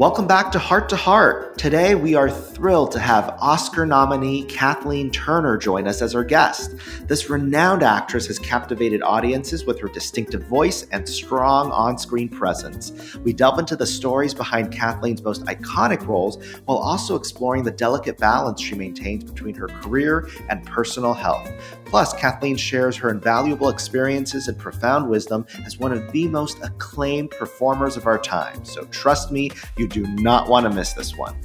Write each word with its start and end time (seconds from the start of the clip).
Welcome 0.00 0.26
back 0.26 0.50
to 0.52 0.58
Heart 0.58 0.88
to 0.88 0.96
Heart. 0.96 1.49
Today, 1.60 1.94
we 1.94 2.14
are 2.14 2.30
thrilled 2.30 2.90
to 2.92 2.98
have 2.98 3.36
Oscar 3.38 3.84
nominee 3.84 4.44
Kathleen 4.44 5.10
Turner 5.10 5.58
join 5.58 5.86
us 5.86 6.00
as 6.00 6.14
our 6.14 6.24
guest. 6.24 6.74
This 7.02 7.28
renowned 7.28 7.82
actress 7.82 8.28
has 8.28 8.38
captivated 8.38 9.02
audiences 9.02 9.66
with 9.66 9.78
her 9.80 9.88
distinctive 9.88 10.42
voice 10.44 10.86
and 10.90 11.06
strong 11.06 11.70
on 11.70 11.98
screen 11.98 12.30
presence. 12.30 13.14
We 13.18 13.34
delve 13.34 13.58
into 13.58 13.76
the 13.76 13.86
stories 13.86 14.32
behind 14.32 14.72
Kathleen's 14.72 15.22
most 15.22 15.44
iconic 15.44 16.06
roles 16.06 16.42
while 16.64 16.78
also 16.78 17.14
exploring 17.14 17.64
the 17.64 17.72
delicate 17.72 18.16
balance 18.16 18.58
she 18.62 18.74
maintains 18.74 19.24
between 19.24 19.54
her 19.56 19.68
career 19.68 20.30
and 20.48 20.64
personal 20.64 21.12
health. 21.12 21.46
Plus, 21.84 22.14
Kathleen 22.14 22.56
shares 22.56 22.96
her 22.96 23.10
invaluable 23.10 23.68
experiences 23.68 24.48
and 24.48 24.56
profound 24.56 25.10
wisdom 25.10 25.44
as 25.66 25.76
one 25.76 25.92
of 25.92 26.10
the 26.12 26.26
most 26.28 26.56
acclaimed 26.62 27.32
performers 27.32 27.98
of 27.98 28.06
our 28.06 28.18
time. 28.18 28.64
So, 28.64 28.86
trust 28.86 29.30
me, 29.30 29.50
you 29.76 29.88
do 29.88 30.06
not 30.06 30.48
want 30.48 30.64
to 30.64 30.70
miss 30.70 30.94
this 30.94 31.14
one. 31.18 31.36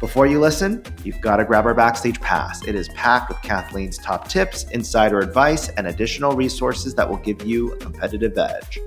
Before 0.00 0.26
you 0.28 0.38
listen, 0.38 0.84
you've 1.02 1.20
got 1.20 1.38
to 1.38 1.44
grab 1.44 1.66
our 1.66 1.74
backstage 1.74 2.20
pass. 2.20 2.64
It 2.64 2.76
is 2.76 2.88
packed 2.90 3.30
with 3.30 3.42
Kathleen's 3.42 3.98
top 3.98 4.28
tips, 4.28 4.62
insider 4.70 5.18
advice, 5.18 5.70
and 5.70 5.88
additional 5.88 6.36
resources 6.36 6.94
that 6.94 7.08
will 7.08 7.16
give 7.16 7.44
you 7.44 7.72
a 7.72 7.76
competitive 7.78 8.38
edge. 8.38 8.78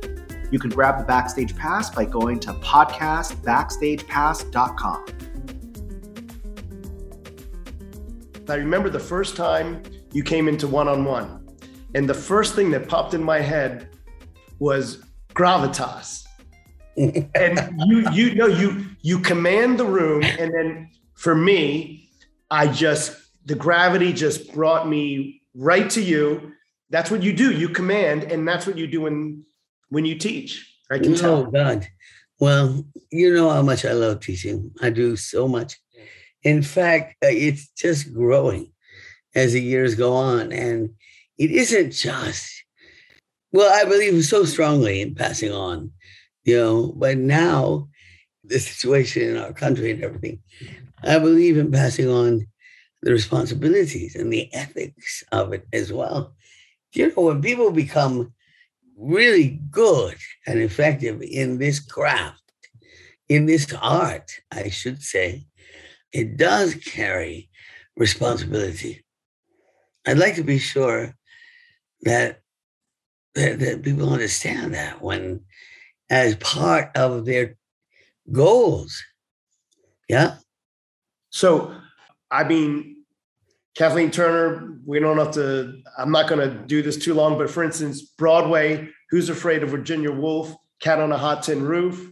You 0.51 0.59
can 0.59 0.70
grab 0.70 0.99
the 0.99 1.03
backstage 1.03 1.53
pass 1.57 1.89
by 1.89 2.05
going 2.05 2.39
to 2.41 2.53
podcastbackstagepass.com. 2.53 5.05
I 8.48 8.55
remember 8.55 8.89
the 8.89 8.99
first 8.99 9.35
time 9.35 9.84
you 10.13 10.23
came 10.23 10.48
into 10.48 10.65
one 10.65 10.87
on 10.87 11.03
one, 11.03 11.45
and 11.93 12.07
the 12.07 12.13
first 12.13 12.55
thing 12.55 12.71
that 12.71 12.87
popped 12.87 13.13
in 13.13 13.21
my 13.21 13.41
head 13.41 13.89
was 14.59 15.03
gravitas. 15.34 16.23
and 16.98 17.81
you 17.87 18.09
you 18.12 18.35
know 18.35 18.48
you 18.48 18.85
you 19.01 19.18
command 19.20 19.79
the 19.79 19.85
room 19.85 20.21
and 20.23 20.53
then 20.53 20.90
for 21.22 21.36
me 21.36 22.10
i 22.50 22.68
just 22.68 23.16
the 23.46 23.55
gravity 23.55 24.14
just 24.14 24.54
brought 24.54 24.88
me 24.88 25.41
right 25.55 25.90
to 25.90 26.02
you. 26.02 26.54
That's 26.90 27.10
what 27.10 27.24
you 27.24 27.34
do. 27.34 27.52
You 27.52 27.70
command 27.70 28.24
and 28.24 28.48
that's 28.48 28.68
what 28.68 28.77
you 28.77 28.88
do 28.88 29.02
when 29.02 29.44
when 29.90 30.05
you 30.05 30.18
teach. 30.18 30.77
I 30.92 30.99
can 30.99 31.14
oh, 31.14 31.18
tell. 31.18 31.44
God. 31.46 31.88
Well 32.40 32.86
you 33.12 33.34
know 33.34 33.49
how 33.49 33.62
much 33.62 33.86
i 33.86 33.94
love 33.94 34.20
teaching. 34.20 34.72
I 34.82 34.90
do 34.90 35.16
so 35.16 35.48
much. 35.48 35.80
In 36.44 36.62
fact 36.62 37.16
uh, 37.24 37.27
it's 37.30 37.70
just 37.70 38.14
growing 38.14 38.72
as 39.36 39.54
the 39.54 39.62
years 39.62 39.96
go 39.96 40.14
on 40.14 40.52
and 40.52 40.92
it 41.38 41.52
isn't 41.52 41.92
just 41.92 42.52
well 43.54 43.72
i 43.74 43.88
believe 43.88 44.26
so 44.26 44.44
strongly 44.44 44.99
in 44.99 45.16
passing 45.16 45.54
on 45.54 45.90
you 46.44 46.58
know, 46.58 46.94
but 46.98 47.18
now 47.18 47.88
the 48.44 48.60
situation 48.70 49.30
in 49.30 49.38
our 49.38 49.54
country 49.54 49.92
and 49.92 50.04
everything, 50.04 50.40
I 51.04 51.20
believe 51.20 51.57
in 51.57 51.71
passing 51.71 52.10
on 52.10 52.48
the 53.02 53.12
responsibilities 53.12 54.16
and 54.16 54.32
the 54.32 54.54
ethics 54.54 55.24
of 55.32 55.54
it 55.54 55.68
as 55.74 55.91
well. 55.91 56.35
You 56.93 57.10
know, 57.10 57.24
when 57.24 57.41
people 57.41 57.71
become 57.71 58.34
really 58.98 59.60
good 59.71 60.18
and 60.46 60.60
effective 60.60 61.21
in 61.21 61.58
this 61.58 61.80
craft, 61.80 62.41
in 63.30 63.46
this 63.46 63.74
art, 63.82 64.31
I 64.52 64.69
should 64.69 65.02
say, 65.02 65.46
it 66.12 66.38
does 66.38 66.75
carry 66.75 67.50
responsibility. 67.96 69.06
I'd 70.06 70.18
like 70.18 70.36
to 70.36 70.44
be 70.44 70.59
sure 70.59 71.16
that, 72.02 72.41
that, 73.36 73.59
that 73.59 73.84
people 73.84 74.12
understand 74.12 74.74
that 74.74 75.02
when 75.02 75.41
as 76.09 76.36
part 76.36 76.96
of 76.96 77.25
their 77.25 77.56
goals. 78.31 79.02
Yeah. 80.09 80.36
So, 81.31 81.75
I 82.30 82.44
mean, 82.44 82.97
Kathleen 83.75 84.12
Turner, 84.12 84.78
we 84.86 85.00
don't 85.00 85.18
have 85.18 85.31
to, 85.31 85.81
I'm 85.97 86.12
not 86.12 86.30
going 86.30 86.47
to 86.47 86.56
do 86.68 86.81
this 86.84 86.97
too 86.97 87.14
long, 87.14 87.38
but 87.38 87.50
for 87.50 87.64
instance, 87.64 88.02
Broadway, 88.03 88.88
Who's 89.09 89.30
Afraid 89.30 89.64
of 89.64 89.69
Virginia 89.69 90.12
Woolf, 90.12 90.53
Cat 90.80 91.00
on 91.00 91.12
a 91.12 91.18
Hot 91.18 91.44
Tin 91.44 91.64
Roof. 91.64 92.12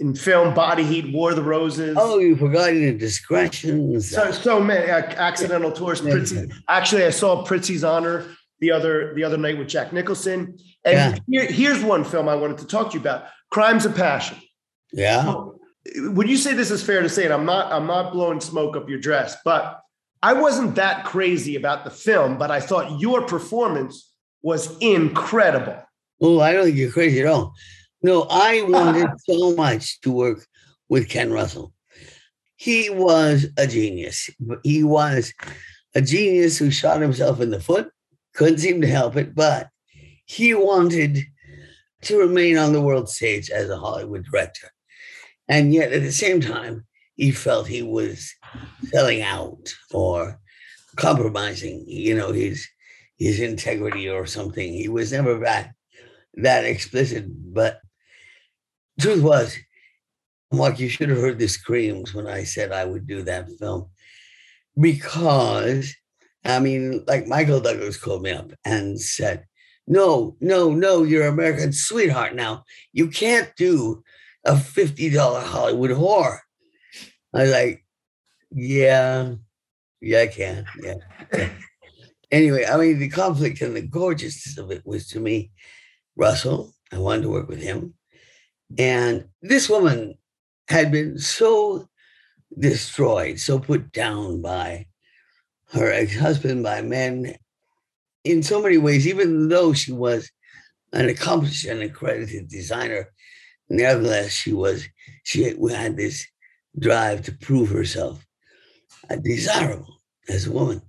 In 0.00 0.14
film, 0.14 0.54
Body 0.54 0.84
Heat, 0.84 1.12
War 1.12 1.30
of 1.30 1.36
the 1.36 1.42
Roses. 1.42 1.98
Oh, 2.00 2.18
you 2.18 2.34
forgot 2.34 2.70
the 2.70 2.96
discretions. 2.96 4.08
So, 4.08 4.32
so 4.32 4.58
many 4.58 4.90
uh, 4.90 5.00
Accidental 5.00 5.70
Tourist. 5.70 6.02
Prizzi, 6.02 6.50
actually, 6.66 7.04
I 7.04 7.10
saw 7.10 7.44
Prizzi's 7.44 7.84
Honor 7.84 8.24
the 8.60 8.70
other 8.70 9.12
the 9.14 9.22
other 9.22 9.36
night 9.36 9.58
with 9.58 9.68
Jack 9.68 9.92
Nicholson. 9.92 10.56
And 10.86 11.20
yeah. 11.26 11.42
here, 11.42 11.52
here's 11.52 11.84
one 11.84 12.04
film 12.04 12.26
I 12.26 12.34
wanted 12.36 12.56
to 12.58 12.66
talk 12.66 12.92
to 12.92 12.94
you 12.94 13.00
about: 13.00 13.26
Crimes 13.50 13.84
of 13.84 13.94
Passion. 13.94 14.38
Yeah. 14.94 15.34
Would 15.96 16.28
you 16.28 16.36
say 16.36 16.54
this 16.54 16.70
is 16.70 16.82
fair 16.82 17.02
to 17.02 17.08
say? 17.08 17.24
And 17.24 17.32
I'm 17.32 17.44
not 17.44 17.72
I'm 17.72 17.86
not 17.86 18.12
blowing 18.12 18.40
smoke 18.40 18.76
up 18.76 18.88
your 18.88 19.00
dress, 19.00 19.36
but 19.44 19.80
I 20.22 20.32
wasn't 20.34 20.76
that 20.76 21.04
crazy 21.04 21.56
about 21.56 21.84
the 21.84 21.90
film, 21.90 22.38
but 22.38 22.50
I 22.50 22.60
thought 22.60 23.00
your 23.00 23.22
performance 23.22 24.12
was 24.42 24.76
incredible. 24.78 25.82
Oh, 26.20 26.40
I 26.40 26.52
don't 26.52 26.66
think 26.66 26.76
you're 26.76 26.92
crazy 26.92 27.20
at 27.20 27.26
all. 27.26 27.54
No, 28.02 28.26
I 28.30 28.62
wanted 28.62 29.08
so 29.28 29.54
much 29.56 30.00
to 30.02 30.12
work 30.12 30.46
with 30.88 31.08
Ken 31.08 31.32
Russell. 31.32 31.72
He 32.56 32.90
was 32.90 33.46
a 33.56 33.66
genius. 33.66 34.30
He 34.62 34.84
was 34.84 35.32
a 35.96 36.00
genius 36.00 36.58
who 36.58 36.70
shot 36.70 37.00
himself 37.00 37.40
in 37.40 37.50
the 37.50 37.60
foot 37.60 37.90
couldn't 38.34 38.58
seem 38.58 38.80
to 38.80 38.86
help 38.86 39.16
it, 39.16 39.34
but 39.34 39.68
he 40.24 40.54
wanted 40.54 41.18
to 42.02 42.18
remain 42.18 42.58
on 42.58 42.72
the 42.72 42.80
world 42.80 43.08
stage 43.08 43.50
as 43.50 43.68
a 43.70 43.76
Hollywood 43.76 44.24
director. 44.24 44.71
And 45.52 45.74
yet 45.74 45.92
at 45.92 46.00
the 46.00 46.12
same 46.12 46.40
time, 46.40 46.86
he 47.14 47.30
felt 47.30 47.66
he 47.66 47.82
was 47.82 48.34
selling 48.84 49.20
out 49.20 49.74
or 49.92 50.40
compromising, 50.96 51.84
you 51.86 52.16
know, 52.16 52.32
his 52.32 52.66
his 53.18 53.38
integrity 53.38 54.08
or 54.08 54.24
something. 54.24 54.72
He 54.72 54.88
was 54.88 55.12
never 55.12 55.38
that 55.40 55.74
that 56.36 56.64
explicit. 56.64 57.26
But 57.28 57.82
truth 58.98 59.22
was, 59.22 59.58
Mark, 60.50 60.80
you 60.80 60.88
should 60.88 61.10
have 61.10 61.18
heard 61.18 61.38
the 61.38 61.48
screams 61.48 62.14
when 62.14 62.26
I 62.26 62.44
said 62.44 62.72
I 62.72 62.86
would 62.86 63.06
do 63.06 63.20
that 63.24 63.50
film. 63.60 63.90
Because 64.80 65.94
I 66.46 66.60
mean, 66.60 67.04
like 67.06 67.26
Michael 67.26 67.60
Douglas 67.60 67.98
called 67.98 68.22
me 68.22 68.30
up 68.30 68.52
and 68.64 68.98
said, 68.98 69.44
No, 69.86 70.34
no, 70.40 70.70
no, 70.70 71.02
you're 71.02 71.26
American 71.26 71.74
sweetheart 71.74 72.34
now. 72.34 72.64
You 72.94 73.08
can't 73.08 73.54
do 73.54 74.02
a 74.44 74.54
$50 74.54 75.42
Hollywood 75.42 75.90
whore. 75.90 76.38
I 77.34 77.42
was 77.42 77.50
like, 77.50 77.84
Yeah, 78.50 79.34
yeah, 80.00 80.20
I 80.20 80.26
can. 80.26 80.66
Yeah. 80.82 81.48
anyway, 82.30 82.66
I 82.66 82.76
mean, 82.76 82.98
the 82.98 83.08
conflict 83.08 83.60
and 83.60 83.76
the 83.76 83.82
gorgeousness 83.82 84.58
of 84.58 84.70
it 84.70 84.82
was 84.84 85.08
to 85.08 85.20
me 85.20 85.50
Russell. 86.16 86.74
I 86.92 86.98
wanted 86.98 87.22
to 87.22 87.30
work 87.30 87.48
with 87.48 87.62
him. 87.62 87.94
And 88.78 89.28
this 89.40 89.68
woman 89.68 90.14
had 90.68 90.90
been 90.90 91.18
so 91.18 91.88
destroyed, 92.58 93.38
so 93.38 93.58
put 93.58 93.92
down 93.92 94.42
by 94.42 94.86
her 95.72 95.90
ex-husband 95.90 96.62
by 96.62 96.82
men 96.82 97.34
in 98.24 98.42
so 98.42 98.62
many 98.62 98.78
ways, 98.78 99.06
even 99.06 99.48
though 99.48 99.72
she 99.72 99.92
was 99.92 100.30
an 100.92 101.08
accomplished 101.08 101.64
and 101.64 101.82
accredited 101.82 102.48
designer, 102.48 103.10
nevertheless, 103.72 104.30
she 104.30 104.52
was, 104.52 104.86
she 105.24 105.44
had 105.44 105.96
this 105.96 106.26
drive 106.78 107.22
to 107.22 107.32
prove 107.32 107.70
herself 107.70 108.24
desirable 109.22 110.00
as 110.28 110.46
a 110.46 110.52
woman. 110.52 110.82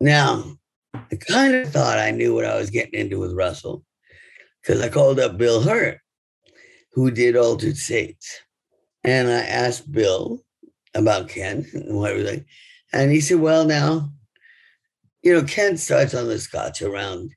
Now, 0.00 0.56
I 0.94 1.16
kind 1.16 1.54
of 1.54 1.70
thought 1.70 1.98
I 1.98 2.10
knew 2.10 2.34
what 2.34 2.44
I 2.44 2.56
was 2.56 2.70
getting 2.70 2.98
into 2.98 3.18
with 3.18 3.32
Russell 3.32 3.84
because 4.62 4.80
I 4.80 4.88
called 4.88 5.20
up 5.20 5.36
Bill 5.36 5.60
Hurt, 5.60 6.00
who 6.92 7.10
did 7.10 7.36
Altered 7.36 7.76
States. 7.76 8.40
And 9.04 9.28
I 9.28 9.40
asked 9.40 9.90
Bill 9.90 10.40
about 10.94 11.28
Ken 11.28 11.64
and 11.72 11.96
what 11.96 12.16
like. 12.18 12.46
And 12.92 13.12
he 13.12 13.20
said, 13.20 13.38
Well, 13.38 13.64
now, 13.64 14.10
you 15.22 15.32
know, 15.32 15.44
Ken 15.44 15.76
starts 15.76 16.14
on 16.14 16.26
the 16.26 16.38
scotch 16.38 16.82
around 16.82 17.32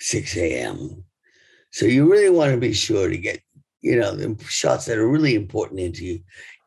6 0.00 0.36
a.m. 0.36 1.04
So 1.70 1.86
you 1.86 2.10
really 2.10 2.30
want 2.30 2.52
to 2.52 2.58
be 2.58 2.72
sure 2.72 3.08
to 3.08 3.16
get, 3.16 3.40
you 3.82 3.96
know, 3.96 4.14
the 4.14 4.36
shots 4.44 4.86
that 4.86 4.98
are 4.98 5.08
really 5.08 5.34
important 5.34 5.80
into 5.80 6.04
you 6.04 6.20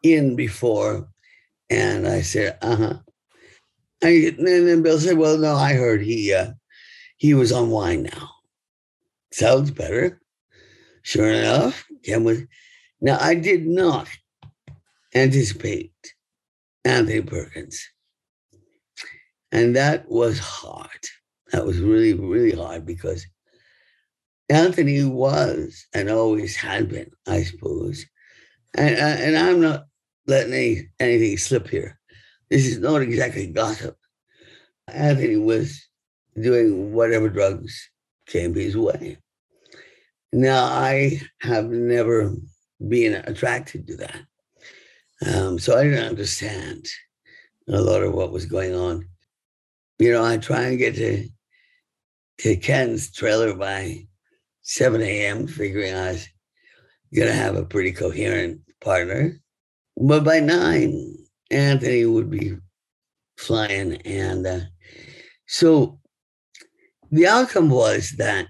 in 0.04 0.36
before. 0.36 1.08
And 1.70 2.08
I 2.08 2.22
said, 2.22 2.58
uh 2.62 2.76
huh. 2.76 2.98
And 4.02 4.48
then 4.48 4.82
Bill 4.82 5.00
said, 5.00 5.18
Well, 5.18 5.38
no, 5.38 5.56
I 5.56 5.74
heard 5.74 6.02
he 6.02 6.34
uh, 6.34 6.52
he 7.18 7.34
was 7.34 7.52
on 7.52 7.70
wine 7.70 8.04
now. 8.04 8.30
Sounds 9.32 9.72
better. 9.72 10.22
Sure 11.02 11.30
enough, 11.30 11.86
Ken 12.04 12.24
was. 12.24 12.42
Now 13.02 13.18
I 13.20 13.36
did 13.36 13.68
not 13.68 14.08
anticipate 15.14 15.94
Anthony 16.86 17.22
Perkins 17.22 17.90
and 19.52 19.76
that 19.76 20.10
was 20.10 20.40
hard. 20.40 20.90
That 21.52 21.66
was 21.66 21.80
really, 21.80 22.14
really 22.14 22.56
hard 22.56 22.86
because 22.86 23.26
Anthony 24.50 25.04
was 25.04 25.86
and 25.94 26.10
always 26.10 26.56
had 26.56 26.90
been, 26.90 27.12
I 27.28 27.44
suppose, 27.44 28.06
and, 28.76 28.96
uh, 28.96 29.24
and 29.24 29.38
I'm 29.38 29.62
not 29.62 29.86
letting 30.28 30.54
any, 30.54 30.90
anything 31.00 31.38
slip 31.38 31.68
here. 31.68 32.00
This 32.50 32.66
is 32.66 32.80
not 32.80 33.02
exactly 33.02 33.48
gossip. 33.48 33.96
Anthony 34.88 35.38
was 35.38 35.88
doing 36.40 36.94
whatever 36.94 37.30
drugs 37.30 37.90
came 38.26 38.56
his 38.56 38.76
way. 38.76 39.18
Now, 40.32 40.64
I 40.64 41.22
have 41.42 41.70
never 41.70 42.34
been 42.88 43.16
attracted 43.26 43.88
to 43.88 43.98
that. 43.98 44.22
Um, 45.26 45.60
so 45.60 45.78
I 45.78 45.84
didn't 45.84 46.08
understand 46.08 46.88
a 47.68 47.82
lot 47.82 48.04
of 48.04 48.14
what 48.14 48.32
was 48.32 48.46
going 48.46 48.74
on. 48.74 49.06
You 49.98 50.14
know, 50.14 50.24
I 50.24 50.38
try 50.38 50.64
and 50.64 50.78
get 50.78 50.96
to, 50.96 51.28
to 52.40 52.56
Ken's 52.56 53.12
trailer 53.12 53.54
by 53.54 54.08
7 54.70 55.02
a.m., 55.02 55.48
figuring 55.48 55.96
I 55.96 56.12
was 56.12 56.28
going 57.16 57.28
to 57.28 57.34
have 57.34 57.56
a 57.56 57.66
pretty 57.66 57.92
coherent 57.92 58.62
partner. 58.82 59.42
But 59.98 60.24
by 60.24 60.42
nine, 60.42 61.16
Anthony 61.50 62.06
would 62.06 62.30
be 62.30 62.56
flying. 63.36 63.96
And 64.06 64.46
uh, 64.46 64.60
so 65.48 66.00
the 67.10 67.26
outcome 67.26 67.72
was 67.72 68.12
that 68.20 68.46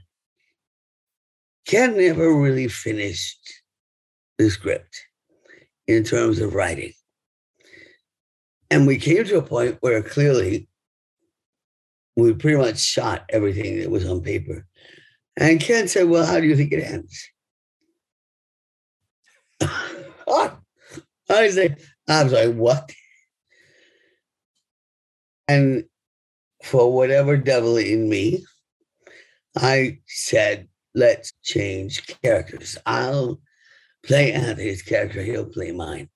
Ken 1.66 1.96
never 1.96 2.34
really 2.34 2.68
finished 2.68 3.40
the 4.38 4.50
script 4.50 5.00
in 5.88 6.04
terms 6.04 6.40
of 6.40 6.54
writing. 6.54 6.92
And 8.70 8.86
we 8.86 8.98
came 8.98 9.24
to 9.24 9.38
a 9.38 9.42
point 9.42 9.78
where 9.80 10.04
clearly 10.04 10.68
we 12.18 12.34
pretty 12.34 12.58
much 12.58 12.78
shot 12.78 13.24
everything 13.30 13.80
that 13.80 13.90
was 13.90 14.06
on 14.06 14.22
paper. 14.22 14.66
And 15.40 15.62
Ken 15.62 15.88
said, 15.88 16.10
Well, 16.10 16.26
how 16.26 16.40
do 16.40 16.46
you 16.46 16.56
think 16.56 16.74
it 16.74 16.84
ends? 16.84 17.30
I 21.30 21.50
said, 21.50 21.78
I 22.08 22.24
was 22.24 22.34
like, 22.34 22.54
What? 22.54 22.92
And 25.48 25.86
for 26.64 26.94
whatever 26.94 27.38
devil 27.38 27.78
in 27.78 28.10
me, 28.10 28.46
I 29.56 30.00
said, 30.08 30.68
Let's 30.94 31.32
change 31.44 32.06
characters. 32.22 32.78
I'll 32.86 33.40
play 34.04 34.34
Anthony's 34.34 34.82
character, 34.82 35.22
he'll 35.22 35.46
play 35.46 35.72
mine. 35.72 36.10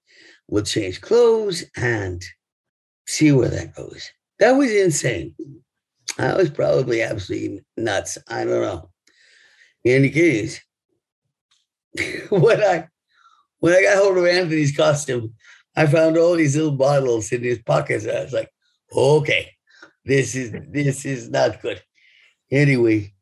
We'll 0.49 0.63
change 0.63 0.99
clothes 0.99 1.63
and 1.77 2.21
see 3.07 3.31
where 3.31 3.49
that 3.49 3.73
goes. 3.73 4.11
That 4.39 4.51
was 4.51 4.71
insane. 4.71 5.33
I 6.19 6.35
was 6.35 6.49
probably 6.49 7.01
absolutely 7.01 7.61
nuts. 7.77 8.17
I 8.27 8.43
don't 8.43 8.61
know. 8.61 8.89
Any 9.85 10.09
case, 10.09 10.62
when 12.30 12.63
I 12.63 12.88
when 13.59 13.74
I 13.74 13.81
got 13.81 13.97
hold 13.97 14.18
of 14.18 14.25
Anthony's 14.25 14.75
costume, 14.75 15.33
I 15.75 15.88
found 15.88 16.18
all 16.18 16.35
these 16.35 16.56
little 16.56 16.71
bottles 16.71 17.31
in 17.31 17.44
his 17.44 17.59
pockets. 17.59 18.06
I 18.07 18.24
was 18.24 18.33
like, 18.33 18.50
okay, 18.95 19.51
this 20.06 20.35
is 20.35 20.53
this 20.69 21.06
is 21.06 21.30
not 21.30 21.62
good. 21.62 21.81
Anyway, 22.51 23.13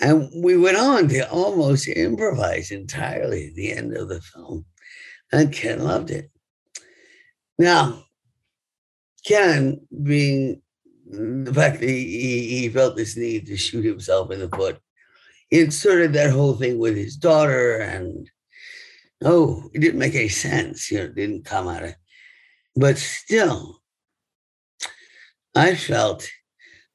and 0.00 0.28
we 0.34 0.56
went 0.56 0.76
on 0.76 1.08
to 1.08 1.30
almost 1.30 1.86
improvise 1.88 2.70
entirely 2.70 3.48
at 3.48 3.54
the 3.54 3.72
end 3.72 3.96
of 3.96 4.08
the 4.08 4.20
film. 4.20 4.64
And 5.32 5.52
Ken 5.52 5.82
loved 5.84 6.10
it. 6.10 6.30
Now, 7.58 8.04
Ken, 9.26 9.80
being 10.02 10.62
the 11.06 11.52
fact 11.52 11.80
that 11.80 11.88
he, 11.88 12.60
he 12.60 12.68
felt 12.68 12.96
this 12.96 13.16
need 13.16 13.46
to 13.46 13.56
shoot 13.56 13.84
himself 13.84 14.30
in 14.30 14.40
the 14.40 14.48
foot, 14.48 14.80
inserted 15.50 16.12
that 16.12 16.30
whole 16.30 16.54
thing 16.54 16.78
with 16.78 16.96
his 16.96 17.16
daughter, 17.16 17.78
and 17.78 18.30
oh, 19.24 19.68
it 19.74 19.80
didn't 19.80 19.98
make 19.98 20.14
any 20.14 20.28
sense. 20.28 20.90
You 20.90 20.98
know, 20.98 21.04
it 21.04 21.14
didn't 21.14 21.44
come 21.44 21.68
out 21.68 21.84
of. 21.84 21.94
But 22.76 22.98
still, 22.98 23.80
I 25.54 25.74
felt 25.74 26.28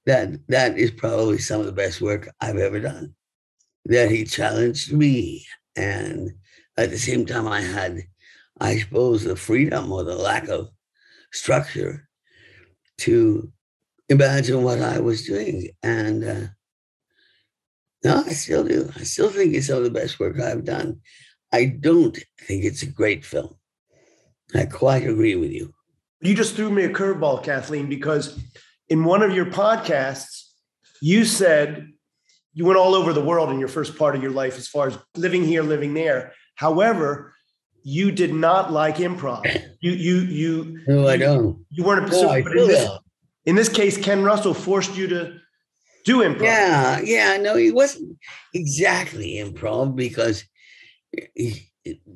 that 0.06 0.30
that 0.48 0.78
is 0.78 0.92
probably 0.92 1.40
some 1.40 1.60
of 1.60 1.66
the 1.66 1.72
best 1.72 2.02
work 2.02 2.30
I've 2.40 2.58
ever 2.58 2.80
done. 2.80 3.16
That 3.86 4.10
he 4.10 4.24
challenged 4.24 4.94
me, 4.94 5.46
and 5.76 6.32
at 6.78 6.90
the 6.90 6.98
same 6.98 7.26
time, 7.26 7.48
I 7.48 7.62
had, 7.62 8.02
I 8.60 8.80
suppose, 8.80 9.24
the 9.24 9.36
freedom 9.36 9.92
or 9.92 10.04
the 10.04 10.16
lack 10.16 10.48
of 10.48 10.70
structure 11.32 12.08
to 13.00 13.52
imagine 14.10 14.64
what 14.64 14.82
I 14.82 15.00
was 15.00 15.26
doing. 15.26 15.70
And 15.84 16.24
uh, 16.24 16.48
no, 18.06 18.24
I 18.24 18.34
still 18.34 18.64
do. 18.64 18.92
I 18.96 19.04
still 19.04 19.30
think 19.30 19.56
it's 19.56 19.66
some 19.66 19.80
of 19.80 19.84
the 19.84 19.90
best 19.90 20.20
work 20.20 20.40
I've 20.40 20.64
done. 20.64 21.02
I 21.52 21.66
don't 21.66 22.16
think 22.40 22.64
it's 22.64 22.84
a 22.84 22.86
great 22.86 23.26
film. 23.26 23.56
I 24.54 24.66
quite 24.66 25.08
agree 25.08 25.36
with 25.36 25.52
you. 25.52 25.74
You 26.22 26.36
just 26.36 26.56
threw 26.56 26.70
me 26.70 26.84
a 26.84 26.90
curveball, 26.90 27.44
Kathleen, 27.44 27.90
because 27.90 28.40
in 28.90 29.06
one 29.06 29.24
of 29.24 29.34
your 29.34 29.48
podcasts, 29.48 30.44
you 31.02 31.26
said 31.26 31.88
you 32.54 32.66
went 32.66 32.78
all 32.78 32.94
over 32.94 33.12
the 33.12 33.26
world 33.26 33.50
in 33.50 33.58
your 33.58 33.70
first 33.70 33.98
part 33.98 34.16
of 34.16 34.22
your 34.22 34.32
life 34.32 34.56
as 34.56 34.68
far 34.68 34.88
as 34.88 35.00
living 35.16 35.44
here, 35.44 35.64
living 35.64 35.96
there. 35.96 36.34
However, 36.54 37.34
you 37.82 38.12
did 38.12 38.36
not 38.36 38.72
like 38.72 38.98
improv. 38.98 39.44
You 39.82 39.92
you 39.92 40.16
you 40.22 40.80
No, 40.88 41.08
I 41.08 41.18
don't. 41.18 41.64
You 41.70 41.84
weren't 41.84 42.06
a 42.06 42.08
pursuit, 42.08 42.28
I 42.28 42.42
but 42.42 42.58
in 42.58 42.68
this, 42.68 42.90
in 43.46 43.56
this 43.56 43.70
case, 43.70 43.98
Ken 43.98 44.24
Russell 44.24 44.56
forced 44.56 44.98
you 44.98 45.06
to 45.10 45.38
do 46.06 46.20
improv. 46.20 46.44
Yeah, 46.44 47.00
yeah, 47.02 47.38
no, 47.38 47.58
it 47.58 47.76
wasn't 47.76 48.18
exactly 48.54 49.36
improv 49.36 49.96
because 49.96 50.46
he- 51.36 51.70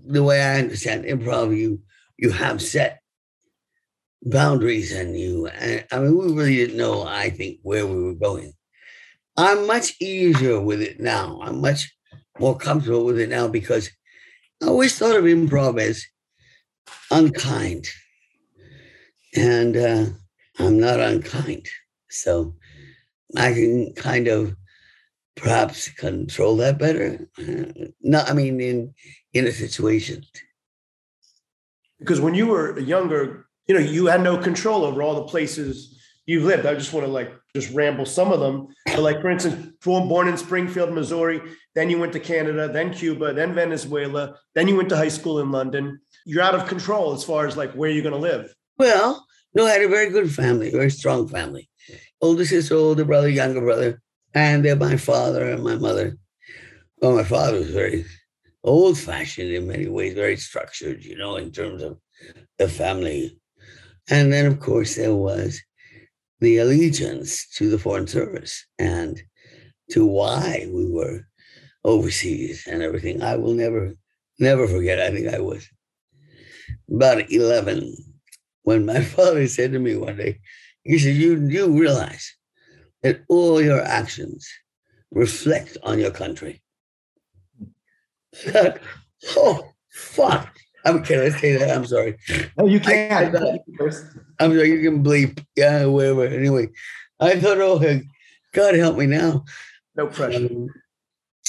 the 0.07 0.23
way 0.23 0.41
I 0.41 0.59
understand 0.59 1.05
improv, 1.05 1.55
you 1.57 1.81
you 2.17 2.31
have 2.31 2.61
set 2.61 3.01
boundaries 4.23 4.91
and 4.91 5.17
you. 5.19 5.49
I 5.49 5.99
mean, 5.99 6.17
we 6.17 6.33
really 6.33 6.55
didn't 6.55 6.77
know. 6.77 7.03
I 7.03 7.29
think 7.29 7.59
where 7.63 7.85
we 7.87 8.01
were 8.03 8.15
going. 8.15 8.53
I'm 9.37 9.67
much 9.67 9.95
easier 10.01 10.59
with 10.61 10.81
it 10.81 10.99
now. 10.99 11.39
I'm 11.41 11.61
much 11.61 11.95
more 12.39 12.57
comfortable 12.57 13.05
with 13.05 13.19
it 13.19 13.29
now 13.29 13.47
because 13.47 13.89
I 14.63 14.67
always 14.67 14.97
thought 14.97 15.15
of 15.17 15.25
improv 15.25 15.79
as 15.79 16.05
unkind, 17.11 17.87
and 19.35 19.75
uh, 19.77 20.05
I'm 20.59 20.79
not 20.79 20.99
unkind, 20.99 21.67
so. 22.09 22.55
I 23.37 23.53
can 23.53 23.93
kind 23.93 24.27
of 24.27 24.55
perhaps 25.35 25.89
control 25.89 26.57
that 26.57 26.77
better. 26.79 27.27
Uh, 27.37 27.87
No, 28.01 28.19
I 28.19 28.33
mean 28.33 28.59
in 28.59 28.93
in 29.33 29.47
a 29.47 29.51
situation. 29.51 30.23
because 31.99 32.21
when 32.21 32.33
you 32.35 32.47
were 32.47 32.79
younger, 32.79 33.45
you 33.67 33.75
know, 33.75 33.81
you 33.81 34.07
had 34.07 34.21
no 34.23 34.37
control 34.37 34.83
over 34.85 35.03
all 35.03 35.15
the 35.15 35.27
places 35.31 35.95
you've 36.25 36.43
lived. 36.43 36.65
I 36.65 36.73
just 36.75 36.93
want 36.93 37.05
to 37.05 37.11
like 37.11 37.31
just 37.55 37.71
ramble 37.73 38.05
some 38.05 38.31
of 38.31 38.39
them. 38.39 38.67
So 38.93 39.01
like 39.01 39.21
for 39.21 39.29
instance, 39.29 39.73
born 39.83 40.27
in 40.27 40.37
Springfield, 40.37 40.91
Missouri, 40.93 41.41
then 41.75 41.89
you 41.89 41.99
went 41.99 42.13
to 42.13 42.19
Canada, 42.19 42.67
then 42.71 42.93
Cuba, 42.93 43.33
then 43.33 43.53
Venezuela, 43.53 44.35
then 44.55 44.67
you 44.67 44.75
went 44.75 44.89
to 44.89 44.97
high 44.97 45.09
school 45.09 45.39
in 45.39 45.51
London. 45.51 45.99
You're 46.25 46.43
out 46.43 46.55
of 46.55 46.67
control 46.67 47.13
as 47.13 47.23
far 47.23 47.47
as 47.47 47.55
like 47.57 47.71
where 47.73 47.89
you're 47.89 48.03
going 48.03 48.13
to 48.21 48.27
live. 48.31 48.53
Well, 48.77 49.25
no, 49.53 49.65
I 49.65 49.71
had 49.71 49.81
a 49.81 49.87
very 49.87 50.09
good 50.09 50.31
family, 50.31 50.69
very 50.71 50.91
strong 50.91 51.27
family. 51.27 51.68
Older 52.21 52.45
sister, 52.45 52.75
older 52.75 53.05
brother, 53.05 53.29
younger 53.29 53.61
brother, 53.61 54.01
and 54.33 54.65
then 54.65 54.79
my 54.79 54.97
father 54.97 55.49
and 55.49 55.63
my 55.63 55.75
mother. 55.75 56.17
Well, 57.01 57.15
my 57.15 57.23
father 57.23 57.59
was 57.59 57.69
very 57.69 58.05
old-fashioned 58.63 59.49
in 59.49 59.67
many 59.67 59.87
ways, 59.87 60.13
very 60.13 60.35
structured, 60.35 61.03
you 61.03 61.17
know, 61.17 61.37
in 61.37 61.51
terms 61.51 61.81
of 61.81 61.97
the 62.57 62.67
family. 62.67 63.39
And 64.09 64.33
then, 64.33 64.45
of 64.45 64.59
course, 64.59 64.95
there 64.95 65.15
was 65.15 65.61
the 66.39 66.57
allegiance 66.57 67.47
to 67.55 67.69
the 67.69 67.79
Foreign 67.79 68.07
Service 68.07 68.65
and 68.77 69.21
to 69.91 70.05
why 70.05 70.67
we 70.71 70.89
were 70.89 71.21
overseas 71.83 72.67
and 72.67 72.81
everything. 72.81 73.21
I 73.21 73.35
will 73.37 73.53
never, 73.53 73.93
never 74.39 74.67
forget. 74.67 74.99
I 74.99 75.11
think 75.11 75.33
I 75.33 75.39
was 75.39 75.67
about 76.89 77.31
11 77.31 77.95
when 78.63 78.85
my 78.85 79.01
father 79.15 79.47
said 79.47 79.71
to 79.71 79.79
me 79.79 79.95
one 79.95 80.17
day, 80.17 80.39
he 80.83 80.99
said, 80.99 81.15
You 81.15 81.35
you 81.47 81.67
realize 81.79 82.35
that 83.03 83.21
all 83.29 83.61
your 83.61 83.81
actions 83.81 84.47
reflect 85.11 85.77
on 85.83 85.99
your 85.99 86.11
country. 86.11 86.61
oh 89.37 89.63
fuck. 89.91 90.55
I'm 90.85 91.03
can 91.03 91.19
I 91.19 91.29
say 91.29 91.57
that? 91.57 91.75
I'm 91.75 91.85
sorry. 91.85 92.17
Oh, 92.57 92.65
you 92.65 92.79
can't. 92.79 93.35
I'm 94.39 94.51
sorry, 94.51 94.71
you 94.71 94.81
can 94.81 95.03
bleep. 95.03 95.45
Yeah, 95.55 95.85
whatever. 95.85 96.25
Anyway, 96.25 96.69
I 97.19 97.39
thought, 97.39 97.59
oh 97.59 98.01
God 98.53 98.75
help 98.75 98.97
me 98.97 99.05
now. 99.05 99.43
no 99.95 100.07
pressure. 100.07 100.47
Um, 100.47 100.69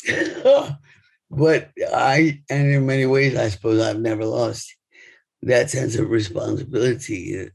but 1.30 1.70
I, 1.92 2.40
and 2.50 2.72
in 2.72 2.86
many 2.86 3.06
ways, 3.06 3.36
I 3.36 3.48
suppose 3.48 3.80
I've 3.80 4.00
never 4.00 4.24
lost 4.24 4.74
that 5.42 5.70
sense 5.70 5.96
of 5.96 6.10
responsibility 6.10 7.50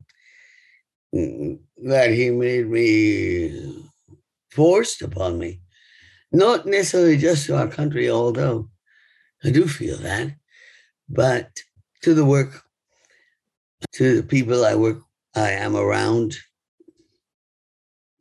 that, 1.15 1.59
that 1.83 2.09
he 2.11 2.29
made 2.29 2.67
me 2.67 3.89
forced 4.51 5.01
upon 5.01 5.39
me. 5.39 5.61
Not 6.31 6.65
necessarily 6.65 7.17
just 7.17 7.45
to 7.45 7.57
our 7.57 7.67
country, 7.67 8.09
although 8.09 8.69
I 9.43 9.51
do 9.51 9.67
feel 9.67 9.97
that, 9.97 10.35
but 11.07 11.49
to 12.01 12.13
the 12.13 12.25
work, 12.25 12.63
to 13.93 14.17
the 14.17 14.23
people 14.23 14.65
I 14.65 14.75
work, 14.75 14.99
I 15.35 15.51
am 15.51 15.75
around. 15.75 16.35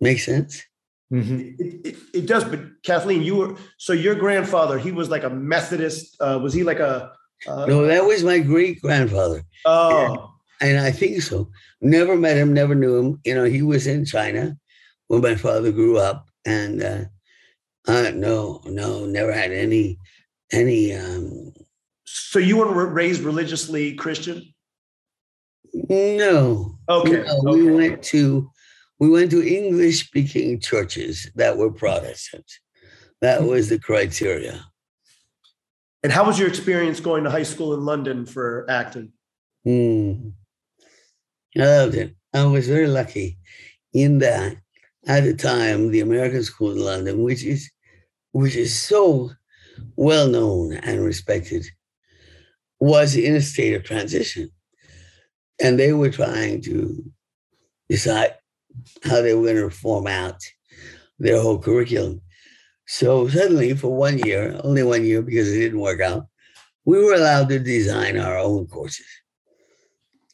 Makes 0.01 0.27
sense? 0.27 0.63
Mm-hmm. 1.13 1.39
It, 1.59 1.87
it, 1.87 1.97
it, 2.15 2.27
does, 2.27 2.45
but 2.45 2.61
Kathleen, 2.83 3.23
you 3.23 3.37
were 3.37 3.57
so 3.79 3.93
your 3.93 4.15
grandfather. 4.15 4.79
He 4.79 4.93
was 4.93 5.09
like 5.11 5.25
a 5.25 5.31
Methodist. 5.31 6.17
Uh, 6.21 6.39
was 6.43 6.53
he 6.53 6.63
like 6.63 6.79
a? 6.79 7.13
Uh, 7.47 7.67
no, 7.67 7.87
that 7.87 8.05
was 8.05 8.23
my 8.23 8.39
great 8.39 8.81
grandfather. 8.81 9.43
Oh, 9.65 10.34
and, 10.64 10.78
I 10.78 10.90
think 10.90 11.23
so. 11.23 11.50
Never 11.80 12.16
met 12.16 12.37
him, 12.37 12.52
never 12.52 12.75
knew 12.75 12.97
him. 12.97 13.21
You 13.25 13.35
know, 13.35 13.44
he 13.44 13.62
was 13.62 13.87
in 13.87 14.04
China 14.04 14.56
when 15.09 15.21
my 15.21 15.35
father 15.35 15.73
grew 15.73 15.99
up, 15.99 16.26
and 16.44 16.83
uh, 16.83 17.04
uh, 17.87 18.11
no, 18.14 18.62
no, 18.66 19.06
never 19.06 19.33
had 19.33 19.52
any 19.52 19.99
any. 20.52 20.94
Um, 20.94 21.52
so 22.04 22.38
you 22.38 22.56
were 22.56 22.87
raised 22.87 23.23
religiously 23.23 23.94
Christian? 23.94 24.54
No. 25.73 26.78
Okay. 26.88 27.11
No, 27.11 27.42
okay. 27.47 27.61
We 27.62 27.71
went 27.71 28.02
to 28.04 28.50
we 28.99 29.11
went 29.11 29.30
to 29.33 29.42
English 29.42 30.06
speaking 30.06 30.61
churches 30.61 31.30
that 31.35 31.56
were 31.56 31.71
Protestant. 31.71 32.50
That 33.21 33.40
hmm. 33.40 33.49
was 33.49 33.68
the 33.68 33.78
criteria. 33.78 34.64
And 36.02 36.12
how 36.12 36.26
was 36.26 36.38
your 36.38 36.49
experience 36.49 37.00
going 37.00 37.25
to 37.25 37.30
high 37.30 37.44
school 37.44 37.73
in 37.73 37.80
London 37.85 38.26
for 38.26 38.66
acting? 38.68 39.12
Mm. 39.66 40.33
I 41.56 41.61
loved 41.61 41.94
it. 41.94 42.14
I 42.32 42.44
was 42.46 42.68
very 42.68 42.88
lucky 42.88 43.38
in 43.92 44.18
that 44.18 44.56
at 45.06 45.25
the 45.25 45.34
time 45.34 45.90
the 45.90 46.00
American 46.00 46.42
School 46.42 46.73
in 46.73 46.78
London, 46.78 47.23
which 47.23 47.44
is 47.44 47.70
which 48.32 48.56
is 48.56 48.75
so 48.75 49.30
well 49.96 50.28
known 50.28 50.75
and 50.75 51.04
respected, 51.04 51.64
was 52.80 53.16
in 53.16 53.37
a 53.37 53.40
state 53.40 53.75
of 53.75 53.84
transition. 53.84 54.50
And 55.62 55.78
they 55.78 55.92
were 55.92 56.11
trying 56.11 56.62
to 56.62 57.04
decide 57.88 58.34
how 59.04 59.23
they 59.23 59.34
were 59.34 59.44
going 59.44 59.56
to 59.56 59.70
form 59.70 60.08
out 60.08 60.42
their 61.20 61.40
whole 61.40 61.58
curriculum. 61.58 62.20
So 62.87 63.28
suddenly, 63.28 63.75
for 63.75 63.94
one 63.94 64.18
year, 64.18 64.61
only 64.64 64.82
one 64.82 65.04
year 65.04 65.23
because 65.23 65.52
it 65.52 65.61
didn't 65.61 65.80
work 65.80 66.00
out, 66.00 66.26
we 66.84 67.02
were 67.02 67.14
allowed 67.14 67.49
to 67.50 67.58
design 67.61 68.18
our 68.18 68.37
own 68.37 68.66
courses. 68.66 69.06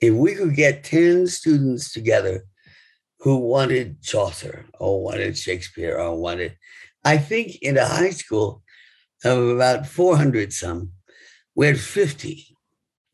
If 0.00 0.14
we 0.14 0.34
could 0.34 0.54
get 0.54 0.84
10 0.84 1.26
students 1.26 1.92
together 1.92 2.44
who 3.20 3.36
wanted 3.36 4.02
Chaucer 4.02 4.66
or 4.78 5.02
wanted 5.02 5.36
Shakespeare 5.36 5.98
or 5.98 6.18
wanted, 6.18 6.56
I 7.04 7.18
think 7.18 7.56
in 7.62 7.76
a 7.76 7.86
high 7.86 8.10
school 8.10 8.62
of 9.24 9.48
about 9.48 9.86
400 9.86 10.52
some, 10.52 10.92
we 11.54 11.66
had 11.66 11.78
50 11.78 12.56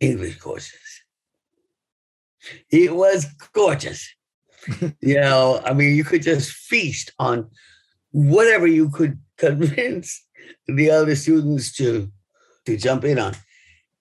English 0.01 0.39
courses. 0.39 1.03
It 2.71 2.95
was 2.95 3.27
gorgeous. 3.53 4.09
you 5.01 5.21
know, 5.21 5.61
I 5.65 5.73
mean, 5.73 5.97
you 5.97 6.05
could 6.05 6.23
just 6.23 6.53
feast 6.53 7.13
on 7.19 7.51
whatever 8.13 8.67
you 8.67 8.91
could 8.91 9.19
convince 9.37 10.25
the 10.67 10.91
other 10.91 11.17
students 11.17 11.73
to 11.77 12.11
to 12.67 12.77
jump 12.77 13.05
in 13.05 13.19
on. 13.19 13.35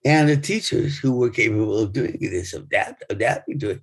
And 0.06 0.28
the 0.28 0.36
teachers 0.36 0.96
who 0.96 1.16
were 1.16 1.30
capable 1.30 1.80
of 1.80 1.92
doing 1.92 2.16
this, 2.20 2.54
adapt, 2.54 3.02
adapting 3.10 3.58
to 3.58 3.70
it. 3.70 3.82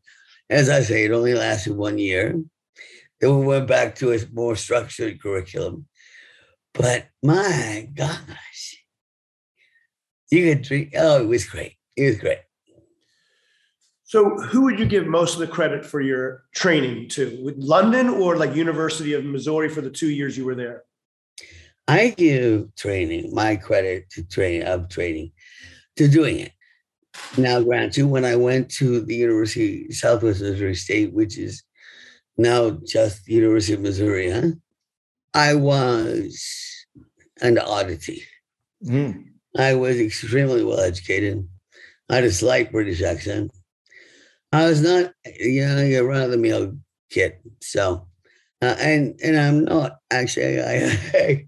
As 0.50 0.70
I 0.70 0.80
say, 0.80 1.04
it 1.04 1.12
only 1.12 1.34
lasted 1.34 1.76
one 1.76 1.98
year. 1.98 2.42
Then 3.20 3.40
we 3.40 3.46
went 3.46 3.68
back 3.68 3.96
to 3.96 4.14
a 4.14 4.20
more 4.32 4.56
structured 4.56 5.22
curriculum. 5.22 5.86
But 6.74 7.08
my 7.22 7.90
gosh, 7.94 8.86
you 10.32 10.48
could 10.48 10.62
drink. 10.62 10.94
Oh, 10.96 11.24
it 11.24 11.28
was 11.28 11.44
great. 11.44 11.74
It 11.98 12.06
was 12.06 12.20
great. 12.20 12.40
So, 14.06 14.30
who 14.30 14.62
would 14.62 14.80
you 14.80 14.86
give 14.86 15.06
most 15.06 15.34
of 15.34 15.42
the 15.42 15.48
credit 15.48 15.86
for 15.86 16.00
your 16.00 16.46
training 16.56 17.10
to? 17.10 17.38
With 17.44 17.58
London 17.58 18.08
or 18.08 18.38
like 18.38 18.56
University 18.56 19.12
of 19.12 19.26
Missouri 19.26 19.68
for 19.68 19.82
the 19.82 19.90
two 19.90 20.10
years 20.10 20.38
you 20.38 20.46
were 20.46 20.56
there? 20.56 20.84
I 21.86 22.16
give 22.16 22.74
training 22.76 23.36
my 23.36 23.58
credit 23.58 24.10
to 24.12 24.24
train 24.24 24.64
of 24.64 24.88
training 24.88 25.34
to 25.98 26.08
doing 26.08 26.40
it. 26.40 26.52
Now, 27.38 27.62
grant 27.62 27.98
you, 27.98 28.08
when 28.08 28.26
I 28.26 28.36
went 28.36 28.70
to 28.72 29.02
the 29.02 29.16
University 29.16 29.92
Southwest 29.92 30.42
Missouri 30.42 30.76
State, 30.76 31.14
which 31.14 31.38
is 31.38 31.64
now 32.38 32.72
just 32.86 33.26
the 33.26 33.34
University 33.34 33.74
of 33.74 33.82
Missouri, 33.82 34.32
huh? 34.32 34.50
I 35.34 35.56
was 35.56 36.86
an 37.42 37.58
oddity. 37.60 38.24
Mm. 38.84 39.26
I 39.58 39.76
was 39.76 40.00
extremely 40.00 40.64
well 40.64 40.80
educated. 40.80 41.48
I 42.10 42.16
had 42.16 42.24
a 42.24 42.32
slight 42.32 42.72
British 42.72 43.02
accent. 43.02 43.52
I 44.52 44.66
was 44.66 44.82
not, 44.82 45.14
you 45.40 45.66
know, 45.66 45.78
a 45.78 46.02
run 46.02 46.22
of 46.22 46.32
the 46.32 46.38
mill 46.38 46.78
kid. 47.10 47.38
So, 47.62 48.08
uh, 48.62 48.76
and 48.80 49.20
and 49.24 49.38
I'm 49.38 49.66
not 49.66 49.98
actually. 50.12 50.62
I 50.62 51.48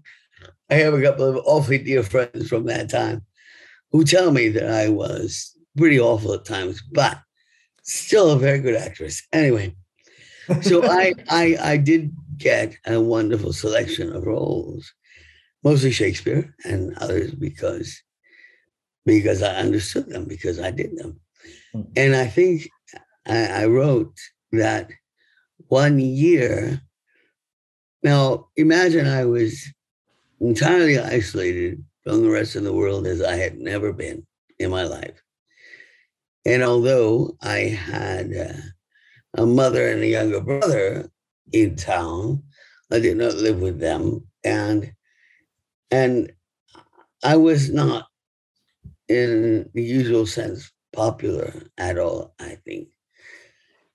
I 0.68 0.74
have 0.74 0.94
a 0.94 1.02
couple 1.02 1.24
of 1.24 1.36
awfully 1.44 1.78
dear 1.78 2.02
friends 2.02 2.48
from 2.48 2.66
that 2.66 2.90
time 2.90 3.24
who 3.92 4.04
tell 4.04 4.30
me 4.32 4.48
that 4.50 4.68
I 4.68 4.88
was 4.88 5.56
pretty 5.76 6.00
awful 6.00 6.32
at 6.34 6.44
times, 6.44 6.82
but 6.92 7.18
still 7.82 8.30
a 8.30 8.38
very 8.38 8.58
good 8.58 8.76
actress. 8.76 9.22
Anyway, 9.32 9.74
so 10.62 10.84
I 10.90 11.14
I 11.28 11.56
I 11.60 11.76
did 11.76 12.12
get 12.36 12.74
a 12.86 13.00
wonderful 13.00 13.52
selection 13.52 14.14
of 14.14 14.26
roles, 14.26 14.92
mostly 15.64 15.90
Shakespeare 15.90 16.54
and 16.64 16.96
others 16.98 17.32
because 17.32 18.02
because 19.04 19.42
I 19.42 19.54
understood 19.54 20.08
them 20.08 20.24
because 20.24 20.58
I 20.60 20.70
did 20.70 20.96
them, 20.98 21.20
hmm. 21.72 21.82
and 21.96 22.16
I 22.16 22.26
think 22.26 22.68
I, 23.26 23.62
I 23.62 23.66
wrote 23.66 24.16
that 24.52 24.90
one 25.68 25.98
year. 25.98 26.80
Now, 28.02 28.48
imagine 28.56 29.06
I 29.06 29.24
was 29.24 29.66
entirely 30.40 30.98
isolated 30.98 31.82
from 32.06 32.22
the 32.22 32.30
rest 32.30 32.54
of 32.54 32.62
the 32.62 32.72
world 32.72 33.04
as 33.04 33.20
I 33.20 33.34
had 33.34 33.58
never 33.58 33.92
been 33.92 34.24
in 34.60 34.70
my 34.70 34.84
life. 34.84 35.20
And 36.44 36.62
although 36.62 37.36
I 37.42 37.58
had 37.58 38.32
uh, 38.32 39.42
a 39.42 39.44
mother 39.44 39.88
and 39.88 40.02
a 40.02 40.06
younger 40.06 40.40
brother 40.40 41.10
in 41.52 41.74
town, 41.74 42.44
I 42.92 43.00
did 43.00 43.16
not 43.16 43.34
live 43.34 43.60
with 43.60 43.80
them. 43.80 44.24
And 44.44 44.92
and 45.90 46.30
I 47.24 47.36
was 47.36 47.70
not 47.72 48.06
in 49.08 49.68
the 49.74 49.82
usual 49.82 50.26
sense 50.26 50.70
popular 50.92 51.52
at 51.76 51.98
all, 51.98 52.34
I 52.38 52.56
think 52.64 52.88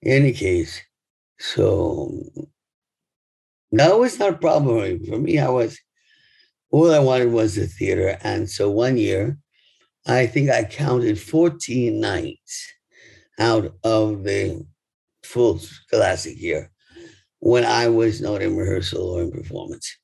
In 0.01 0.11
any 0.11 0.33
case, 0.33 0.81
so 1.39 2.11
that 3.71 3.97
was 3.97 4.19
not 4.19 4.33
a 4.33 4.37
problem 4.37 5.05
for 5.05 5.17
me. 5.17 5.39
I 5.39 5.49
was 5.49 5.79
all 6.71 6.93
I 6.93 6.99
wanted 6.99 7.31
was 7.31 7.55
the 7.55 7.67
theater, 7.67 8.17
and 8.21 8.49
so 8.49 8.69
one 8.69 8.97
year, 8.97 9.37
I 10.05 10.25
think 10.25 10.49
I 10.49 10.63
counted 10.63 11.19
fourteen 11.19 11.99
nights 11.99 12.73
out 13.39 13.73
of 13.83 14.23
the 14.23 14.65
full 15.23 15.59
scholastic 15.59 16.39
year 16.39 16.71
when 17.39 17.65
I 17.65 17.87
was 17.87 18.21
not 18.21 18.41
in 18.41 18.55
rehearsal 18.55 19.03
or 19.03 19.21
in 19.21 19.31
performance, 19.31 19.97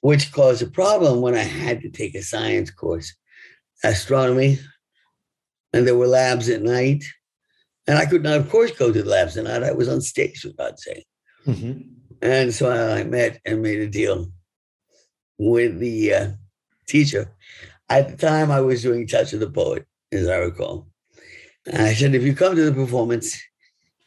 which 0.00 0.32
caused 0.32 0.62
a 0.62 0.66
problem 0.66 1.20
when 1.20 1.34
I 1.34 1.42
had 1.42 1.80
to 1.82 1.90
take 1.90 2.14
a 2.14 2.22
science 2.22 2.70
course, 2.70 3.14
astronomy, 3.84 4.58
and 5.72 5.86
there 5.86 5.96
were 5.96 6.06
labs 6.06 6.48
at 6.48 6.62
night 6.62 7.04
and 7.86 7.98
I 7.98 8.06
could 8.06 8.22
not, 8.22 8.36
of 8.36 8.50
course, 8.50 8.72
go 8.72 8.92
to 8.92 9.02
the 9.02 9.08
labs 9.08 9.34
tonight. 9.34 9.62
I 9.62 9.72
was 9.72 9.88
on 9.88 10.00
stage, 10.00 10.40
for 10.40 10.48
God's 10.50 10.82
sake. 10.82 11.06
Mm-hmm. 11.46 11.80
And 12.22 12.52
so 12.52 12.70
I 12.70 13.04
met 13.04 13.40
and 13.44 13.62
made 13.62 13.80
a 13.80 13.86
deal 13.86 14.32
with 15.38 15.78
the 15.78 16.14
uh, 16.14 16.28
teacher. 16.86 17.30
At 17.88 18.08
the 18.08 18.16
time, 18.16 18.50
I 18.50 18.60
was 18.60 18.82
doing 18.82 19.06
Touch 19.06 19.32
of 19.32 19.40
the 19.40 19.50
Poet, 19.50 19.86
as 20.12 20.28
I 20.28 20.36
recall. 20.36 20.88
And 21.66 21.82
I 21.82 21.94
said, 21.94 22.14
if 22.14 22.22
you 22.22 22.34
come 22.34 22.56
to 22.56 22.64
the 22.64 22.72
performance 22.72 23.40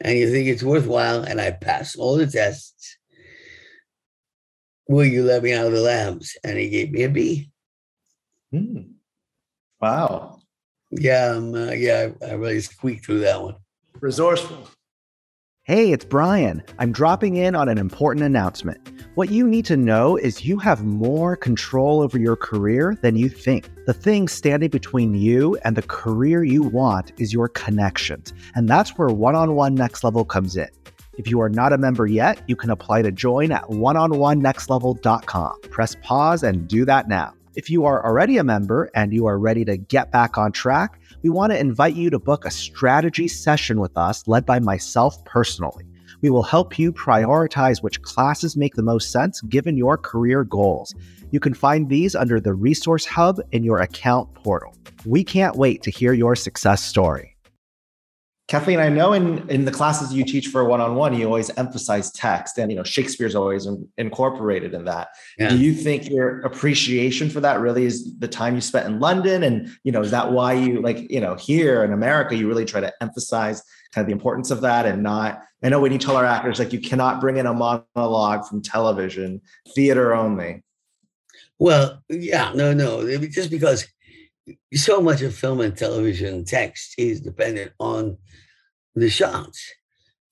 and 0.02 0.18
you 0.18 0.32
think 0.32 0.48
it's 0.48 0.64
worthwhile, 0.64 1.24
and 1.24 1.40
I 1.40 1.52
pass 1.52 1.96
all 1.96 2.18
the 2.18 2.28
tests, 2.28 2.98
will 4.88 5.06
you 5.06 5.24
let 5.24 5.44
me 5.44 5.54
out 5.54 5.68
of 5.68 5.74
the 5.74 5.82
labs? 5.82 6.38
And 6.44 6.58
he 6.58 6.70
gave 6.70 6.92
me 6.92 7.04
a 7.04 7.10
B. 7.10 7.52
Mm. 8.54 8.92
Wow. 9.82 10.40
Yeah, 10.92 11.34
um, 11.36 11.54
uh, 11.54 11.72
yeah, 11.72 12.10
I 12.26 12.34
really 12.34 12.62
squeaked 12.62 13.06
through 13.06 13.20
that 13.20 13.42
one 13.42 13.56
resourceful. 14.02 14.70
Hey, 15.70 15.92
it's 15.92 16.04
Brian. 16.04 16.64
I'm 16.80 16.92
dropping 16.92 17.36
in 17.36 17.54
on 17.54 17.70
an 17.70 17.78
important 17.78 18.26
announcement. 18.26 18.80
What 19.14 19.30
you 19.30 19.48
need 19.48 19.66
to 19.66 19.78
know 19.78 20.18
is 20.18 20.44
you 20.44 20.58
have 20.58 20.84
more 20.84 21.36
control 21.36 22.02
over 22.02 22.18
your 22.18 22.36
career 22.36 22.98
than 23.04 23.16
you 23.16 23.30
think. 23.30 23.70
The 23.86 23.94
thing 23.94 24.28
standing 24.28 24.72
between 24.72 25.14
you 25.14 25.60
and 25.64 25.76
the 25.76 25.84
career 25.84 26.44
you 26.44 26.64
want 26.64 27.12
is 27.20 27.34
your 27.34 27.50
connections. 27.50 28.34
And 28.56 28.68
that's 28.68 28.98
where 28.98 29.10
one 29.10 29.36
on 29.36 29.54
one 29.54 29.76
next 29.76 30.04
level 30.04 30.26
comes 30.26 30.58
in. 30.58 30.70
If 31.20 31.30
you 31.30 31.40
are 31.40 31.50
not 31.50 31.72
a 31.72 31.78
member 31.78 32.08
yet, 32.08 32.42
you 32.48 32.56
can 32.56 32.72
apply 32.72 33.04
to 33.04 33.12
join 33.12 33.52
at 33.52 33.66
oneononenextlevel.com. 33.66 35.62
Press 35.70 35.96
pause 36.02 36.42
and 36.42 36.68
do 36.68 36.84
that 36.86 37.08
now. 37.08 37.36
If 37.60 37.70
you 37.70 37.84
are 37.84 38.06
already 38.06 38.38
a 38.38 38.44
member 38.46 38.90
and 38.96 39.12
you 39.12 39.26
are 39.26 39.38
ready 39.38 39.66
to 39.66 39.76
get 39.76 40.14
back 40.14 40.38
on 40.38 40.54
track, 40.54 40.98
we 41.24 41.30
want 41.30 41.52
to 41.52 41.60
invite 41.60 41.94
you 41.94 42.10
to 42.10 42.18
book 42.18 42.46
a 42.46 42.52
strategy 42.52 43.28
session 43.28 43.82
with 43.82 43.98
us 43.98 44.26
led 44.30 44.46
by 44.46 44.60
myself 44.60 45.22
personally. 45.26 45.84
We 46.22 46.30
will 46.30 46.42
help 46.42 46.80
you 46.80 46.94
prioritize 46.94 47.84
which 47.84 48.02
classes 48.02 48.56
make 48.56 48.76
the 48.76 48.82
most 48.82 49.12
sense 49.12 49.42
given 49.42 49.76
your 49.76 49.98
career 49.98 50.46
goals. 50.46 50.96
You 51.32 51.42
can 51.42 51.54
find 51.54 51.90
these 51.90 52.16
under 52.16 52.40
the 52.40 52.54
Resource 52.54 53.06
Hub 53.06 53.42
in 53.52 53.66
your 53.66 53.80
account 53.80 54.34
portal. 54.36 54.74
We 55.06 55.26
can't 55.26 55.58
wait 55.58 55.84
to 55.84 55.92
hear 55.92 56.14
your 56.14 56.38
success 56.38 56.82
story. 56.82 57.36
Kathleen, 58.50 58.80
I 58.80 58.90
know 58.90 59.14
in, 59.14 59.48
in 59.48 59.66
the 59.66 59.72
classes 59.72 60.12
you 60.12 60.26
teach 60.26 60.48
for 60.48 60.66
one-on-one, 60.66 61.14
you 61.14 61.24
always 61.28 61.52
emphasize 61.52 62.12
text 62.12 62.58
and, 62.58 62.72
you 62.72 62.78
know, 62.78 62.84
Shakespeare's 62.84 63.36
always 63.36 63.68
in, 63.68 63.88
incorporated 64.00 64.74
in 64.74 64.86
that. 64.86 65.10
Yeah. 65.38 65.50
Do 65.50 65.58
you 65.60 65.72
think 65.72 66.10
your 66.10 66.40
appreciation 66.40 67.30
for 67.30 67.42
that 67.42 67.60
really 67.60 67.86
is 67.86 68.18
the 68.18 68.28
time 68.28 68.56
you 68.56 68.62
spent 68.62 68.88
in 68.88 69.00
London? 69.00 69.44
And, 69.44 69.70
you 69.84 69.92
know, 69.92 70.02
is 70.02 70.10
that 70.10 70.32
why 70.32 70.54
you 70.54 70.82
like, 70.82 71.12
you 71.12 71.22
know, 71.22 71.36
here 71.36 71.84
in 71.84 71.94
America, 71.94 72.36
you 72.36 72.48
really 72.48 72.66
try 72.66 72.82
to 72.82 72.92
emphasize 73.04 73.62
kind 73.94 74.04
of 74.04 74.08
the 74.08 74.14
importance 74.14 74.50
of 74.50 74.62
that 74.62 74.88
and 74.88 75.04
not, 75.04 75.44
I 75.64 75.70
know 75.70 75.80
when 75.80 75.92
you 75.92 76.00
tell 76.00 76.18
our 76.18 76.26
actors, 76.26 76.58
like 76.58 76.74
you 76.74 76.80
cannot 76.80 77.22
bring 77.22 77.38
in 77.38 77.46
a 77.46 77.54
monologue 77.54 78.48
from 78.48 78.64
television, 78.64 79.42
theater 79.76 80.16
only. 80.16 80.64
Well, 81.60 82.02
yeah, 82.10 82.54
no, 82.56 82.74
no, 82.74 83.06
just 83.28 83.52
because 83.52 83.86
so 84.74 85.02
much 85.02 85.22
of 85.22 85.36
film 85.36 85.62
and 85.62 85.76
television 85.76 86.46
text 86.46 86.96
is 86.98 87.22
dependent 87.22 87.72
on 87.80 88.18
the 88.96 89.10
shots, 89.10 89.72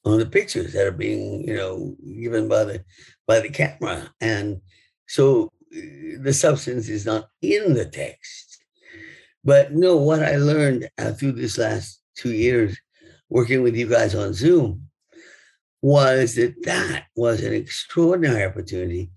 on 0.05 0.19
the 0.19 0.25
pictures 0.25 0.73
that 0.73 0.87
are 0.87 0.91
being, 0.91 1.47
you 1.47 1.55
know, 1.55 1.95
given 2.21 2.47
by 2.47 2.63
the 2.63 2.83
by 3.27 3.39
the 3.39 3.49
camera, 3.49 4.09
and 4.21 4.61
so 5.07 5.51
uh, 5.75 5.79
the 6.21 6.33
substance 6.33 6.89
is 6.89 7.05
not 7.05 7.27
in 7.41 7.73
the 7.73 7.85
text. 7.85 8.63
But 9.43 9.73
no, 9.73 9.97
what 9.97 10.23
I 10.23 10.37
learned 10.37 10.89
uh, 10.97 11.11
through 11.11 11.33
this 11.33 11.57
last 11.57 12.01
two 12.15 12.33
years 12.33 12.77
working 13.29 13.61
with 13.61 13.75
you 13.75 13.87
guys 13.87 14.15
on 14.15 14.33
Zoom 14.33 14.87
was 15.81 16.35
that 16.35 16.55
that 16.63 17.05
was 17.15 17.43
an 17.43 17.53
extraordinary 17.53 18.43
opportunity 18.45 19.11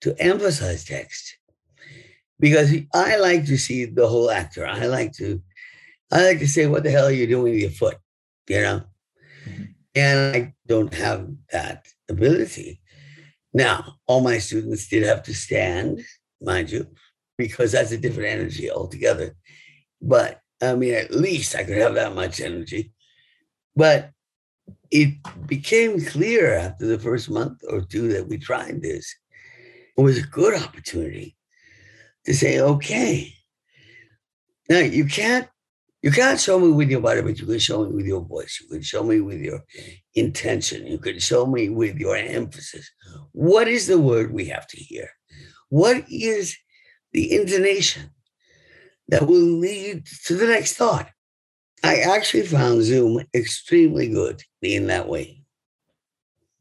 to 0.00 0.16
emphasize 0.20 0.84
text 0.84 1.36
because 2.38 2.72
I 2.94 3.16
like 3.16 3.46
to 3.46 3.56
see 3.56 3.84
the 3.84 4.08
whole 4.08 4.30
actor. 4.30 4.66
I 4.66 4.86
like 4.86 5.12
to, 5.14 5.42
I 6.12 6.22
like 6.22 6.38
to 6.40 6.48
say, 6.48 6.66
"What 6.66 6.82
the 6.82 6.90
hell 6.90 7.06
are 7.06 7.12
you 7.12 7.26
doing 7.26 7.52
with 7.52 7.62
your 7.62 7.70
foot?" 7.70 7.98
You 8.48 8.60
know, 8.60 8.82
mm-hmm. 9.48 9.64
and 9.94 10.36
I 10.36 10.54
don't 10.66 10.94
have 10.94 11.28
that 11.52 11.86
ability. 12.08 12.80
Now, 13.54 13.96
all 14.06 14.20
my 14.20 14.38
students 14.38 14.88
did 14.88 15.02
have 15.04 15.22
to 15.24 15.34
stand, 15.34 16.04
mind 16.42 16.70
you, 16.70 16.86
because 17.38 17.72
that's 17.72 17.92
a 17.92 17.98
different 17.98 18.28
energy 18.28 18.70
altogether. 18.70 19.34
But 20.02 20.40
I 20.62 20.74
mean, 20.74 20.94
at 20.94 21.14
least 21.14 21.54
I 21.54 21.64
could 21.64 21.78
have 21.78 21.94
that 21.94 22.14
much 22.14 22.40
energy. 22.40 22.92
But 23.74 24.10
it 24.90 25.14
became 25.46 26.04
clear 26.04 26.54
after 26.54 26.86
the 26.86 26.98
first 26.98 27.30
month 27.30 27.62
or 27.68 27.82
two 27.82 28.08
that 28.08 28.26
we 28.26 28.38
tried 28.38 28.82
this. 28.82 29.14
It 29.96 30.00
was 30.00 30.18
a 30.18 30.26
good 30.26 30.60
opportunity 30.60 31.35
to 32.26 32.34
say, 32.34 32.60
okay, 32.60 33.32
now 34.68 34.80
you 34.80 35.06
can't 35.06 35.48
you 36.02 36.12
can't 36.12 36.38
show 36.38 36.60
me 36.60 36.70
with 36.70 36.88
your 36.88 37.00
body, 37.00 37.22
but 37.22 37.38
you 37.40 37.46
can 37.46 37.58
show 37.58 37.84
me 37.84 37.92
with 37.92 38.06
your 38.06 38.20
voice. 38.20 38.60
You 38.62 38.68
can 38.68 38.82
show 38.82 39.02
me 39.02 39.20
with 39.20 39.40
your 39.40 39.64
intention. 40.14 40.86
You 40.86 40.98
can 40.98 41.18
show 41.18 41.46
me 41.46 41.68
with 41.68 41.96
your 41.96 42.16
emphasis. 42.16 42.88
What 43.32 43.66
is 43.66 43.88
the 43.88 43.98
word 43.98 44.32
we 44.32 44.44
have 44.46 44.68
to 44.68 44.76
hear? 44.76 45.08
What 45.68 46.04
is 46.08 46.56
the 47.12 47.34
intonation 47.34 48.10
that 49.08 49.26
will 49.26 49.58
lead 49.58 50.06
to 50.26 50.36
the 50.36 50.46
next 50.46 50.74
thought? 50.74 51.08
I 51.82 51.96
actually 52.00 52.46
found 52.46 52.82
Zoom 52.82 53.26
extremely 53.34 54.08
good 54.08 54.42
in 54.62 54.86
that 54.86 55.08
way. 55.08 55.42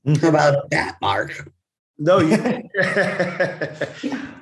Hmm. 0.05 0.15
How 0.15 0.29
about 0.29 0.69
that, 0.71 0.97
Mark? 1.01 1.51
No, 1.99 2.19
you, 2.19 2.37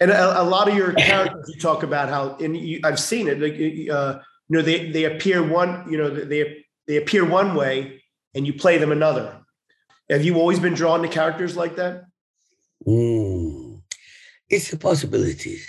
And 0.00 0.10
a, 0.10 0.42
a, 0.42 0.42
lot 0.42 0.68
of 0.68 0.76
your 0.76 0.92
characters, 0.92 1.48
you 1.48 1.60
talk 1.60 1.82
about 1.82 2.08
how, 2.08 2.36
and 2.36 2.56
you, 2.56 2.80
I've 2.82 2.98
seen 2.98 3.28
it. 3.28 3.38
Like, 3.38 3.52
uh, 3.52 4.20
you 4.48 4.56
know, 4.56 4.62
they 4.62 4.90
they 4.90 5.04
appear 5.04 5.42
one, 5.42 5.90
you 5.90 5.96
know, 5.96 6.10
they 6.10 6.64
they 6.86 6.96
appear 6.96 7.24
one 7.24 7.54
way, 7.54 8.02
and 8.34 8.46
you 8.46 8.52
play 8.52 8.78
them 8.78 8.92
another. 8.92 9.40
Have 10.10 10.24
you 10.24 10.36
always 10.36 10.58
been 10.58 10.74
drawn 10.74 11.02
to 11.02 11.08
characters 11.08 11.56
like 11.56 11.76
that? 11.76 12.04
Mm. 12.86 13.82
It's 14.50 14.70
the 14.70 14.76
possibilities. 14.76 15.66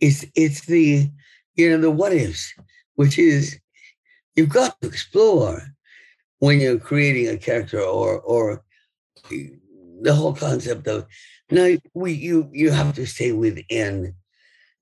It's 0.00 0.24
it's 0.34 0.66
the 0.66 1.10
you 1.54 1.70
know 1.70 1.78
the 1.78 1.90
what 1.90 2.12
ifs, 2.12 2.52
which 2.96 3.18
is 3.18 3.58
you've 4.34 4.48
got 4.48 4.80
to 4.80 4.88
explore 4.88 5.62
when 6.38 6.60
you're 6.60 6.78
creating 6.78 7.28
a 7.28 7.38
character 7.38 7.80
or 7.80 8.20
or 8.20 8.64
the 9.30 10.14
whole 10.14 10.34
concept 10.34 10.86
of 10.86 11.06
now 11.50 11.76
we 11.94 12.12
you 12.12 12.50
you 12.52 12.70
have 12.70 12.94
to 12.94 13.06
stay 13.06 13.32
within 13.32 14.14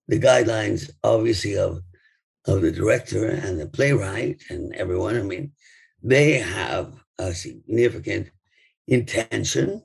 the 0.09 0.19
guidelines, 0.19 0.91
obviously, 1.03 1.57
of 1.57 1.83
of 2.47 2.61
the 2.61 2.73
director 2.73 3.27
and 3.27 3.61
the 3.61 3.67
playwright 3.67 4.43
and 4.51 4.75
everyone. 4.75 5.17
I 5.17 5.23
mean, 5.23 5.53
they 6.03 6.33
have 6.35 6.95
a 7.19 7.35
significant 7.35 8.31
intention 8.87 9.83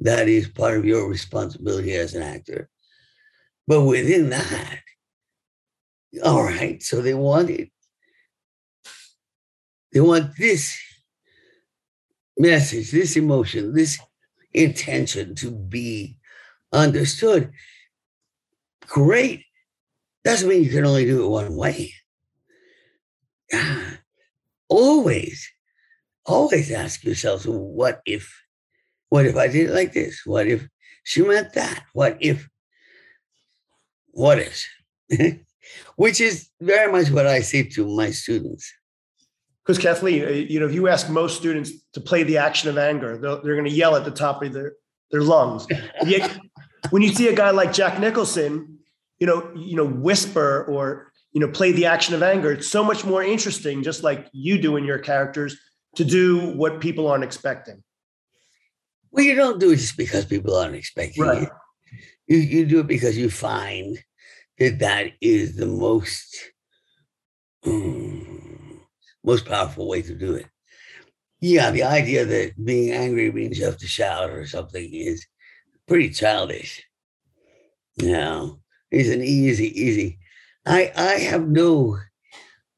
that 0.00 0.28
is 0.28 0.48
part 0.48 0.76
of 0.76 0.84
your 0.84 1.08
responsibility 1.08 1.94
as 1.94 2.14
an 2.14 2.22
actor. 2.22 2.68
But 3.66 3.84
within 3.84 4.30
that, 4.30 4.80
all 6.24 6.42
right, 6.42 6.82
so 6.82 7.00
they 7.00 7.14
want 7.14 7.50
it. 7.50 7.70
They 9.92 10.00
want 10.00 10.36
this 10.36 10.78
message, 12.36 12.90
this 12.90 13.16
emotion, 13.16 13.74
this 13.74 13.98
intention 14.52 15.34
to 15.36 15.50
be 15.50 16.16
understood. 16.72 17.52
Great. 18.86 19.44
Doesn't 20.24 20.48
mean 20.48 20.64
you 20.64 20.70
can 20.70 20.86
only 20.86 21.04
do 21.04 21.24
it 21.24 21.28
one 21.28 21.56
way. 21.56 21.94
always, 24.68 25.50
always 26.26 26.70
ask 26.70 27.04
yourself, 27.04 27.46
what 27.46 28.00
if? 28.04 28.32
What 29.08 29.26
if 29.26 29.36
I 29.36 29.48
did 29.48 29.70
it 29.70 29.74
like 29.74 29.92
this? 29.92 30.22
What 30.24 30.46
if 30.46 30.68
she 31.04 31.22
meant 31.22 31.54
that? 31.54 31.84
What 31.92 32.18
if? 32.20 32.48
What 34.10 34.38
if? 34.38 34.66
Which 35.96 36.20
is 36.20 36.48
very 36.60 36.90
much 36.90 37.10
what 37.10 37.26
I 37.26 37.40
say 37.40 37.62
to 37.62 37.86
my 37.86 38.10
students. 38.10 38.70
Because 39.68 39.82
Kathleen, 39.82 40.24
uh, 40.24 40.30
you 40.30 40.58
know, 40.58 40.64
if 40.64 40.72
you 40.72 40.88
ask 40.88 41.10
most 41.10 41.36
students 41.36 41.72
to 41.92 42.00
play 42.00 42.22
the 42.22 42.38
action 42.38 42.70
of 42.70 42.78
anger, 42.78 43.18
they're, 43.18 43.36
they're 43.36 43.54
going 43.54 43.68
to 43.68 43.70
yell 43.70 43.96
at 43.96 44.06
the 44.06 44.10
top 44.10 44.42
of 44.42 44.54
their 44.54 44.72
their 45.10 45.20
lungs. 45.20 45.66
Yet, 46.06 46.38
when 46.88 47.02
you 47.02 47.10
see 47.10 47.28
a 47.28 47.36
guy 47.36 47.50
like 47.50 47.74
Jack 47.74 48.00
Nicholson, 48.00 48.78
you 49.18 49.26
know, 49.26 49.52
you 49.54 49.76
know, 49.76 49.86
whisper 49.86 50.64
or 50.64 51.12
you 51.32 51.40
know, 51.42 51.48
play 51.48 51.72
the 51.72 51.84
action 51.84 52.14
of 52.14 52.22
anger, 52.22 52.50
it's 52.50 52.66
so 52.66 52.82
much 52.82 53.04
more 53.04 53.22
interesting, 53.22 53.82
just 53.82 54.02
like 54.02 54.30
you 54.32 54.58
do 54.58 54.76
in 54.76 54.84
your 54.84 54.98
characters, 54.98 55.54
to 55.96 56.04
do 56.04 56.48
what 56.56 56.80
people 56.80 57.06
aren't 57.06 57.24
expecting. 57.24 57.82
Well, 59.10 59.26
you 59.26 59.34
don't 59.34 59.60
do 59.60 59.72
it 59.72 59.76
just 59.76 59.98
because 59.98 60.24
people 60.24 60.56
aren't 60.56 60.76
expecting 60.76 61.24
right. 61.24 61.42
it. 61.42 61.48
You 62.26 62.38
you 62.38 62.64
do 62.64 62.80
it 62.80 62.86
because 62.86 63.18
you 63.18 63.28
find 63.28 64.02
that 64.58 64.78
that 64.78 65.12
is 65.20 65.56
the 65.56 65.66
most. 65.66 66.52
Um, 67.66 68.37
most 69.28 69.46
powerful 69.46 69.88
way 69.88 70.02
to 70.02 70.14
do 70.16 70.34
it. 70.34 70.46
Yeah, 71.40 71.70
the 71.72 71.84
idea 71.84 72.24
that 72.26 72.64
being 72.64 72.92
angry 72.92 73.32
means 73.32 73.58
you 73.58 73.66
have 73.66 73.78
to 73.78 73.88
shout 73.88 74.30
or 74.30 74.46
something 74.46 74.94
is 74.94 75.26
pretty 75.88 76.10
childish. 76.10 76.84
Know, 77.98 78.60
it's 78.90 79.08
an 79.08 79.22
easy, 79.22 79.68
easy. 79.80 80.18
I 80.66 80.92
I 80.96 81.18
have 81.30 81.48
no 81.48 81.98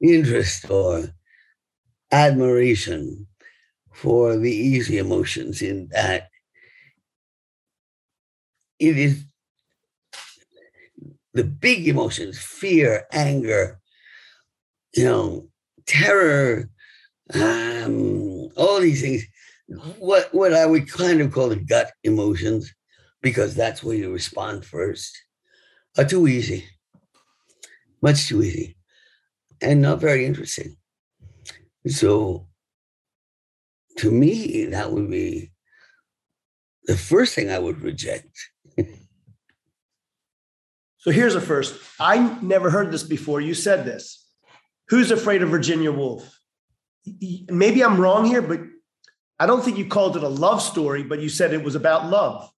interest 0.03 0.71
or 0.71 1.11
admiration 2.13 3.27
for 3.93 4.37
the 4.39 4.53
easy 4.53 4.99
emotions 4.99 5.63
in 5.63 5.89
that 5.93 6.31
it 8.79 8.97
is 8.99 9.25
the 11.35 11.45
big 11.45 11.89
emotions 11.89 12.39
fear 12.39 13.07
anger 13.13 13.81
you 14.95 15.05
know 15.05 15.50
terror, 15.91 16.71
um, 17.35 18.49
all 18.57 18.81
these 18.81 19.03
things. 19.03 19.25
What 19.99 20.33
what 20.33 20.53
I 20.53 20.67
would 20.67 20.91
kind 20.91 21.21
of 21.21 21.33
call 21.33 21.49
the 21.49 21.57
gut 21.57 21.93
emotions, 22.03 22.73
because 23.23 23.55
that's 23.55 23.83
where 23.83 23.97
you 23.97 24.13
respond 24.13 24.65
first, 24.65 25.17
are 25.99 26.05
too 26.05 26.27
easy, 26.27 26.65
much 28.03 28.29
too 28.29 28.43
easy, 28.43 28.77
and 29.61 29.83
not 29.83 30.01
very 30.01 30.27
interesting. 30.27 30.77
So, 31.87 32.49
to 33.99 34.11
me, 34.11 34.67
that 34.67 34.93
would 34.93 35.11
be 35.11 35.53
the 36.85 36.97
first 36.97 37.35
thing 37.35 37.51
I 37.51 37.59
would 37.59 37.81
reject. 37.83 38.37
So 40.99 41.11
here's 41.11 41.35
a 41.35 41.41
first. 41.41 41.81
I 41.99 42.39
never 42.43 42.69
heard 42.69 42.93
this 42.93 43.03
before. 43.03 43.41
You 43.41 43.55
said 43.55 43.87
this. 43.87 44.30
Who's 44.91 45.11
afraid 45.11 45.43
of 45.43 45.51
Virginia 45.51 45.93
Woolf? 45.93 46.39
Maybe 47.49 47.83
I'm 47.83 48.01
wrong 48.01 48.25
here, 48.25 48.43
but 48.43 48.61
I 49.39 49.47
don't 49.47 49.65
think 49.65 49.79
you 49.79 49.87
called 49.87 50.17
it 50.17 50.23
a 50.23 50.29
love 50.29 50.61
story, 50.61 51.03
but 51.03 51.21
you 51.21 51.29
said 51.29 51.55
it 51.55 51.63
was 51.63 51.77
about 51.77 52.11
love. 52.11 52.51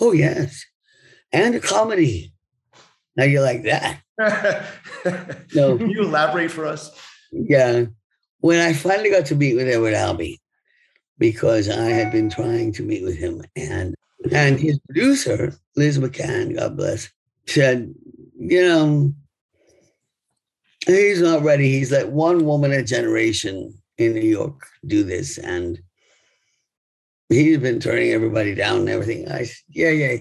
Oh, 0.00 0.12
yes. 0.12 0.64
And 1.32 1.56
a 1.56 1.60
comedy. 1.60 2.32
Now 3.16 3.24
you 3.24 3.40
like 3.40 3.64
that. 3.64 4.00
no. 5.54 5.76
Can 5.76 5.90
you 5.90 6.02
elaborate 6.04 6.52
for 6.52 6.64
us? 6.64 6.90
Yeah. 7.32 7.86
When 8.38 8.60
I 8.60 8.72
finally 8.72 9.10
got 9.10 9.26
to 9.26 9.34
meet 9.34 9.56
with 9.56 9.68
Edward 9.68 9.94
Albee, 9.94 10.40
because 11.18 11.68
I 11.68 11.86
had 11.86 12.12
been 12.12 12.30
trying 12.30 12.72
to 12.74 12.82
meet 12.84 13.02
with 13.02 13.18
him, 13.18 13.42
and 13.56 13.96
and 14.30 14.58
his 14.58 14.78
producer, 14.86 15.52
Liz 15.76 15.98
McCann, 15.98 16.56
God 16.56 16.76
bless, 16.76 17.10
said, 17.46 17.92
you 18.38 18.62
know, 18.62 19.12
he's 20.96 21.20
not 21.20 21.42
ready. 21.42 21.70
He's 21.70 21.92
let 21.92 22.10
one 22.10 22.44
woman 22.44 22.72
a 22.72 22.82
generation 22.82 23.74
in 23.98 24.14
New 24.14 24.28
York 24.28 24.66
do 24.86 25.04
this. 25.04 25.38
And 25.38 25.80
he's 27.28 27.58
been 27.58 27.80
turning 27.80 28.10
everybody 28.10 28.54
down 28.54 28.80
and 28.80 28.88
everything. 28.88 29.30
I 29.30 29.44
said, 29.44 29.56
yeah, 29.68 29.90
yeah. 29.90 30.16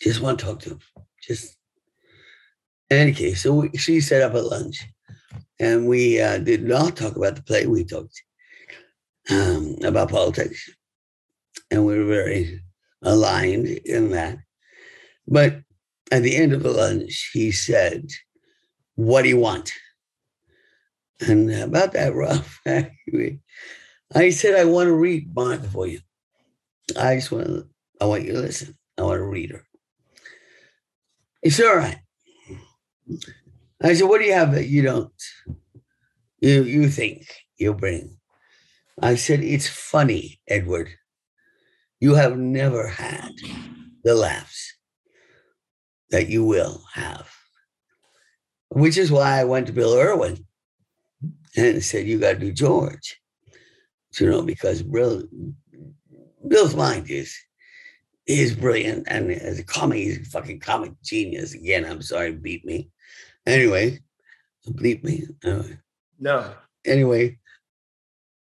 Just 0.00 0.20
want 0.20 0.38
to 0.38 0.44
talk 0.44 0.60
to 0.60 0.70
him. 0.70 0.78
Just 1.20 1.56
in 2.90 2.98
any 2.98 3.12
case. 3.12 3.42
So 3.42 3.54
we, 3.54 3.76
she 3.76 4.00
set 4.00 4.22
up 4.22 4.34
a 4.34 4.38
lunch 4.38 4.84
and 5.58 5.86
we 5.86 6.20
uh, 6.20 6.38
did 6.38 6.64
not 6.64 6.96
talk 6.96 7.16
about 7.16 7.36
the 7.36 7.42
play. 7.42 7.66
We 7.66 7.84
talked 7.84 8.22
um, 9.30 9.76
about 9.84 10.10
politics 10.10 10.68
and 11.70 11.86
we 11.86 11.98
were 11.98 12.04
very 12.04 12.60
aligned 13.02 13.66
in 13.66 14.10
that. 14.10 14.38
But 15.26 15.62
at 16.10 16.22
the 16.22 16.36
end 16.36 16.52
of 16.52 16.62
the 16.62 16.70
lunch, 16.70 17.30
he 17.32 17.52
said, 17.52 18.08
What 18.94 19.22
do 19.22 19.28
you 19.28 19.38
want? 19.38 19.72
And 21.20 21.50
about 21.52 21.92
that 21.92 22.14
rough, 22.14 22.60
I 22.66 24.30
said, 24.30 24.54
I 24.54 24.64
want 24.64 24.88
to 24.88 24.94
read 24.94 25.34
Martha 25.34 25.68
for 25.68 25.86
you. 25.86 26.00
I 26.98 27.14
just 27.14 27.32
want 27.32 27.46
to, 27.46 27.68
I 28.00 28.06
want 28.06 28.24
you 28.24 28.32
to 28.32 28.40
listen. 28.40 28.76
I 28.98 29.02
want 29.02 29.18
to 29.18 29.24
read 29.24 29.52
her. 29.52 29.64
It's 31.42 31.60
all 31.60 31.76
right. 31.76 31.98
I 33.82 33.94
said, 33.94 34.08
What 34.08 34.20
do 34.20 34.26
you 34.26 34.34
have 34.34 34.52
that 34.52 34.68
you 34.68 34.82
don't, 34.82 35.12
you, 36.40 36.64
you 36.64 36.88
think 36.88 37.26
you 37.56 37.74
bring? 37.74 38.18
I 39.00 39.14
said, 39.14 39.40
It's 39.40 39.68
funny, 39.68 40.40
Edward. 40.48 40.90
You 42.00 42.14
have 42.14 42.36
never 42.36 42.88
had 42.88 43.32
the 44.04 44.14
laughs 44.14 44.74
that 46.10 46.28
you 46.28 46.44
will 46.44 46.82
have. 46.94 47.30
Which 48.74 48.96
is 48.96 49.12
why 49.12 49.38
I 49.38 49.44
went 49.44 49.66
to 49.66 49.72
Bill 49.72 49.94
Irwin 49.94 50.46
and 51.56 51.82
said, 51.82 52.06
You 52.06 52.18
got 52.18 52.34
to 52.34 52.38
do 52.38 52.52
George. 52.52 53.20
You 54.18 54.30
know, 54.30 54.42
because 54.42 54.82
Bill, 54.82 55.24
Bill's 56.46 56.74
mind 56.74 57.10
is 57.10 57.36
is 58.26 58.54
brilliant. 58.54 59.04
And 59.08 59.30
as 59.30 59.58
a 59.58 59.64
comic, 59.64 59.98
he's 59.98 60.18
a 60.18 60.30
fucking 60.30 60.60
comic 60.60 60.92
genius. 61.02 61.54
Again, 61.54 61.84
I'm 61.84 62.02
sorry, 62.02 62.32
beat 62.32 62.64
me. 62.64 62.90
Anyway, 63.46 64.00
bleep 64.68 65.02
me. 65.04 65.26
Anyway. 65.44 65.78
No. 66.18 66.54
Anyway, 66.84 67.38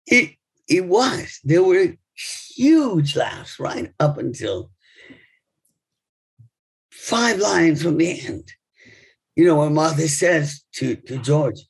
it 0.06 0.32
it 0.68 0.86
was. 0.86 1.40
There 1.44 1.62
were 1.62 1.94
huge 2.14 3.16
laughs 3.16 3.60
right 3.60 3.92
up 4.00 4.18
until 4.18 4.70
five 6.90 7.38
lines 7.38 7.82
from 7.82 7.98
the 7.98 8.26
end. 8.26 8.52
You 9.36 9.44
know, 9.44 9.56
when 9.56 9.74
Martha 9.74 10.08
says 10.08 10.64
to, 10.74 10.96
to 10.96 11.18
George, 11.18 11.60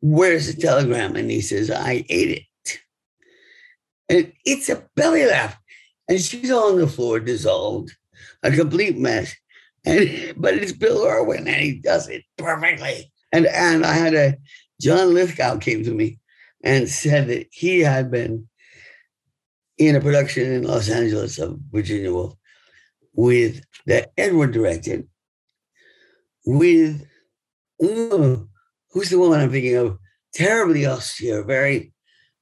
Where's 0.00 0.54
the 0.54 0.60
telegram? 0.60 1.16
And 1.16 1.30
he 1.30 1.40
says, 1.40 1.70
I 1.70 2.04
ate 2.08 2.46
it. 2.64 2.78
And 4.08 4.32
it's 4.44 4.68
a 4.68 4.86
belly 4.94 5.26
laugh. 5.26 5.58
And 6.08 6.20
she's 6.20 6.50
on 6.50 6.78
the 6.78 6.86
floor, 6.86 7.18
dissolved, 7.18 7.92
a 8.42 8.52
complete 8.52 8.96
mess. 8.96 9.34
And 9.84 10.34
but 10.36 10.54
it's 10.54 10.72
Bill 10.72 11.04
Irwin, 11.04 11.48
and 11.48 11.56
he 11.56 11.80
does 11.80 12.08
it 12.08 12.24
perfectly. 12.38 13.12
And 13.32 13.46
and 13.46 13.84
I 13.84 13.94
had 13.94 14.14
a 14.14 14.36
John 14.80 15.14
Lithgow 15.14 15.58
came 15.58 15.82
to 15.84 15.92
me 15.92 16.18
and 16.62 16.88
said 16.88 17.28
that 17.28 17.48
he 17.50 17.80
had 17.80 18.10
been 18.10 18.48
in 19.78 19.96
a 19.96 20.00
production 20.00 20.52
in 20.52 20.62
Los 20.64 20.88
Angeles 20.88 21.38
of 21.38 21.58
Virginia 21.70 22.12
Woolf 22.12 22.34
with 23.12 23.64
that 23.86 24.12
Edward 24.16 24.52
directed 24.52 25.08
with 26.46 27.04
who's 27.78 29.10
the 29.10 29.18
woman 29.18 29.40
I'm 29.40 29.50
thinking 29.50 29.76
of? 29.76 29.98
Terribly 30.32 30.86
austere, 30.86 31.42
very. 31.44 31.92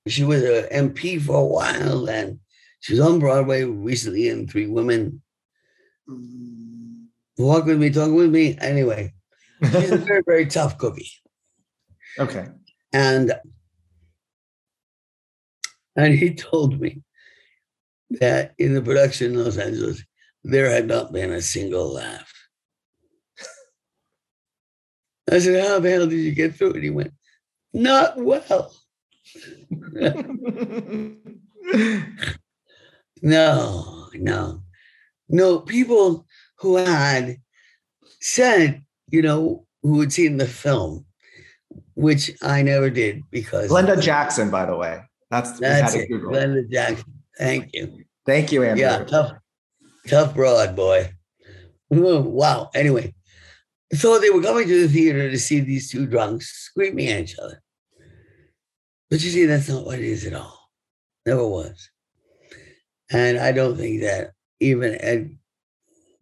She 0.07 0.23
was 0.23 0.43
an 0.43 0.91
MP 0.91 1.21
for 1.21 1.37
a 1.39 1.45
while, 1.45 2.09
and 2.11 2.39
she 2.81 2.93
was 2.93 3.01
on 3.01 3.19
Broadway 3.19 3.65
recently 3.65 4.29
in 4.29 4.47
Three 4.47 4.67
Women. 4.67 5.23
Mm. 6.09 7.07
Walk 7.39 7.65
with 7.65 7.81
me, 7.81 7.91
talk 7.91 8.13
with 8.13 8.31
me. 8.31 8.57
Anyway, 8.61 9.15
she's 9.63 9.91
a 9.91 9.97
very, 9.99 10.23
very 10.27 10.47
tough 10.47 10.77
cookie. 10.77 11.11
Okay. 12.19 12.49
And 12.93 13.33
and 15.97 16.15
he 16.15 16.35
told 16.35 16.81
me 16.81 17.03
that 18.11 18.55
in 18.59 18.75
the 18.75 18.83
production 18.83 19.33
in 19.33 19.45
Los 19.45 19.57
Angeles, 19.57 20.03
there 20.43 20.71
had 20.71 20.87
not 20.87 21.13
been 21.13 21.33
a 21.33 21.41
single 21.41 21.93
laugh. 21.93 22.33
I 25.31 25.39
said, 25.39 25.65
How 25.65 25.79
the 25.81 25.91
hell 25.91 26.07
did 26.07 26.19
you 26.19 26.33
get 26.33 26.55
through 26.55 26.73
it? 26.73 26.83
He 26.83 26.91
went, 26.91 27.13
Not 27.73 28.17
well. 28.17 28.75
no, 33.23 34.09
no, 34.15 34.63
no. 35.29 35.59
People 35.61 36.27
who 36.59 36.77
had 36.77 37.39
said, 38.21 38.83
you 39.09 39.23
know, 39.23 39.67
who 39.83 40.01
had 40.01 40.13
seen 40.13 40.37
the 40.37 40.47
film, 40.47 41.05
which 41.95 42.31
I 42.43 42.63
never 42.63 42.91
did 42.91 43.23
because 43.31 43.71
Glenda 43.71 44.01
Jackson, 44.01 44.51
by 44.51 44.67
the 44.67 44.77
way. 44.77 45.01
That's 45.31 45.59
that's 45.59 45.95
it. 45.95 46.11
Glenda 46.11 46.69
Jackson. 46.71 47.13
Thank 47.39 47.71
you. 47.73 48.05
Thank 48.27 48.53
you, 48.53 48.63
Andrew. 48.63 48.83
Yeah, 48.83 49.05
tough, 49.05 49.33
tough 50.07 50.35
broad 50.35 50.77
boy. 50.77 51.11
Wow. 51.91 52.71
Anyway, 52.75 53.14
so 53.97 54.19
they 54.19 54.31
were 54.31 54.43
coming 54.43 54.67
to 54.67 54.87
the 54.87 54.93
theater 54.93 55.31
to 55.31 55.39
see 55.39 55.61
these 55.61 55.91
two 55.91 56.07
drunks 56.07 56.49
screaming 56.49 57.09
at 57.09 57.21
each 57.21 57.39
other. 57.39 57.63
But 59.11 59.23
you 59.23 59.31
see, 59.31 59.47
that's 59.47 59.69
not 59.69 59.85
what 59.85 59.99
it 59.99 60.05
is 60.05 60.27
at 60.27 60.35
all. 60.35 60.71
Never 61.27 61.47
was. 61.47 61.91
And 63.13 63.39
I 63.39 63.53
don't 63.53 63.77
think 63.77 64.03
that 64.03 64.33
even 64.61 64.97
Ed, 65.01 65.37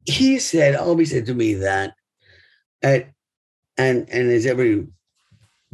he 0.04 0.38
said, 0.38 0.74
Albee 0.74 1.04
said 1.04 1.26
to 1.26 1.35
me 1.35 1.54
that 1.54 1.94
at 2.82 3.11
and 3.78 4.08
and 4.11 4.30
as 4.30 4.46
every 4.46 4.87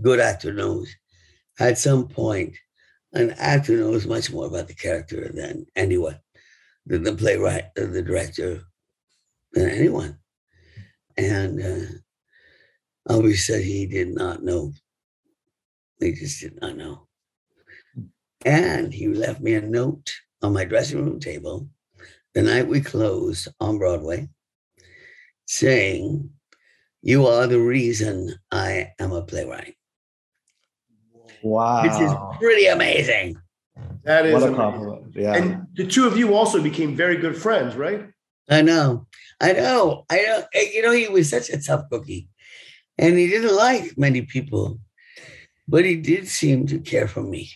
good 0.01 0.21
actor 0.21 0.53
knows, 0.53 0.95
at 1.59 1.79
some 1.79 2.07
point, 2.07 2.55
an 3.13 3.31
actor 3.33 3.77
knows 3.77 4.07
much 4.07 4.31
more 4.31 4.47
about 4.47 4.69
the 4.69 4.75
character 4.75 5.31
than 5.33 5.67
anyone, 5.75 6.19
than 6.87 7.03
the 7.03 7.15
playwright, 7.15 7.75
than 7.75 7.93
the 7.93 8.03
director, 8.03 8.63
than 9.53 9.71
anyone. 9.71 10.19
And 11.19 11.61
uh, 11.61 13.13
Albee 13.13 13.35
said 13.35 13.63
he 13.63 13.87
did 13.87 14.15
not 14.15 14.43
know. 14.43 14.73
He 15.99 16.13
just 16.13 16.41
did 16.41 16.61
not 16.61 16.77
know. 16.77 17.09
And 18.45 18.95
he 18.95 19.09
left 19.09 19.41
me 19.41 19.55
a 19.55 19.61
note 19.61 20.13
on 20.43 20.53
my 20.53 20.65
dressing 20.65 21.05
room 21.05 21.19
table 21.19 21.69
the 22.35 22.43
night 22.43 22.69
we 22.69 22.81
closed 22.81 23.49
on 23.61 23.79
Broadway 23.79 24.29
saying, 25.47 26.31
You 27.03 27.27
are 27.27 27.49
the 27.49 27.61
reason 27.61 28.33
I 28.53 28.93
am 29.01 29.11
a 29.11 29.23
playwright. 29.23 29.75
Wow. 31.43 31.83
Which 31.83 32.01
is 32.01 32.13
pretty 32.39 32.67
amazing. 32.67 33.39
That 34.05 34.27
is 34.27 34.35
what 34.35 34.43
a 34.43 34.47
amazing. 34.47 34.57
compliment. 34.57 35.17
Yeah. 35.17 35.35
And 35.35 35.67
the 35.75 35.87
two 35.87 36.07
of 36.07 36.17
you 36.17 36.35
also 36.35 36.63
became 36.63 36.95
very 36.95 37.17
good 37.17 37.37
friends, 37.37 37.75
right? 37.75 38.07
I 38.49 38.63
know. 38.63 39.07
I 39.41 39.53
know. 39.53 40.05
I 40.11 40.23
know. 40.23 40.45
You 40.55 40.83
know, 40.83 40.93
he 40.93 41.09
was 41.09 41.31
such 41.31 41.51
a 41.51 41.63
tough 41.63 41.89
cookie. 41.91 42.29
And 42.97 43.17
he 43.17 43.29
didn't 43.29 43.55
like 43.55 43.97
many 43.97 44.23
people, 44.23 44.81
but 45.69 45.85
he 45.85 45.97
did 45.97 46.27
seem 46.27 46.67
to 46.67 46.81
care 46.81 47.07
for 47.07 47.23
me. 47.23 47.51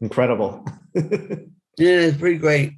Incredible. 0.00 0.64
yeah, 0.94 1.40
it's 1.78 2.18
pretty 2.18 2.38
great. 2.38 2.74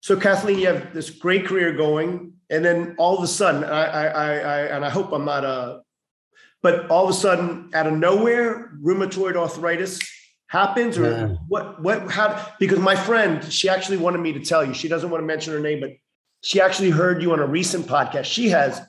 So 0.00 0.18
Kathleen, 0.18 0.58
you 0.58 0.66
have 0.66 0.92
this 0.92 1.10
great 1.10 1.46
career 1.46 1.72
going, 1.72 2.34
and 2.50 2.64
then 2.64 2.94
all 2.98 3.16
of 3.16 3.22
a 3.22 3.28
sudden, 3.28 3.64
I, 3.64 3.84
I, 3.84 4.04
I, 4.04 4.28
I 4.32 4.58
and 4.76 4.84
I 4.84 4.90
hope 4.90 5.12
I'm 5.12 5.24
not 5.24 5.44
a, 5.44 5.80
but 6.62 6.90
all 6.90 7.04
of 7.04 7.10
a 7.10 7.14
sudden, 7.14 7.70
out 7.72 7.86
of 7.86 7.94
nowhere, 7.94 8.72
rheumatoid 8.82 9.36
arthritis 9.36 10.00
happens, 10.48 10.98
or 10.98 11.10
Yeah. 11.10 11.28
what? 11.48 11.82
What? 11.82 12.10
How? 12.10 12.46
Because 12.58 12.78
my 12.78 12.96
friend, 12.96 13.44
she 13.52 13.68
actually 13.68 13.96
wanted 13.96 14.18
me 14.18 14.32
to 14.32 14.40
tell 14.40 14.64
you. 14.64 14.74
She 14.74 14.88
doesn't 14.88 15.10
want 15.10 15.22
to 15.22 15.26
mention 15.26 15.52
her 15.52 15.60
name, 15.60 15.80
but 15.80 15.90
she 16.42 16.60
actually 16.60 16.90
heard 16.90 17.22
you 17.22 17.32
on 17.32 17.40
a 17.40 17.46
recent 17.46 17.86
podcast. 17.86 18.24
She 18.24 18.50
has 18.50 18.82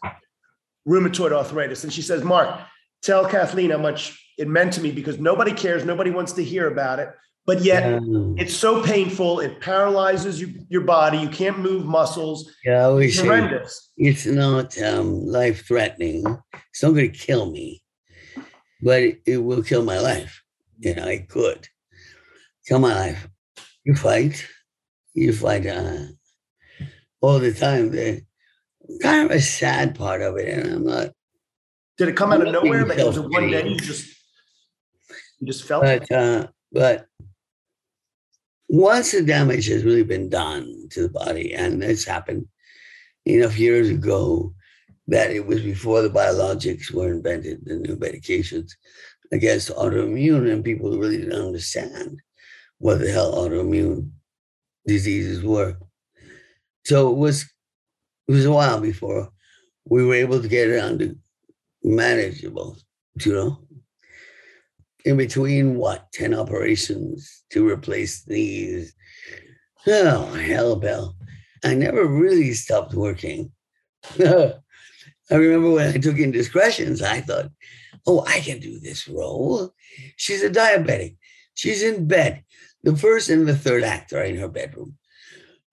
rheumatoid 0.88 1.32
arthritis. 1.32 1.84
And 1.84 1.92
she 1.92 2.02
says, 2.02 2.24
Mark, 2.24 2.60
tell 3.02 3.26
Kathleen 3.26 3.72
how 3.72 3.78
much 3.78 4.22
it 4.38 4.48
meant 4.48 4.74
to 4.74 4.82
me 4.82 4.92
because 4.92 5.20
nobody 5.20 5.54
cares. 5.54 5.86
Nobody 5.86 6.12
wants 6.12 6.34
to 6.34 6.44
hear 6.44 6.68
about 6.68 7.00
it. 7.00 7.10
But 7.46 7.62
yet 7.62 7.84
yeah. 7.84 8.00
it's 8.38 8.56
so 8.56 8.84
painful. 8.84 9.40
It 9.40 9.62
paralyzes 9.62 10.42
you, 10.42 10.66
your 10.68 10.82
body. 10.82 11.20
You 11.20 11.30
can't 11.30 11.60
move 11.60 11.86
muscles. 11.86 12.52
Yeah, 12.64 12.96
it's 12.98 13.20
horrendous. 13.20 13.92
It's 13.98 14.26
not 14.26 14.82
um, 14.82 15.28
life 15.28 15.68
threatening. 15.68 16.26
It's 16.72 16.82
not 16.82 16.92
going 16.92 17.12
to 17.12 17.18
kill 17.18 17.52
me, 17.52 17.84
but 18.82 19.04
it, 19.04 19.22
it, 19.28 19.38
will 19.38 19.62
kill 19.62 19.84
my 19.84 20.00
life. 20.00 20.42
You 20.80 20.96
know, 20.96 21.08
it 21.08 21.30
could 21.30 21.68
Come 22.68 22.84
on, 22.84 22.92
life. 22.92 23.28
You 23.84 23.96
fight. 23.96 24.46
You 25.14 25.32
fight 25.34 25.68
uh, 25.68 26.08
all 27.22 27.40
the 27.40 27.54
time. 27.54 27.92
The 27.92 28.24
kind 29.02 29.30
of 29.30 29.36
a 29.36 29.40
sad 29.40 29.96
part 29.96 30.22
of 30.22 30.38
it, 30.38 30.50
and 30.50 30.74
I'm 30.74 30.86
not. 30.86 31.12
Did 31.98 32.10
it 32.10 32.18
come 32.18 32.34
out 32.34 32.46
of 32.46 32.52
nowhere? 32.52 32.86
But 32.86 33.00
it 33.00 33.06
was 33.06 33.20
one 33.20 33.52
day 33.52 33.70
you 33.70 33.78
just 33.78 34.08
you 35.40 35.48
just 35.48 35.66
felt 35.66 35.84
but, 35.84 36.12
uh, 36.12 36.48
but 36.72 37.06
once 38.68 39.12
the 39.12 39.22
damage 39.22 39.68
has 39.68 39.84
really 39.84 40.04
been 40.04 40.30
done 40.30 40.88
to 40.90 41.04
the 41.04 41.10
body, 41.10 41.54
and 41.54 41.84
it's 41.84 42.04
happened 42.04 42.48
enough 43.26 43.60
years 43.60 43.90
ago 43.90 44.54
that 45.08 45.30
it 45.30 45.46
was 45.46 45.62
before 45.62 46.02
the 46.02 46.10
biologics 46.10 46.92
were 46.92 47.12
invented, 47.12 47.64
the 47.64 47.76
new 47.76 47.96
medications 47.96 48.72
against 49.32 49.70
autoimmune, 49.70 50.52
and 50.52 50.64
people 50.64 50.98
really 50.98 51.18
didn't 51.18 51.46
understand 51.46 52.20
what 52.80 53.00
the 53.00 53.12
hell 53.12 53.34
autoimmune 53.34 54.12
diseases 54.86 55.44
were. 55.44 55.78
So 56.86 57.12
it 57.12 57.18
was 57.18 57.44
it 58.28 58.32
was 58.32 58.46
a 58.46 58.52
while 58.52 58.80
before 58.80 59.32
we 59.86 60.04
were 60.04 60.16
able 60.16 60.42
to 60.42 60.48
get 60.48 60.70
it 60.70 60.80
under 60.80 61.14
manageable, 61.84 62.78
you 63.24 63.34
know? 63.34 63.60
In 65.06 65.18
between 65.18 65.76
what 65.76 66.12
10 66.14 66.34
operations 66.34 67.44
to 67.52 67.68
replace 67.70 68.24
these? 68.24 68.96
Oh 69.86 70.34
hell 70.34 70.76
bell. 70.76 71.16
I 71.64 71.76
never 71.76 72.06
really 72.06 72.54
stopped 72.54 72.96
working. 72.96 73.52
I 74.20 74.54
remember 75.32 75.72
when 75.72 75.88
i 75.94 75.98
took 75.98 76.20
indiscretions 76.20 77.02
i 77.02 77.20
thought 77.20 77.50
oh 78.08 78.24
i 78.28 78.40
can 78.40 78.60
do 78.60 78.80
this 78.80 79.08
role 79.08 79.74
she's 80.16 80.44
a 80.44 80.50
diabetic 80.50 81.18
she's 81.54 81.84
in 81.84 82.08
bed 82.08 82.44
the 82.84 82.96
first 82.96 83.30
and 83.30 83.48
the 83.48 83.56
third 83.56 83.84
act 83.84 84.14
are 84.14 84.24
in 84.24 84.38
her 84.38 84.48
bedroom 84.48 84.98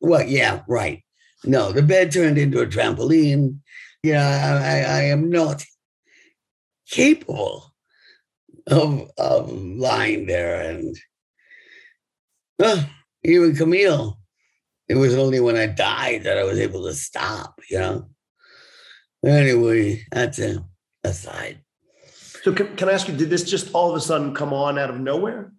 well 0.00 0.22
yeah 0.22 0.62
right 0.68 1.02
no 1.44 1.72
the 1.72 1.82
bed 1.82 2.10
turned 2.10 2.38
into 2.38 2.60
a 2.60 2.66
trampoline 2.66 3.58
yeah 4.02 4.60
i, 4.62 4.98
I 4.98 5.02
am 5.02 5.30
not 5.30 5.64
capable 6.90 7.72
of 8.66 9.10
of 9.18 9.52
lying 9.52 10.26
there 10.26 10.70
and 10.70 10.96
uh, 12.62 12.84
even 13.24 13.56
Camille. 13.56 14.18
It 14.88 14.96
was 14.96 15.14
only 15.16 15.40
when 15.40 15.56
I 15.56 15.66
died 15.66 16.24
that 16.24 16.38
I 16.38 16.44
was 16.44 16.58
able 16.58 16.84
to 16.84 16.94
stop, 16.94 17.60
you 17.70 17.78
know. 17.78 18.08
Anyway, 19.24 20.04
that's 20.10 20.38
a 20.38 20.64
aside. 21.04 21.61
So 22.42 22.52
can, 22.52 22.76
can 22.76 22.88
I 22.88 22.92
ask 22.92 23.08
you, 23.08 23.16
did 23.16 23.30
this 23.30 23.44
just 23.44 23.72
all 23.72 23.90
of 23.90 23.96
a 23.96 24.00
sudden 24.00 24.34
come 24.34 24.52
on 24.52 24.78
out 24.78 24.90
of 24.90 24.98
nowhere? 24.98 25.52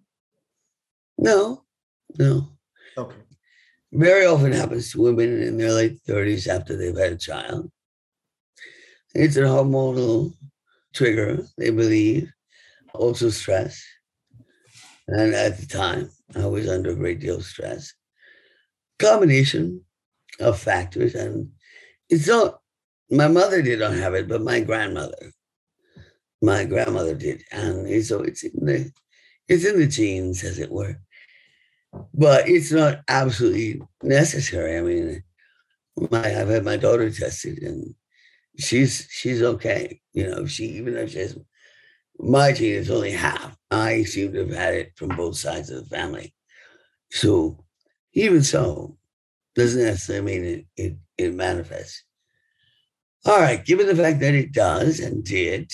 No, 1.16 1.64
no. 2.18 2.50
Okay. 2.98 3.16
Very 3.92 4.26
often 4.26 4.52
happens 4.52 4.92
to 4.92 5.00
women 5.00 5.42
in 5.42 5.56
their 5.56 5.72
late 5.72 5.98
30s 6.06 6.46
after 6.46 6.76
they've 6.76 6.96
had 6.96 7.12
a 7.12 7.16
child. 7.16 7.70
It's 9.14 9.36
a 9.36 9.42
hormonal 9.42 10.34
trigger, 10.92 11.46
they 11.56 11.70
believe 11.70 12.30
also 12.92 13.30
stress. 13.30 13.82
And 15.06 15.34
at 15.34 15.58
the 15.58 15.66
time, 15.66 16.10
I 16.34 16.46
was 16.46 16.68
under 16.68 16.90
a 16.90 16.96
great 16.96 17.20
deal 17.20 17.36
of 17.36 17.44
stress. 17.44 17.92
Combination 18.98 19.82
of 20.40 20.58
factors. 20.58 21.14
And 21.14 21.50
it's 22.08 22.26
not, 22.26 22.60
my 23.10 23.28
mother 23.28 23.62
did 23.62 23.80
not 23.80 23.92
have 23.94 24.14
it, 24.14 24.28
but 24.28 24.42
my 24.42 24.60
grandmother, 24.60 25.32
my 26.44 26.64
grandmother 26.64 27.14
did. 27.14 27.44
And 27.50 28.04
so 28.04 28.22
it's 28.22 28.42
in 28.44 28.64
the, 28.64 28.92
it's 29.48 29.64
in 29.64 29.78
the 29.78 29.86
genes, 29.86 30.44
as 30.44 30.58
it 30.58 30.70
were. 30.70 30.98
But 32.12 32.48
it's 32.48 32.72
not 32.72 33.02
absolutely 33.08 33.82
necessary. 34.02 34.76
I 34.76 34.80
mean, 34.80 35.22
my, 36.10 36.40
I've 36.40 36.48
had 36.48 36.64
my 36.64 36.76
daughter 36.76 37.10
tested 37.10 37.62
and 37.62 37.94
she's 38.58 39.08
she's 39.10 39.42
okay. 39.42 40.00
You 40.12 40.28
know, 40.28 40.46
she 40.46 40.64
even 40.64 40.96
if 40.96 41.12
she 41.12 41.18
has 41.18 41.38
my 42.18 42.52
gene 42.52 42.74
is 42.74 42.90
only 42.90 43.12
half. 43.12 43.56
I 43.70 44.04
seem 44.04 44.32
to 44.32 44.40
have 44.40 44.54
had 44.54 44.74
it 44.74 44.92
from 44.96 45.08
both 45.10 45.36
sides 45.36 45.70
of 45.70 45.88
the 45.88 45.96
family. 45.96 46.34
So 47.10 47.64
even 48.12 48.42
so, 48.42 48.96
doesn't 49.56 49.82
necessarily 49.82 50.24
mean 50.24 50.44
it, 50.44 50.66
it, 50.76 50.96
it 51.18 51.34
manifests. 51.34 52.04
All 53.26 53.40
right, 53.40 53.64
given 53.64 53.86
the 53.86 53.96
fact 53.96 54.20
that 54.20 54.34
it 54.34 54.52
does 54.52 55.00
and 55.00 55.24
did, 55.24 55.72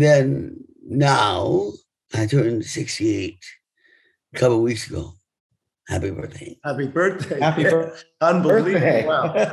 then 0.00 0.64
now 0.84 1.72
I 2.14 2.26
turned 2.26 2.64
68 2.64 3.38
a 4.34 4.38
couple 4.38 4.62
weeks 4.62 4.88
ago. 4.88 5.12
Happy 5.88 6.10
birthday. 6.10 6.58
Happy 6.64 6.86
birthday. 6.86 7.40
Happy 7.40 7.62
birthday. 7.70 8.02
Unbelievable. 8.20 9.08
Wow. 9.08 9.52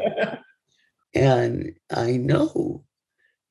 and 1.16 1.74
I 1.92 2.18
know 2.18 2.84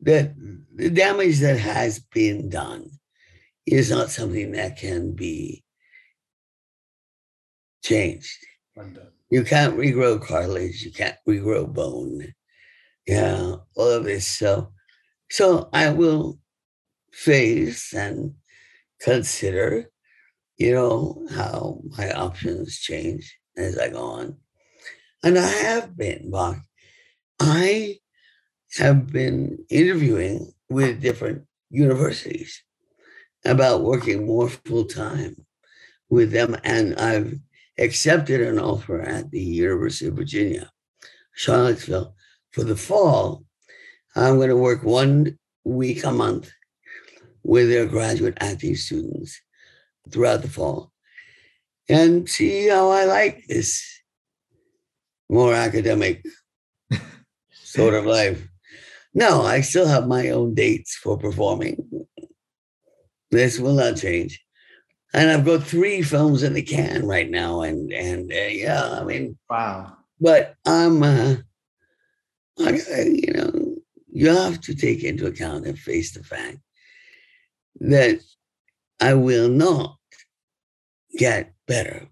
that 0.00 0.34
the 0.74 0.90
damage 0.90 1.40
that 1.40 1.58
has 1.58 1.98
been 1.98 2.48
done 2.48 2.90
is 3.66 3.90
not 3.90 4.10
something 4.10 4.52
that 4.52 4.78
can 4.78 5.12
be 5.12 5.64
changed. 7.82 8.38
You 9.30 9.44
can't 9.44 9.76
regrow 9.76 10.22
cartilage, 10.22 10.82
you 10.82 10.92
can't 10.92 11.16
regrow 11.28 11.72
bone. 11.72 12.32
Yeah, 13.06 13.56
all 13.76 13.90
of 13.90 14.04
this. 14.04 14.26
So, 14.26 14.72
so 15.30 15.68
I 15.72 15.90
will 15.90 16.38
face 17.18 17.92
and 17.92 18.34
consider, 19.00 19.90
you 20.56 20.72
know, 20.72 21.26
how 21.32 21.80
my 21.98 22.12
options 22.12 22.78
change 22.78 23.36
as 23.56 23.76
I 23.76 23.88
go 23.88 24.02
on. 24.02 24.36
And 25.24 25.36
I 25.36 25.48
have 25.48 25.96
been, 25.96 26.30
Mark. 26.30 26.58
I 27.40 27.98
have 28.76 29.10
been 29.10 29.64
interviewing 29.68 30.52
with 30.70 31.02
different 31.02 31.44
universities 31.70 32.62
about 33.44 33.82
working 33.82 34.24
more 34.24 34.48
full 34.48 34.84
time 34.84 35.44
with 36.08 36.30
them. 36.30 36.56
And 36.62 36.94
I've 36.96 37.34
accepted 37.78 38.40
an 38.40 38.60
offer 38.60 39.00
at 39.00 39.30
the 39.32 39.42
University 39.42 40.06
of 40.06 40.14
Virginia, 40.14 40.70
Charlottesville. 41.34 42.14
For 42.52 42.64
the 42.64 42.76
fall, 42.76 43.44
I'm 44.14 44.36
going 44.36 44.48
to 44.48 44.56
work 44.56 44.82
one 44.82 45.38
week 45.64 46.04
a 46.04 46.12
month 46.12 46.50
with 47.42 47.68
their 47.68 47.86
graduate 47.86 48.36
acting 48.40 48.74
students 48.76 49.40
throughout 50.10 50.42
the 50.42 50.48
fall 50.48 50.92
and 51.88 52.28
see 52.28 52.68
how 52.68 52.90
I 52.90 53.04
like 53.04 53.44
this 53.48 54.02
more 55.28 55.54
academic 55.54 56.24
sort 57.52 57.94
of 57.94 58.06
life. 58.06 58.46
No, 59.14 59.42
I 59.42 59.62
still 59.62 59.86
have 59.86 60.06
my 60.06 60.30
own 60.30 60.54
dates 60.54 60.94
for 60.96 61.18
performing. 61.18 62.06
This 63.30 63.58
will 63.58 63.74
not 63.74 63.96
change. 63.96 64.42
And 65.14 65.30
I've 65.30 65.44
got 65.44 65.62
three 65.62 66.02
films 66.02 66.42
in 66.42 66.52
the 66.52 66.62
can 66.62 67.06
right 67.06 67.30
now, 67.30 67.62
and 67.62 67.90
and 67.92 68.30
uh, 68.30 68.50
yeah, 68.50 68.98
I 69.00 69.04
mean, 69.04 69.38
wow. 69.48 69.96
But 70.20 70.54
I'm, 70.66 71.02
uh, 71.02 71.36
I, 72.60 72.70
you 73.06 73.32
know, 73.32 73.76
you 74.12 74.28
have 74.28 74.60
to 74.62 74.74
take 74.74 75.04
into 75.04 75.26
account 75.26 75.66
and 75.66 75.78
face 75.78 76.12
the 76.12 76.22
fact 76.22 76.58
that 77.80 78.20
I 79.00 79.14
will 79.14 79.48
not 79.48 79.96
get 81.16 81.54
better. 81.66 82.08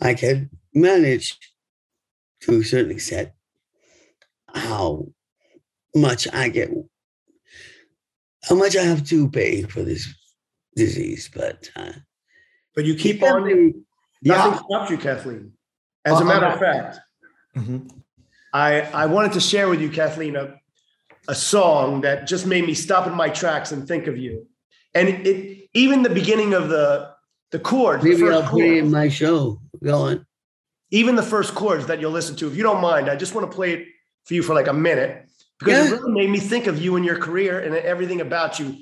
I 0.00 0.14
can 0.14 0.50
manage 0.74 1.38
to 2.42 2.60
a 2.60 2.64
certain 2.64 2.92
extent 2.92 3.30
how 4.54 5.06
much 5.94 6.28
I 6.32 6.48
get, 6.48 6.70
how 8.44 8.54
much 8.54 8.76
I 8.76 8.82
have 8.82 9.06
to 9.08 9.28
pay 9.30 9.62
for 9.62 9.82
this 9.82 10.06
disease. 10.74 11.30
But 11.34 11.70
uh, 11.74 11.92
but 12.74 12.84
you 12.84 12.94
keep 12.94 13.22
on. 13.22 13.42
Nothing 14.22 14.52
yeah. 14.52 14.58
stops 14.64 14.90
you, 14.90 14.98
Kathleen. 14.98 15.52
As 16.04 16.20
a 16.20 16.24
matter 16.24 16.46
of 16.46 16.58
fact, 16.58 16.98
mm-hmm. 17.56 17.88
I 18.52 18.80
I 18.82 19.06
wanted 19.06 19.32
to 19.32 19.40
share 19.40 19.68
with 19.68 19.80
you, 19.80 19.90
Kathleen, 19.90 20.36
a, 20.36 20.54
a 21.28 21.34
song 21.34 22.02
that 22.02 22.26
just 22.26 22.46
made 22.46 22.66
me 22.66 22.74
stop 22.74 23.06
in 23.06 23.14
my 23.14 23.28
tracks 23.28 23.72
and 23.72 23.86
think 23.86 24.06
of 24.06 24.16
you. 24.16 24.46
And 24.94 25.08
it, 25.08 25.68
even 25.74 26.02
the 26.02 26.10
beginning 26.10 26.54
of 26.54 26.68
the 26.68 27.14
the 27.52 27.58
chord. 27.58 28.02
Maybe 28.02 28.16
the 28.16 28.28
I'll 28.28 28.42
play 28.42 28.78
in 28.78 28.90
my 28.90 29.08
show. 29.08 29.60
Go 29.82 29.98
on. 30.02 30.26
even 30.90 31.16
the 31.16 31.22
first 31.22 31.54
chords 31.54 31.86
that 31.86 32.00
you'll 32.00 32.12
listen 32.12 32.36
to, 32.36 32.48
if 32.48 32.56
you 32.56 32.62
don't 32.62 32.80
mind, 32.80 33.08
I 33.08 33.16
just 33.16 33.34
want 33.34 33.50
to 33.50 33.54
play 33.54 33.72
it 33.74 33.88
for 34.24 34.34
you 34.34 34.42
for 34.42 34.54
like 34.54 34.66
a 34.66 34.72
minute 34.72 35.28
because 35.58 35.90
yeah. 35.90 35.94
it 35.94 36.00
really 36.00 36.12
made 36.12 36.30
me 36.30 36.38
think 36.38 36.66
of 36.66 36.80
you 36.80 36.96
and 36.96 37.04
your 37.04 37.18
career 37.18 37.60
and 37.60 37.74
everything 37.74 38.20
about 38.20 38.58
you. 38.58 38.76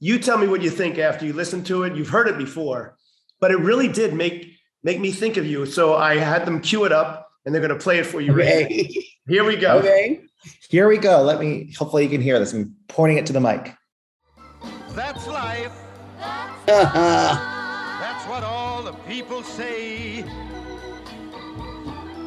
You 0.00 0.18
tell 0.18 0.38
me 0.38 0.46
what 0.46 0.62
you 0.62 0.70
think 0.70 0.98
after 0.98 1.24
you 1.24 1.32
listen 1.32 1.62
to 1.64 1.84
it. 1.84 1.94
You've 1.94 2.08
heard 2.08 2.28
it 2.28 2.36
before, 2.36 2.96
but 3.40 3.50
it 3.50 3.58
really 3.58 3.88
did 3.88 4.14
make 4.14 4.52
make 4.82 4.98
me 5.00 5.12
think 5.12 5.36
of 5.36 5.46
you. 5.46 5.64
So 5.66 5.94
I 5.94 6.16
had 6.16 6.44
them 6.44 6.60
cue 6.60 6.84
it 6.84 6.92
up 6.92 7.28
and 7.44 7.54
they're 7.54 7.62
going 7.62 7.76
to 7.76 7.82
play 7.82 7.98
it 7.98 8.06
for 8.06 8.20
you. 8.20 8.32
Okay. 8.32 8.88
Here 9.28 9.44
we 9.44 9.56
go. 9.56 9.78
Okay. 9.78 10.22
Here 10.68 10.88
we 10.88 10.98
go. 10.98 11.22
Let 11.22 11.40
me, 11.40 11.72
hopefully 11.76 12.04
you 12.04 12.08
can 12.08 12.20
hear 12.20 12.38
this. 12.38 12.52
I'm 12.52 12.74
pointing 12.88 13.18
it 13.18 13.26
to 13.26 13.32
the 13.32 13.40
mic. 13.40 13.74
That's 14.90 15.26
life. 15.26 15.72
That's 16.66 18.26
what 18.28 18.42
all 18.42 18.82
the 18.82 18.92
people 19.08 19.42
say. 19.42 20.24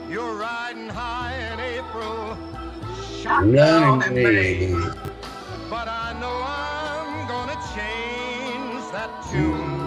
You're 0.09 0.35
riding 0.35 0.87
high 0.87 1.35
in 1.53 1.59
April, 1.59 2.37
shot 3.21 3.51
down 3.51 4.03
in 4.03 4.13
May. 4.13 4.71
But 5.69 5.87
I 5.87 6.15
know 6.21 6.41
I'm 6.45 7.27
gonna 7.27 7.59
change 7.75 8.91
that 8.91 9.09
tune. 9.31 9.85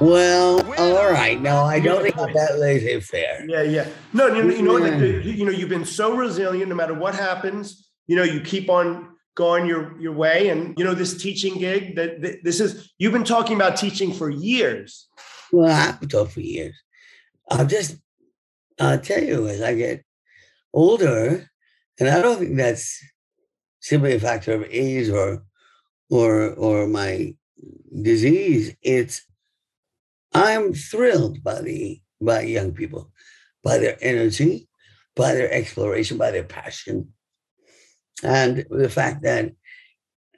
Well, 0.00 0.62
all 0.78 1.10
right. 1.10 1.40
No, 1.40 1.64
I 1.64 1.80
don't 1.80 2.02
think 2.02 2.16
that 2.16 2.58
laissez 2.58 3.00
fair. 3.00 3.44
Yeah, 3.48 3.62
yeah. 3.62 3.88
No, 4.12 4.26
you, 4.28 4.50
you 4.50 4.62
know, 4.62 4.74
like, 4.74 5.00
you 5.24 5.44
know, 5.44 5.50
you've 5.50 5.68
been 5.68 5.84
so 5.84 6.16
resilient. 6.16 6.68
No 6.68 6.74
matter 6.74 6.94
what 6.94 7.14
happens, 7.14 7.90
you 8.06 8.16
know, 8.16 8.22
you 8.22 8.40
keep 8.40 8.70
on 8.70 9.16
going 9.34 9.66
your 9.66 9.98
your 10.00 10.12
way. 10.12 10.48
And 10.48 10.78
you 10.78 10.84
know, 10.84 10.94
this 10.94 11.20
teaching 11.20 11.58
gig 11.58 11.96
that, 11.96 12.22
that 12.22 12.44
this 12.44 12.60
is. 12.60 12.92
You've 12.98 13.12
been 13.12 13.24
talking 13.24 13.56
about 13.56 13.76
teaching 13.76 14.12
for 14.12 14.30
years. 14.30 15.08
Well, 15.52 15.70
I've 15.70 16.00
been 16.00 16.08
talking 16.08 16.32
for 16.32 16.40
years. 16.40 16.74
I'll 17.50 17.66
just 17.66 17.96
I'll 18.80 19.00
tell 19.00 19.22
you 19.22 19.48
as 19.48 19.62
I 19.62 19.74
get 19.74 20.04
older, 20.72 21.48
and 21.98 22.08
I 22.08 22.22
don't 22.22 22.38
think 22.38 22.56
that's 22.56 23.02
simply 23.80 24.14
a 24.14 24.20
factor 24.20 24.52
of 24.52 24.66
age 24.70 25.08
or 25.08 25.42
or 26.10 26.54
or 26.54 26.86
my 26.86 27.34
disease. 28.02 28.74
It's 28.82 29.22
I'm 30.32 30.72
thrilled 30.74 31.42
by 31.42 31.60
the 31.60 32.00
by 32.20 32.42
young 32.42 32.72
people, 32.72 33.12
by 33.62 33.78
their 33.78 33.96
energy, 34.00 34.68
by 35.14 35.34
their 35.34 35.50
exploration, 35.52 36.18
by 36.18 36.30
their 36.30 36.44
passion, 36.44 37.12
and 38.22 38.66
the 38.70 38.90
fact 38.90 39.22
that, 39.22 39.52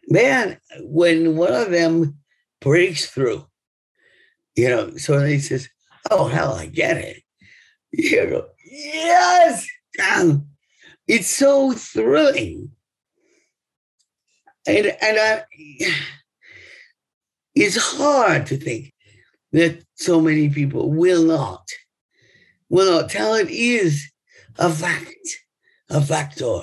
man, 0.08 0.58
when 0.80 1.36
one 1.36 1.52
of 1.52 1.70
them 1.70 2.18
breaks 2.60 3.06
through, 3.06 3.46
you 4.54 4.68
know, 4.68 4.96
so 4.96 5.24
he 5.24 5.38
says, 5.38 5.68
"Oh 6.10 6.28
hell, 6.28 6.54
I 6.54 6.66
get 6.66 6.98
it," 6.98 7.22
you 7.92 8.26
go, 8.26 8.48
"Yes." 8.64 9.66
It's 11.06 11.28
so 11.28 11.72
thrilling. 11.72 12.70
And, 14.66 14.86
and 14.86 15.18
I, 15.18 15.42
it's 17.54 17.76
hard 17.76 18.46
to 18.46 18.56
think 18.56 18.92
that 19.52 19.82
so 19.94 20.20
many 20.20 20.48
people 20.48 20.90
will 20.90 21.24
not. 21.24 21.66
Will 22.68 23.00
not. 23.00 23.10
Talent 23.10 23.50
is 23.50 24.10
a 24.58 24.70
fact, 24.70 25.14
a 25.88 26.00
factor. 26.00 26.60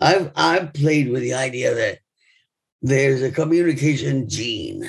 I've 0.00 0.30
I've 0.36 0.72
played 0.72 1.10
with 1.10 1.22
the 1.22 1.34
idea 1.34 1.74
that 1.74 1.98
there's 2.82 3.22
a 3.22 3.32
communication 3.32 4.28
gene 4.28 4.88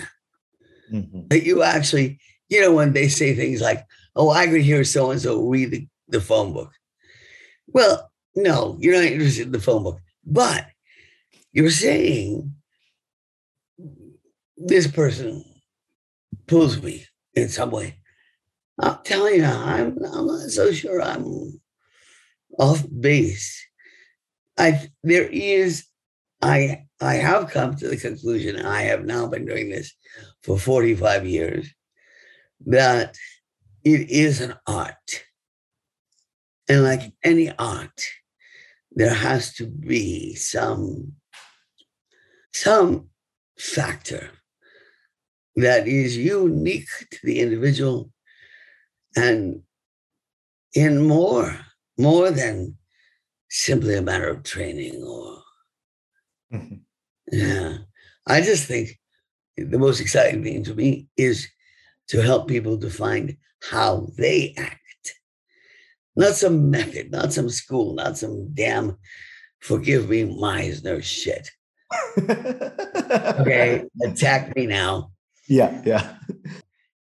mm-hmm. 0.92 1.28
that 1.30 1.44
you 1.44 1.64
actually, 1.64 2.20
you 2.50 2.62
know, 2.62 2.74
when 2.74 2.94
they 2.94 3.08
say 3.08 3.34
things 3.34 3.62
like, 3.62 3.86
"Oh, 4.16 4.30
I 4.30 4.48
could 4.48 4.62
hear 4.62 4.84
so 4.84 5.12
and 5.12 5.22
so 5.22 5.42
read 5.48 5.72
the, 5.72 5.88
the 6.10 6.22
phone 6.22 6.54
book." 6.54 6.72
Well, 7.68 8.12
no, 8.36 8.78
you're 8.80 8.96
not 8.96 9.06
interested 9.06 9.48
in 9.48 9.52
the 9.52 9.60
phone 9.60 9.84
book, 9.84 10.00
but 10.26 10.68
you're 11.52 11.72
saying 11.72 12.54
this 14.58 14.88
person 14.88 15.44
pulls 16.48 16.82
me 16.82 17.06
in 17.36 17.50
some 17.50 17.72
way. 17.72 18.00
I'm 18.80 18.98
telling 19.04 19.36
you, 19.36 19.46
I'm, 19.46 19.98
I'm 20.04 20.28
not 20.28 20.50
so 20.50 20.72
sure 20.72 21.02
I'm 21.02 21.60
off 22.58 22.86
base. 23.00 23.66
I 24.58 24.90
there 25.04 25.28
is 25.28 25.86
I 26.42 26.86
I 27.00 27.16
have 27.16 27.50
come 27.50 27.76
to 27.76 27.88
the 27.88 27.98
conclusion, 27.98 28.66
I 28.66 28.84
have 28.84 29.06
now 29.06 29.28
been 29.28 29.46
doing 29.46 29.70
this 29.70 29.94
for 30.42 30.58
45 30.58 31.28
years, 31.28 31.72
that 32.66 33.16
it 33.84 34.10
is 34.10 34.42
an 34.42 34.56
art. 34.66 35.24
And 36.68 36.84
like 36.84 37.14
any 37.24 37.52
art, 37.58 38.02
there 38.92 39.14
has 39.14 39.54
to 39.56 39.68
be 39.68 40.36
some 40.36 41.14
some 42.54 43.10
factor 43.58 44.32
that 45.58 45.88
is 45.88 46.16
unique 46.16 46.88
to 47.12 47.18
the 47.24 47.40
individual 47.40 48.12
and 49.16 49.64
in 50.74 51.06
more, 51.06 51.58
more 51.98 52.30
than 52.30 52.78
simply 53.50 53.96
a 53.96 54.02
matter 54.02 54.28
of 54.28 54.44
training 54.44 55.04
or, 55.04 55.42
mm-hmm. 56.54 56.76
yeah. 57.32 57.78
I 58.28 58.42
just 58.42 58.68
think 58.68 59.00
the 59.58 59.80
most 59.80 60.00
exciting 60.00 60.44
thing 60.44 60.64
to 60.66 60.76
me 60.76 61.08
is 61.18 61.48
to 62.10 62.22
help 62.22 62.48
people 62.48 62.78
to 62.78 62.90
find 62.92 63.36
how 63.64 64.08
they 64.16 64.54
act. 64.58 65.16
Not 66.16 66.36
some 66.36 66.70
method, 66.70 67.12
not 67.12 67.34
some 67.34 67.50
school, 67.50 67.96
not 67.96 68.18
some 68.18 68.54
damn, 68.54 68.98
forgive 69.60 70.10
me, 70.10 70.24
Meisner 70.24 71.02
shit. 71.02 71.50
okay, 72.20 73.86
attack 74.04 74.56
me 74.56 74.68
now. 74.68 75.12
Yeah, 75.48 75.82
yeah. 75.86 76.16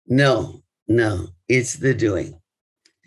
no, 0.07 0.63
no, 0.87 1.27
it's 1.47 1.75
the 1.75 1.93
doing. 1.93 2.39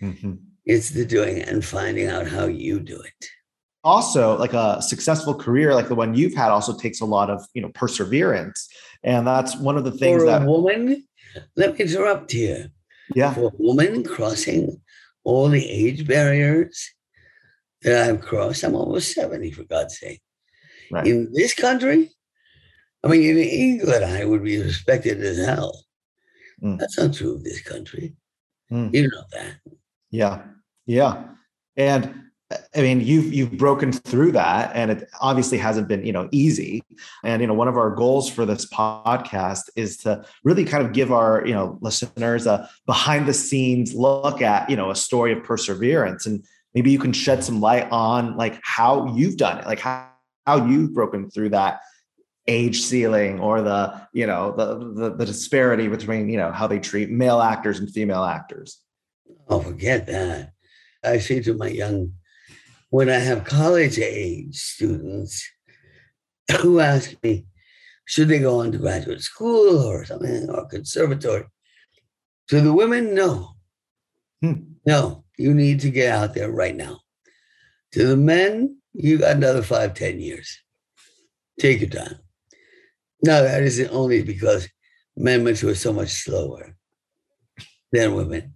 Mm-hmm. 0.00 0.34
It's 0.64 0.90
the 0.90 1.04
doing 1.04 1.42
and 1.42 1.64
finding 1.64 2.08
out 2.08 2.26
how 2.26 2.46
you 2.46 2.80
do 2.80 3.00
it. 3.00 3.26
Also, 3.82 4.38
like 4.38 4.54
a 4.54 4.80
successful 4.80 5.34
career 5.34 5.74
like 5.74 5.88
the 5.88 5.94
one 5.94 6.14
you've 6.14 6.34
had 6.34 6.50
also 6.50 6.76
takes 6.76 7.00
a 7.00 7.04
lot 7.04 7.28
of, 7.28 7.44
you 7.52 7.60
know, 7.60 7.70
perseverance. 7.74 8.66
And 9.02 9.26
that's 9.26 9.56
one 9.56 9.76
of 9.76 9.84
the 9.84 9.92
things 9.92 10.22
For 10.22 10.26
that 10.26 10.42
a 10.42 10.46
woman, 10.46 11.06
let 11.56 11.74
me 11.74 11.84
interrupt 11.84 12.32
here. 12.32 12.70
Yeah. 13.14 13.34
For 13.34 13.48
a 13.48 13.56
woman 13.58 14.02
crossing 14.02 14.80
all 15.22 15.48
the 15.48 15.68
age 15.68 16.06
barriers 16.06 16.94
that 17.82 18.08
I've 18.08 18.22
crossed, 18.22 18.64
I'm 18.64 18.74
almost 18.74 19.12
70 19.12 19.50
for 19.50 19.64
God's 19.64 19.98
sake. 19.98 20.22
Right. 20.90 21.06
In 21.06 21.30
this 21.34 21.52
country, 21.52 22.10
I 23.04 23.08
mean, 23.08 23.22
in 23.22 23.38
England, 23.38 24.04
I 24.04 24.24
would 24.24 24.42
be 24.42 24.60
respected 24.60 25.22
as 25.22 25.44
hell. 25.44 25.84
Mm. 26.62 26.78
That's 26.78 26.98
not 26.98 27.14
true 27.14 27.34
of 27.34 27.44
this 27.44 27.60
country. 27.62 28.14
Mm. 28.72 28.94
You 28.94 29.08
know 29.08 29.22
that. 29.32 29.54
Yeah, 30.10 30.42
yeah, 30.86 31.24
and 31.76 32.14
I 32.74 32.80
mean, 32.80 33.00
you've 33.00 33.32
you've 33.32 33.58
broken 33.58 33.92
through 33.92 34.32
that, 34.32 34.74
and 34.74 34.90
it 34.90 35.08
obviously 35.20 35.58
hasn't 35.58 35.88
been 35.88 36.04
you 36.06 36.12
know 36.12 36.28
easy. 36.30 36.82
And 37.22 37.40
you 37.40 37.46
know, 37.46 37.54
one 37.54 37.68
of 37.68 37.76
our 37.76 37.90
goals 37.90 38.30
for 38.30 38.46
this 38.46 38.66
podcast 38.66 39.62
is 39.76 39.96
to 39.98 40.24
really 40.44 40.64
kind 40.64 40.84
of 40.84 40.92
give 40.92 41.12
our 41.12 41.44
you 41.46 41.52
know 41.52 41.78
listeners 41.80 42.46
a 42.46 42.68
behind 42.86 43.26
the 43.26 43.34
scenes 43.34 43.94
look 43.94 44.40
at 44.40 44.70
you 44.70 44.76
know 44.76 44.90
a 44.90 44.96
story 44.96 45.32
of 45.32 45.42
perseverance, 45.42 46.26
and 46.26 46.44
maybe 46.74 46.90
you 46.90 46.98
can 46.98 47.12
shed 47.12 47.44
some 47.44 47.60
light 47.60 47.88
on 47.90 48.36
like 48.36 48.58
how 48.62 49.14
you've 49.14 49.36
done 49.36 49.58
it, 49.58 49.66
like 49.66 49.80
how 49.80 50.08
how 50.46 50.66
you've 50.66 50.94
broken 50.94 51.30
through 51.30 51.48
that 51.50 51.80
age 52.46 52.82
ceiling 52.82 53.40
or 53.40 53.62
the 53.62 54.08
you 54.12 54.26
know 54.26 54.52
the, 54.56 54.92
the, 55.00 55.16
the 55.16 55.26
disparity 55.26 55.88
between 55.88 56.28
you 56.28 56.36
know 56.36 56.52
how 56.52 56.66
they 56.66 56.78
treat 56.78 57.10
male 57.10 57.40
actors 57.40 57.78
and 57.78 57.90
female 57.90 58.24
actors. 58.24 58.80
Oh 59.48 59.60
forget 59.60 60.06
that. 60.06 60.52
I 61.02 61.18
say 61.18 61.40
to 61.42 61.54
my 61.54 61.68
young 61.68 62.12
when 62.90 63.10
i 63.10 63.18
have 63.18 63.44
college 63.44 63.98
age 63.98 64.56
students 64.56 65.46
who 66.60 66.80
ask 66.80 67.14
me 67.22 67.46
should 68.04 68.28
they 68.28 68.38
go 68.38 68.60
on 68.60 68.72
to 68.72 68.78
graduate 68.78 69.20
school 69.20 69.82
or 69.82 70.04
something 70.04 70.50
or 70.50 70.66
conservatory? 70.66 71.46
To 72.48 72.60
the 72.60 72.74
women 72.74 73.14
no. 73.14 73.56
Hmm. 74.42 74.74
no 74.86 75.24
you 75.38 75.54
need 75.54 75.80
to 75.80 75.90
get 75.90 76.14
out 76.14 76.34
there 76.34 76.50
right 76.50 76.76
now. 76.76 77.00
To 77.92 78.06
the 78.06 78.16
men 78.16 78.78
you 78.92 79.18
got 79.18 79.36
another 79.36 79.62
five 79.62 79.94
ten 79.94 80.20
years. 80.20 80.58
Take 81.58 81.80
your 81.80 81.90
time 81.90 82.18
no, 83.24 83.42
that 83.42 83.62
isn't 83.62 83.90
only 83.90 84.22
because 84.22 84.68
men 85.16 85.44
mature 85.44 85.74
so 85.74 85.94
much 85.94 86.10
slower 86.10 86.76
than 87.90 88.14
women. 88.14 88.52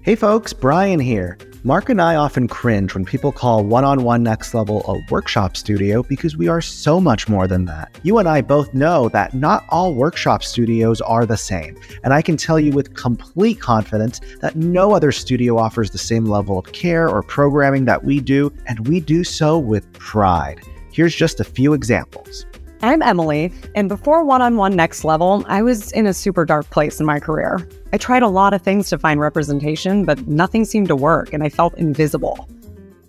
Hey 0.00 0.14
folks, 0.14 0.54
Brian 0.54 0.98
here. 0.98 1.36
Mark 1.62 1.90
and 1.90 2.00
I 2.00 2.14
often 2.14 2.48
cringe 2.48 2.94
when 2.94 3.04
people 3.04 3.30
call 3.30 3.64
One 3.64 3.84
on 3.84 4.02
One 4.02 4.22
Next 4.22 4.54
Level 4.54 4.82
a 4.88 4.98
workshop 5.12 5.58
studio 5.58 6.02
because 6.04 6.38
we 6.38 6.48
are 6.48 6.62
so 6.62 6.98
much 7.00 7.28
more 7.28 7.46
than 7.46 7.66
that. 7.66 7.94
You 8.02 8.16
and 8.16 8.26
I 8.26 8.40
both 8.40 8.72
know 8.72 9.10
that 9.10 9.34
not 9.34 9.66
all 9.68 9.92
workshop 9.92 10.42
studios 10.42 11.02
are 11.02 11.26
the 11.26 11.36
same, 11.36 11.78
and 12.04 12.14
I 12.14 12.22
can 12.22 12.38
tell 12.38 12.58
you 12.58 12.72
with 12.72 12.94
complete 12.94 13.60
confidence 13.60 14.20
that 14.40 14.56
no 14.56 14.92
other 14.92 15.12
studio 15.12 15.58
offers 15.58 15.90
the 15.90 15.98
same 15.98 16.24
level 16.24 16.58
of 16.58 16.72
care 16.72 17.10
or 17.10 17.22
programming 17.22 17.84
that 17.84 18.04
we 18.04 18.20
do, 18.20 18.50
and 18.66 18.88
we 18.88 19.00
do 19.00 19.22
so 19.22 19.58
with 19.58 19.92
pride. 19.92 20.60
Here's 20.90 21.14
just 21.14 21.40
a 21.40 21.44
few 21.44 21.74
examples. 21.74 22.46
I'm 22.80 23.02
Emily, 23.02 23.52
and 23.74 23.88
before 23.88 24.22
One 24.22 24.40
on 24.40 24.56
One 24.56 24.76
Next 24.76 25.02
Level, 25.02 25.44
I 25.48 25.62
was 25.62 25.90
in 25.90 26.06
a 26.06 26.14
super 26.14 26.44
dark 26.44 26.70
place 26.70 27.00
in 27.00 27.06
my 27.06 27.18
career. 27.18 27.68
I 27.92 27.98
tried 27.98 28.22
a 28.22 28.28
lot 28.28 28.54
of 28.54 28.62
things 28.62 28.88
to 28.90 28.98
find 28.98 29.18
representation, 29.18 30.04
but 30.04 30.28
nothing 30.28 30.64
seemed 30.64 30.86
to 30.86 30.94
work, 30.94 31.32
and 31.32 31.42
I 31.42 31.48
felt 31.48 31.74
invisible. 31.74 32.48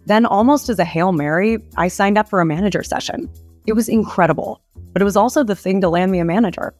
Then, 0.07 0.26
almost 0.26 0.70
as 0.70 0.80
a 0.80 0.86
Hail 0.86 1.11
Mary, 1.11 1.59
I 1.78 1.88
signed 1.88 2.17
up 2.17 2.28
for 2.28 2.41
a 2.41 2.45
manager 2.45 2.82
session. 2.82 3.30
It 3.67 3.74
was 3.74 3.88
incredible, 3.88 4.59
but 4.91 5.03
it 5.03 5.05
was 5.05 5.15
also 5.15 5.43
the 5.43 5.55
thing 5.55 5.82
to 5.82 5.89
land 5.89 6.11
me 6.11 6.17
a 6.17 6.26
manager. 6.26 6.74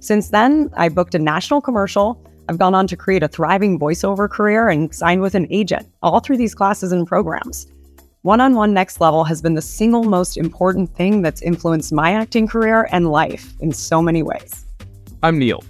Since 0.00 0.30
then, 0.30 0.70
I 0.74 0.88
booked 0.88 1.14
a 1.14 1.18
national 1.18 1.60
commercial. 1.60 2.18
I've 2.48 2.58
gone 2.58 2.74
on 2.74 2.86
to 2.86 2.96
create 2.96 3.22
a 3.22 3.28
thriving 3.28 3.78
voiceover 3.78 4.30
career 4.30 4.70
and 4.70 4.94
signed 4.94 5.20
with 5.20 5.34
an 5.34 5.48
agent, 5.50 5.86
all 6.02 6.20
through 6.20 6.38
these 6.38 6.54
classes 6.54 6.92
and 6.92 7.06
programs. 7.06 7.66
One 8.24 8.40
on 8.40 8.54
One 8.54 8.72
Next 8.72 9.00
Level 9.00 9.24
has 9.24 9.42
been 9.42 9.54
the 9.54 9.60
single 9.60 10.04
most 10.04 10.36
important 10.36 10.94
thing 10.94 11.22
that's 11.22 11.42
influenced 11.42 11.92
my 11.92 12.12
acting 12.12 12.46
career 12.46 12.86
and 12.92 13.10
life 13.10 13.52
in 13.58 13.72
so 13.72 14.00
many 14.00 14.22
ways. 14.22 14.64
I'm 15.24 15.40
Neil. 15.40 15.64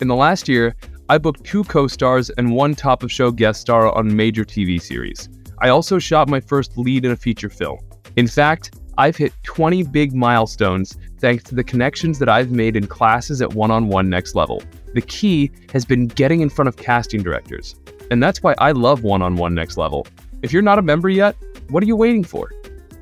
In 0.00 0.06
the 0.06 0.14
last 0.14 0.48
year, 0.48 0.76
I 1.08 1.18
booked 1.18 1.42
two 1.42 1.64
co 1.64 1.88
stars 1.88 2.30
and 2.30 2.54
one 2.54 2.76
top 2.76 3.02
of 3.02 3.10
show 3.10 3.32
guest 3.32 3.60
star 3.60 3.92
on 3.92 4.14
major 4.14 4.44
TV 4.44 4.80
series. 4.80 5.28
I 5.58 5.70
also 5.70 5.98
shot 5.98 6.28
my 6.28 6.38
first 6.38 6.78
lead 6.78 7.04
in 7.04 7.10
a 7.10 7.16
feature 7.16 7.50
film. 7.50 7.80
In 8.14 8.28
fact, 8.28 8.78
I've 8.96 9.16
hit 9.16 9.32
20 9.42 9.82
big 9.82 10.14
milestones 10.14 10.96
thanks 11.18 11.42
to 11.44 11.56
the 11.56 11.64
connections 11.64 12.20
that 12.20 12.28
I've 12.28 12.52
made 12.52 12.76
in 12.76 12.86
classes 12.86 13.42
at 13.42 13.54
One 13.54 13.72
on 13.72 13.88
One 13.88 14.08
Next 14.08 14.36
Level. 14.36 14.62
The 14.94 15.02
key 15.02 15.50
has 15.72 15.84
been 15.84 16.06
getting 16.06 16.40
in 16.40 16.50
front 16.50 16.68
of 16.68 16.76
casting 16.76 17.24
directors. 17.24 17.74
And 18.12 18.22
that's 18.22 18.44
why 18.44 18.54
I 18.58 18.70
love 18.70 19.02
One 19.02 19.22
on 19.22 19.34
One 19.34 19.56
Next 19.56 19.76
Level. 19.76 20.06
If 20.42 20.52
you're 20.52 20.62
not 20.62 20.78
a 20.78 20.82
member 20.82 21.08
yet, 21.08 21.34
what 21.70 21.82
are 21.82 21.86
you 21.86 21.96
waiting 21.96 22.22
for? 22.22 22.52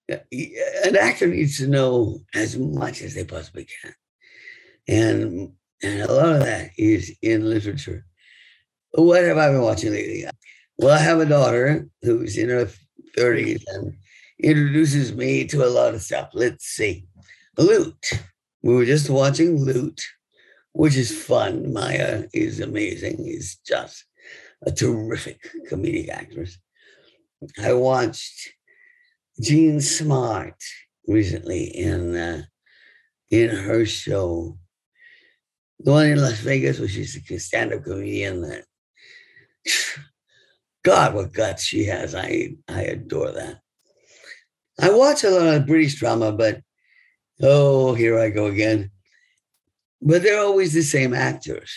an 0.09 0.95
actor 0.95 1.27
needs 1.27 1.57
to 1.57 1.67
know 1.67 2.19
as 2.33 2.57
much 2.57 3.01
as 3.01 3.13
they 3.13 3.23
possibly 3.23 3.65
can 3.65 3.93
and 4.87 5.51
and 5.83 6.01
a 6.01 6.11
lot 6.11 6.35
of 6.35 6.41
that 6.41 6.71
is 6.77 7.15
in 7.21 7.49
literature. 7.49 8.05
What 8.91 9.23
have 9.23 9.37
I 9.37 9.51
been 9.51 9.61
watching 9.61 9.91
lately? 9.91 10.25
Well, 10.77 10.97
I 10.97 10.99
have 10.99 11.19
a 11.19 11.25
daughter 11.25 11.87
who's 12.01 12.37
in 12.37 12.49
her 12.49 12.69
30s 13.17 13.61
and 13.67 13.95
introduces 14.41 15.13
me 15.13 15.45
to 15.47 15.65
a 15.65 15.69
lot 15.69 15.93
of 15.93 16.01
stuff. 16.01 16.29
Let's 16.33 16.65
see. 16.65 17.07
Loot. 17.57 18.11
We 18.65 18.73
were 18.73 18.85
just 18.85 19.11
watching 19.11 19.63
Loot, 19.63 20.01
which 20.73 20.95
is 20.97 21.15
fun. 21.15 21.71
Maya 21.71 22.23
is 22.33 22.59
amazing. 22.59 23.23
He's 23.23 23.57
just 23.57 24.03
a 24.63 24.71
terrific 24.71 25.39
comedic 25.69 26.09
actress. 26.09 26.57
I 27.61 27.73
watched 27.73 28.53
Jean 29.39 29.79
Smart 29.81 30.55
recently 31.07 31.65
in 31.65 32.15
uh, 32.15 32.41
in 33.29 33.51
her 33.51 33.85
show 33.85 34.57
the 35.77 35.91
one 35.91 36.07
in 36.07 36.19
Las 36.19 36.39
Vegas, 36.39 36.79
where 36.79 36.87
she's 36.87 37.15
a 37.29 37.37
stand-up 37.37 37.83
comedian. 37.83 38.41
That 38.41 38.63
God, 40.83 41.13
what 41.13 41.33
guts 41.33 41.65
she 41.65 41.85
has! 41.85 42.15
I 42.15 42.55
I 42.67 42.81
adore 42.81 43.31
that. 43.31 43.59
I 44.81 44.89
watch 44.89 45.23
a 45.23 45.29
lot 45.29 45.53
of 45.53 45.67
British 45.67 45.99
drama, 45.99 46.31
but 46.31 46.61
oh, 47.41 47.93
here 47.93 48.19
I 48.19 48.29
go 48.29 48.45
again. 48.47 48.91
But 50.01 50.23
they're 50.23 50.43
always 50.43 50.73
the 50.73 50.81
same 50.81 51.13
actors, 51.13 51.71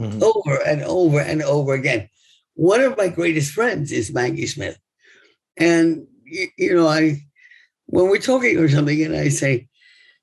mm-hmm. 0.00 0.22
over 0.22 0.56
and 0.66 0.82
over 0.82 1.20
and 1.20 1.42
over 1.42 1.74
again. 1.74 2.08
One 2.54 2.80
of 2.80 2.96
my 2.96 3.08
greatest 3.08 3.52
friends 3.52 3.92
is 3.92 4.12
Maggie 4.12 4.46
Smith, 4.46 4.78
and 5.56 6.06
you, 6.24 6.74
know, 6.74 6.88
I 6.88 7.18
when 7.86 8.08
we're 8.08 8.18
talking 8.18 8.58
or 8.58 8.68
something, 8.68 9.02
and 9.02 9.14
I 9.14 9.28
say, 9.28 9.68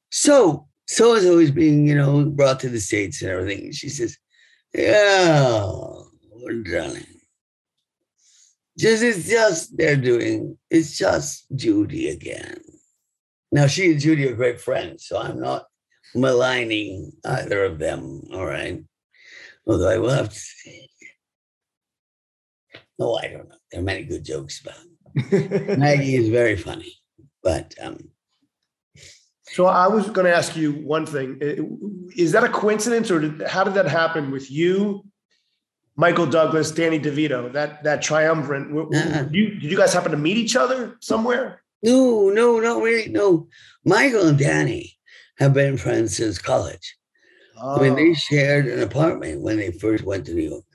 "So, 0.10 0.70
so 0.90 1.14
and 1.14 1.22
so 1.22 1.38
is 1.38 1.52
being, 1.52 1.88
you 1.88 1.94
know, 1.94 2.26
brought 2.26 2.60
to 2.62 2.70
the 2.70 2.80
States 2.80 3.22
and 3.22 3.30
everything. 3.30 3.66
And 3.66 3.76
she 3.76 3.90
says, 3.90 4.18
Yeah, 4.74 5.72
darling. 6.64 7.06
Just 8.76 9.04
it's 9.04 9.30
just 9.30 9.78
they're 9.78 9.96
doing, 9.96 10.58
it's 10.72 10.98
just 10.98 11.46
Judy 11.56 12.10
again. 12.10 12.60
Now 13.52 13.68
she 13.68 13.92
and 13.92 14.00
Judy 14.00 14.28
are 14.28 14.36
great 14.36 14.62
friends, 14.62 15.06
so 15.08 15.18
I'm 15.20 15.40
not 15.40 15.66
maligning 16.16 17.14
either 17.26 17.64
of 17.64 17.80
them, 17.80 18.22
all 18.34 18.46
right. 18.46 18.84
Although 19.66 19.90
I 19.90 19.98
will 19.98 20.10
have 20.10 20.30
to 20.30 20.40
say, 20.40 20.90
oh, 23.00 23.18
I 23.18 23.28
don't 23.28 23.50
know. 23.50 23.56
There 23.72 23.82
are 23.82 23.84
many 23.84 24.04
good 24.04 24.26
jokes 24.26 24.62
about 24.62 24.76
Maggie 25.78 26.16
is 26.16 26.30
very 26.30 26.56
funny, 26.56 26.94
but 27.44 27.74
um, 27.82 27.98
so 29.52 29.66
I 29.66 29.88
was 29.88 30.10
going 30.10 30.26
to 30.26 30.36
ask 30.36 30.56
you 30.56 30.74
one 30.74 31.06
thing: 31.06 31.38
Is 32.16 32.32
that 32.34 32.44
a 32.44 32.50
coincidence, 32.50 33.10
or 33.10 33.20
did, 33.20 33.48
how 33.48 33.64
did 33.64 33.74
that 33.74 33.88
happen 33.88 34.30
with 34.30 34.52
you, 34.52 35.04
Michael 35.96 36.28
Douglas, 36.28 36.72
Danny 36.72 37.00
DeVito? 37.00 37.52
That 37.54 37.84
that 37.84 38.02
triumvirate. 38.02 38.72
Uh-huh. 38.72 39.24
Did 39.24 39.36
you, 39.36 39.50
did 39.60 39.72
you 39.72 39.78
guys 39.78 39.94
happen 39.94 40.12
to 40.12 40.18
meet 40.18 40.38
each 40.38 40.56
other 40.56 40.98
somewhere? 41.02 41.64
No, 41.82 42.30
no, 42.30 42.60
not 42.60 42.82
really. 42.82 43.10
No, 43.10 43.48
Michael 43.86 44.28
and 44.28 44.38
Danny 44.38 44.98
have 45.38 45.54
been 45.54 45.78
friends 45.78 46.18
since 46.18 46.38
college. 46.38 46.98
Oh. 47.62 47.78
I 47.78 47.82
mean, 47.82 47.96
they 47.96 48.14
shared 48.14 48.68
an 48.68 48.82
apartment 48.82 49.42
when 49.42 49.58
they 49.58 49.72
first 49.72 50.04
went 50.04 50.26
to 50.26 50.34
New 50.34 50.50
York. 50.50 50.66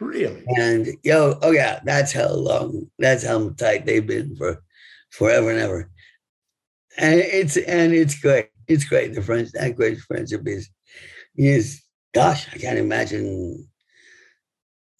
Really? 0.00 0.42
And 0.56 0.88
yo, 1.04 1.38
oh 1.42 1.52
yeah, 1.52 1.80
that's 1.84 2.12
how 2.12 2.32
long, 2.32 2.90
that's 2.98 3.24
how 3.24 3.50
tight 3.50 3.86
they've 3.86 4.06
been 4.06 4.34
for 4.36 4.62
forever 5.10 5.50
and 5.50 5.60
ever 5.60 5.90
and 6.98 7.20
it's 7.20 7.56
and 7.56 7.92
it's 7.92 8.18
great. 8.18 8.48
It's 8.68 8.84
great. 8.84 9.14
The 9.14 9.22
friends 9.22 9.52
that 9.52 9.76
great 9.76 9.98
friendship 10.00 10.42
is 10.46 10.68
is 11.36 11.82
gosh, 12.14 12.46
I 12.52 12.58
can't 12.58 12.78
imagine 12.78 13.68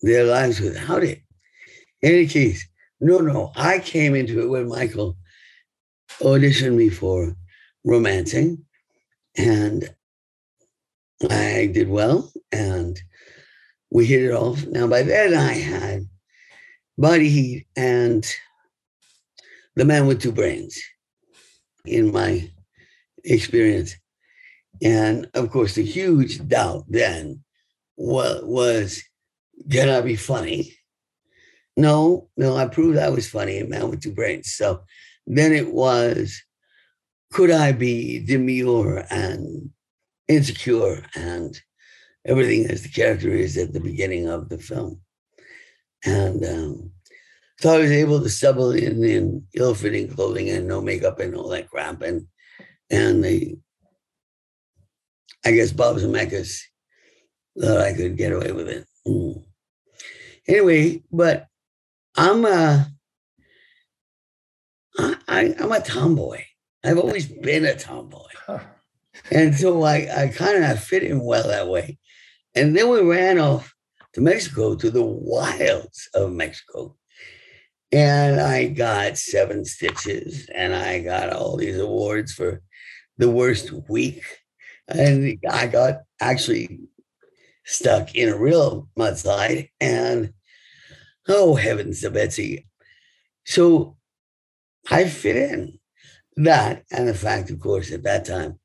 their 0.00 0.24
lives 0.24 0.60
without 0.60 1.04
it. 1.04 1.20
In 2.00 2.12
any 2.12 2.26
case, 2.26 2.66
no, 3.00 3.18
no. 3.18 3.52
I 3.54 3.78
came 3.78 4.14
into 4.14 4.40
it 4.40 4.48
when 4.48 4.68
Michael 4.68 5.16
auditioned 6.20 6.76
me 6.76 6.88
for 6.88 7.36
romancing, 7.84 8.64
and 9.36 9.88
I 11.30 11.70
did 11.72 11.88
well, 11.88 12.32
and 12.50 13.00
we 13.90 14.06
hit 14.06 14.22
it 14.22 14.32
off. 14.32 14.66
Now 14.66 14.86
by 14.86 15.02
then 15.02 15.34
I 15.34 15.52
had 15.52 16.08
Body 16.98 17.28
Heat 17.28 17.66
and 17.76 18.26
The 19.76 19.84
Man 19.84 20.06
with 20.06 20.20
Two 20.20 20.32
Brains 20.32 20.80
in 21.84 22.12
my 22.12 22.50
experience. 23.24 23.96
And 24.82 25.28
of 25.34 25.50
course, 25.50 25.74
the 25.74 25.84
huge 25.84 26.46
doubt 26.48 26.84
then 26.88 27.44
was, 27.96 28.42
was 28.44 29.02
can 29.70 29.88
I 29.88 30.00
be 30.00 30.16
funny? 30.16 30.74
No, 31.76 32.28
no, 32.36 32.56
I 32.56 32.66
proved 32.66 32.98
I 32.98 33.08
was 33.10 33.28
funny 33.28 33.58
in 33.58 33.68
Man 33.68 33.90
with 33.90 34.02
Two 34.02 34.12
Brains. 34.12 34.54
So 34.54 34.82
then 35.26 35.52
it 35.52 35.72
was, 35.72 36.40
could 37.32 37.50
I 37.50 37.72
be 37.72 38.24
demure 38.24 39.04
and 39.10 39.70
insecure 40.28 41.04
and 41.14 41.58
everything 42.26 42.70
as 42.70 42.82
the 42.82 42.88
character 42.88 43.30
is 43.30 43.56
at 43.56 43.72
the 43.72 43.80
beginning 43.80 44.28
of 44.28 44.48
the 44.48 44.58
film? 44.58 45.00
And 46.04 46.44
um, 46.44 46.90
so 47.58 47.74
I 47.74 47.78
was 47.78 47.92
able 47.92 48.20
to 48.20 48.28
stumble 48.28 48.72
in 48.72 49.04
in 49.04 49.46
ill-fitting 49.54 50.08
clothing 50.14 50.50
and 50.50 50.66
no 50.66 50.80
makeup 50.80 51.20
and 51.20 51.34
all 51.34 51.48
that 51.50 51.70
crap. 51.70 52.02
And 52.02 52.26
and 52.90 53.24
the 53.24 53.56
I 55.44 55.52
guess 55.52 55.72
Bob 55.72 55.96
Zemeckis 55.96 56.60
thought 57.60 57.78
I 57.78 57.92
could 57.94 58.16
get 58.16 58.32
away 58.32 58.52
with 58.52 58.68
it. 58.68 58.86
Mm. 59.06 59.44
Anyway, 60.48 61.02
but 61.12 61.46
I'm 62.16 62.44
a 62.44 62.91
I, 65.32 65.54
I'm 65.58 65.72
a 65.72 65.80
tomboy. 65.80 66.42
I've 66.84 66.98
always 66.98 67.26
been 67.26 67.64
a 67.64 67.74
tomboy. 67.74 68.28
And 69.30 69.54
so 69.54 69.82
I, 69.82 70.24
I 70.24 70.28
kind 70.28 70.62
of 70.62 70.82
fit 70.82 71.02
in 71.02 71.20
well 71.20 71.48
that 71.48 71.68
way. 71.68 71.98
And 72.54 72.76
then 72.76 72.90
we 72.90 73.00
ran 73.00 73.38
off 73.38 73.74
to 74.12 74.20
Mexico, 74.20 74.74
to 74.74 74.90
the 74.90 75.02
wilds 75.02 76.08
of 76.14 76.32
Mexico. 76.32 76.96
And 77.90 78.40
I 78.40 78.66
got 78.66 79.16
seven 79.16 79.64
stitches 79.64 80.48
and 80.54 80.74
I 80.74 81.00
got 81.00 81.32
all 81.32 81.56
these 81.56 81.78
awards 81.78 82.32
for 82.32 82.62
the 83.16 83.30
worst 83.30 83.72
week. 83.88 84.24
And 84.88 85.38
I 85.50 85.66
got 85.66 86.00
actually 86.20 86.80
stuck 87.64 88.14
in 88.14 88.28
a 88.28 88.38
real 88.38 88.88
mudslide. 88.98 89.70
And 89.80 90.34
oh, 91.28 91.54
heavens 91.54 92.00
to 92.00 92.10
Betsy. 92.10 92.66
So 93.44 93.96
I 94.90 95.08
fit 95.08 95.36
in 95.36 95.78
that. 96.36 96.84
And 96.90 97.08
the 97.08 97.14
fact, 97.14 97.50
of 97.50 97.60
course, 97.60 97.92
at 97.92 98.02
that 98.04 98.24
time, 98.24 98.58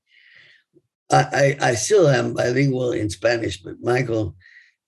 I, 1.11 1.55
I, 1.61 1.70
I 1.70 1.76
still 1.76 2.07
am 2.07 2.34
bilingual 2.34 2.91
in 2.91 3.09
Spanish, 3.09 3.61
but 3.61 3.82
Michael 3.82 4.36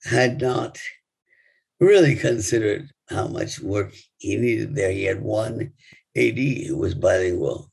had 0.03 0.41
not 0.41 0.79
really 1.79 2.15
considered 2.15 2.89
how 3.09 3.27
much 3.27 3.59
work 3.59 3.93
he 4.17 4.35
needed 4.35 4.75
there. 4.75 4.91
He 4.91 5.05
had 5.05 5.21
one 5.21 5.73
AD 6.15 6.37
who 6.37 6.77
was 6.77 6.93
bilingual. 6.95 7.71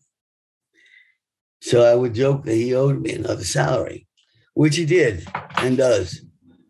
So 1.61 1.82
I 1.84 1.94
would 1.94 2.14
joke 2.14 2.44
that 2.44 2.54
he 2.54 2.74
owed 2.74 3.00
me 3.00 3.12
another 3.12 3.44
salary, 3.44 4.07
which 4.54 4.76
he 4.76 4.84
did 4.84 5.26
and 5.57 5.76
does. 5.76 6.20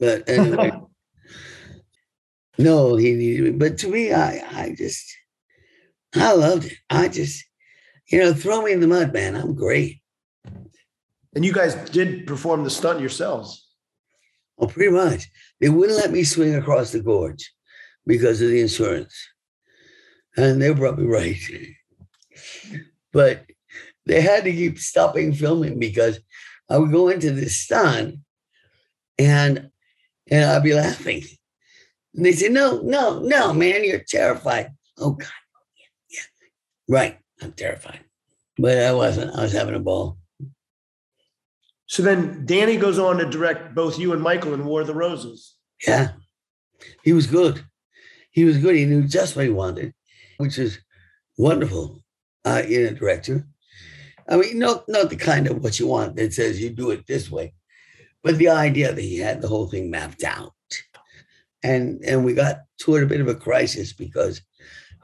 But 0.01 0.29
anyway, 0.29 0.73
no, 2.59 2.97
he 2.97 3.13
needed 3.13 3.45
me. 3.45 3.51
But 3.51 3.79
to 3.79 3.89
me, 3.89 4.13
I, 4.13 4.43
I 4.51 4.75
just, 4.77 5.05
I 6.21 6.33
loved 6.33 6.67
it. 6.67 6.79
I 6.91 7.09
just, 7.09 7.45
you 8.09 8.19
know, 8.19 8.33
throw 8.33 8.63
me 8.63 8.73
in 8.73 8.81
the 8.81 8.87
mud, 8.87 9.13
man. 9.13 9.35
I'm 9.35 9.55
great. 9.55 10.01
And 11.35 11.45
you 11.45 11.53
guys 11.53 11.75
did 11.91 12.27
perform 12.27 12.65
the 12.65 12.71
stunt 12.71 13.01
yourselves. 13.01 13.67
Well, 14.57 14.71
pretty 14.71 14.93
much. 14.93 15.29
They 15.61 15.69
wouldn't 15.69 15.99
let 15.99 16.11
me 16.11 16.25
swing 16.25 16.55
across 16.55 16.93
the 16.93 17.01
gorge 17.01 17.53
because 18.07 18.41
of 18.41 18.49
the 18.49 18.61
insurance. 18.61 19.15
And 20.37 20.61
they 20.61 20.71
were 20.71 20.77
probably 20.77 21.07
right. 21.07 21.37
but 23.13 23.45
they 24.07 24.21
had 24.21 24.45
to 24.45 24.53
keep 24.53 24.79
stopping 24.79 25.33
filming 25.33 25.79
because 25.79 26.21
I 26.71 26.79
would 26.79 26.93
go 26.93 27.09
into 27.09 27.33
this 27.33 27.57
stunt 27.57 28.17
and 29.19 29.71
and 30.29 30.45
I'd 30.45 30.63
be 30.63 30.75
laughing. 30.75 31.23
And 32.15 32.25
they 32.25 32.33
say, 32.33 32.49
No, 32.49 32.81
no, 32.83 33.21
no, 33.21 33.53
man, 33.53 33.85
you're 33.85 34.05
terrified. 34.07 34.71
Oh 34.99 35.13
God. 35.13 35.29
Right. 36.89 37.19
I'm 37.43 37.53
terrified. 37.53 38.01
But 38.59 38.79
I 38.79 38.93
wasn't. 38.93 39.37
I 39.37 39.43
was 39.43 39.53
having 39.53 39.75
a 39.75 39.81
ball. 39.81 40.19
So 41.87 42.03
then 42.03 42.47
Danny 42.47 42.77
goes 42.77 42.99
on 42.99 43.19
to 43.19 43.27
direct 43.27 43.75
both 43.75 43.99
you 43.99 44.13
and 44.13 44.23
Michael 44.23 44.55
in 44.55 44.65
War 44.65 44.81
of 44.81 44.87
the 44.87 44.95
Roses. 44.95 45.55
Yeah. 45.87 46.13
He 47.03 47.13
was 47.13 47.27
good. 47.27 47.65
He 48.31 48.45
was 48.45 48.59
good. 48.59 48.75
He 48.75 48.85
knew 48.85 49.07
just 49.07 49.37
what 49.37 49.45
he 49.45 49.51
wanted, 49.51 49.95
which 50.39 50.59
is 50.59 50.79
wonderful 51.39 52.03
uh, 52.45 52.63
in 52.67 52.87
a 52.87 52.91
director. 52.91 53.47
I 54.29 54.37
mean, 54.37 54.59
not 54.59 54.89
not 54.89 55.11
the 55.11 55.17
kind 55.17 55.47
of 55.47 55.63
what 55.63 55.79
you 55.79 55.87
want 55.87 56.17
that 56.17 56.35
says 56.35 56.61
you 56.61 56.71
do 56.71 56.91
it 56.91 57.07
this 57.07 57.31
way, 57.31 57.55
but 58.23 58.39
the 58.39 58.49
idea 58.49 58.93
that 58.93 59.01
he 59.01 59.19
had 59.19 59.41
the 59.41 59.49
whole 59.49 59.69
thing 59.69 59.91
mapped 59.91 60.25
out. 60.25 60.53
And 61.63 62.03
and 62.05 62.25
we 62.25 62.35
got 62.35 62.63
toward 62.79 63.05
a 63.05 63.07
bit 63.07 63.21
of 63.21 63.29
a 63.29 63.35
crisis 63.35 63.93
because 63.93 64.43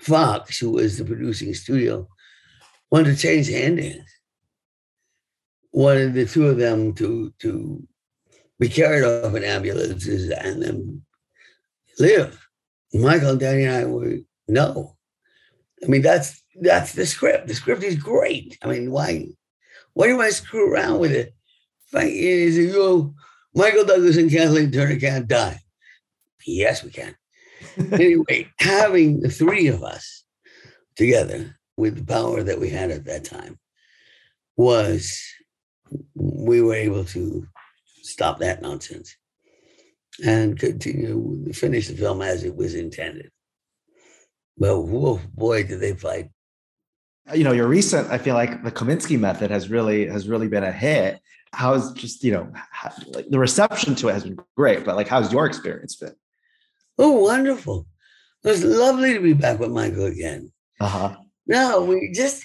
Fox, 0.02 0.58
who 0.58 0.70
was 0.70 0.98
the 0.98 1.04
producing 1.04 1.54
studio, 1.54 2.08
wanted 2.90 3.14
to 3.14 3.16
change 3.16 3.46
the 3.46 3.56
ending. 3.56 4.04
Wanted 5.72 6.14
the 6.14 6.26
two 6.26 6.48
of 6.48 6.58
them 6.58 6.92
to 6.94 7.32
to 7.40 7.86
be 8.58 8.68
carried 8.68 9.04
off 9.04 9.34
in 9.34 9.44
ambulances 9.44 10.30
and 10.30 10.62
then 10.62 11.02
live. 11.98 12.46
Michael 12.92 13.36
Danny 13.36 13.64
and 13.64 13.74
I 13.74 13.84
were 13.86 14.18
no. 14.48 14.96
I 15.82 15.86
mean, 15.86 16.02
that's 16.02 16.42
that's 16.60 16.92
the 16.92 17.06
script. 17.06 17.46
The 17.46 17.54
script 17.54 17.82
is 17.82 17.96
great. 17.96 18.58
I 18.62 18.66
mean, 18.66 18.90
why 18.90 19.28
why 19.94 20.08
do 20.08 20.20
I 20.20 20.30
screw 20.30 20.70
around 20.72 20.98
with 20.98 21.12
it? 21.12 21.32
it? 21.94 22.12
Is 22.12 22.58
you 22.58 23.14
Michael 23.54 23.84
Douglas 23.84 24.16
and 24.16 24.30
Kathleen 24.30 24.72
Turner 24.72 24.98
can't 24.98 25.28
die. 25.28 25.60
Yes, 26.44 26.82
we 26.82 26.90
can. 26.90 27.14
Anyway, 27.92 28.48
having 28.58 29.20
the 29.20 29.30
three 29.30 29.68
of 29.68 29.82
us 29.82 30.24
together 30.96 31.56
with 31.76 31.96
the 31.96 32.04
power 32.04 32.42
that 32.42 32.60
we 32.60 32.68
had 32.68 32.90
at 32.90 33.04
that 33.04 33.24
time 33.24 33.58
was 34.56 35.20
we 36.14 36.60
were 36.60 36.74
able 36.74 37.04
to 37.04 37.46
stop 38.02 38.38
that 38.38 38.62
nonsense 38.62 39.16
and 40.24 40.58
continue 40.58 41.44
to 41.46 41.52
finish 41.52 41.88
the 41.88 41.96
film 41.96 42.20
as 42.22 42.44
it 42.44 42.54
was 42.54 42.74
intended. 42.74 43.30
But 44.58 44.82
whoa, 44.82 45.20
boy, 45.34 45.64
did 45.64 45.80
they 45.80 45.94
fight! 45.94 46.30
Uh, 47.30 47.34
you 47.34 47.44
know, 47.44 47.52
your 47.52 47.68
recent, 47.68 48.10
I 48.10 48.18
feel 48.18 48.34
like 48.34 48.62
the 48.62 48.70
Kominsky 48.70 49.18
method 49.18 49.50
has 49.50 49.70
really 49.70 50.06
has 50.06 50.28
really 50.28 50.48
been 50.48 50.64
a 50.64 50.72
hit. 50.72 51.20
How's 51.52 51.92
just 51.92 52.22
you 52.24 52.32
know 52.32 52.52
how, 52.54 52.92
like 53.08 53.28
the 53.28 53.38
reception 53.38 53.94
to 53.96 54.08
it 54.08 54.12
has 54.12 54.24
been 54.24 54.38
great, 54.56 54.84
but 54.84 54.96
like 54.96 55.08
how's 55.08 55.32
your 55.32 55.46
experience 55.46 55.96
been? 55.96 56.14
Oh, 56.98 57.12
wonderful! 57.12 57.86
It 58.44 58.48
was 58.48 58.64
lovely 58.64 59.14
to 59.14 59.20
be 59.20 59.32
back 59.32 59.58
with 59.58 59.70
Michael 59.70 60.06
again. 60.06 60.52
Uh 60.80 60.88
huh. 60.88 61.16
No, 61.46 61.84
we 61.84 62.12
just 62.12 62.44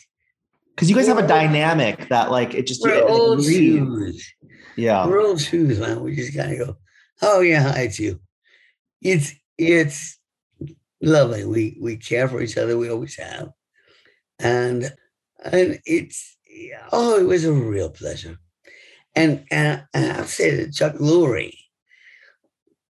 because 0.76 0.90
you 0.90 0.96
guys 0.96 1.08
have 1.08 1.18
a 1.18 1.28
dynamic 1.28 2.08
that 2.10 2.30
like 2.32 2.54
it 2.54 2.68
just 2.68 2.82
we're 2.84 2.94
it, 2.96 3.04
old 3.04 3.40
it 3.40 3.44
shoes. 3.44 4.34
yeah 4.76 5.08
We're 5.08 5.22
old 5.22 5.42
shoes, 5.42 5.80
man. 5.80 6.02
We 6.02 6.16
just 6.16 6.36
kind 6.36 6.52
of 6.54 6.68
go, 6.68 6.78
oh 7.22 7.42
yeah, 7.42 7.64
hi, 7.64 7.82
it's 7.82 8.00
you. 8.00 8.20
It's 9.02 9.34
it's 9.58 10.20
lovely. 11.02 11.46
We 11.46 11.78
we 11.82 11.98
care 11.98 12.28
for 12.28 12.42
each 12.42 12.58
other. 12.58 12.78
We 12.78 12.90
always 12.90 13.16
have, 13.16 13.50
and 14.40 14.92
and 15.44 15.80
it's 15.86 16.38
oh, 16.92 17.20
it 17.20 17.28
was 17.28 17.46
a 17.46 17.54
real 17.54 17.90
pleasure. 17.90 18.38
And 19.16 19.46
and, 19.50 19.84
and 19.94 20.12
I'll 20.12 20.26
say 20.26 20.52
that 20.52 20.74
Chuck 20.74 20.94
Lorre. 20.96 21.57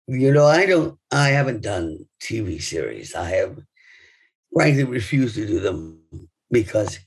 You 0.09 0.33
know, 0.33 0.47
I 0.47 0.67
don't. 0.67 0.99
I 1.11 1.31
haven't 1.31 1.63
done 1.63 2.07
TV 2.21 2.63
series. 2.63 3.15
I 3.15 3.31
have 3.31 3.59
frankly 4.53 4.85
refused 4.85 5.35
to 5.35 5.47
do 5.47 5.59
them 5.59 6.01
because 6.51 7.01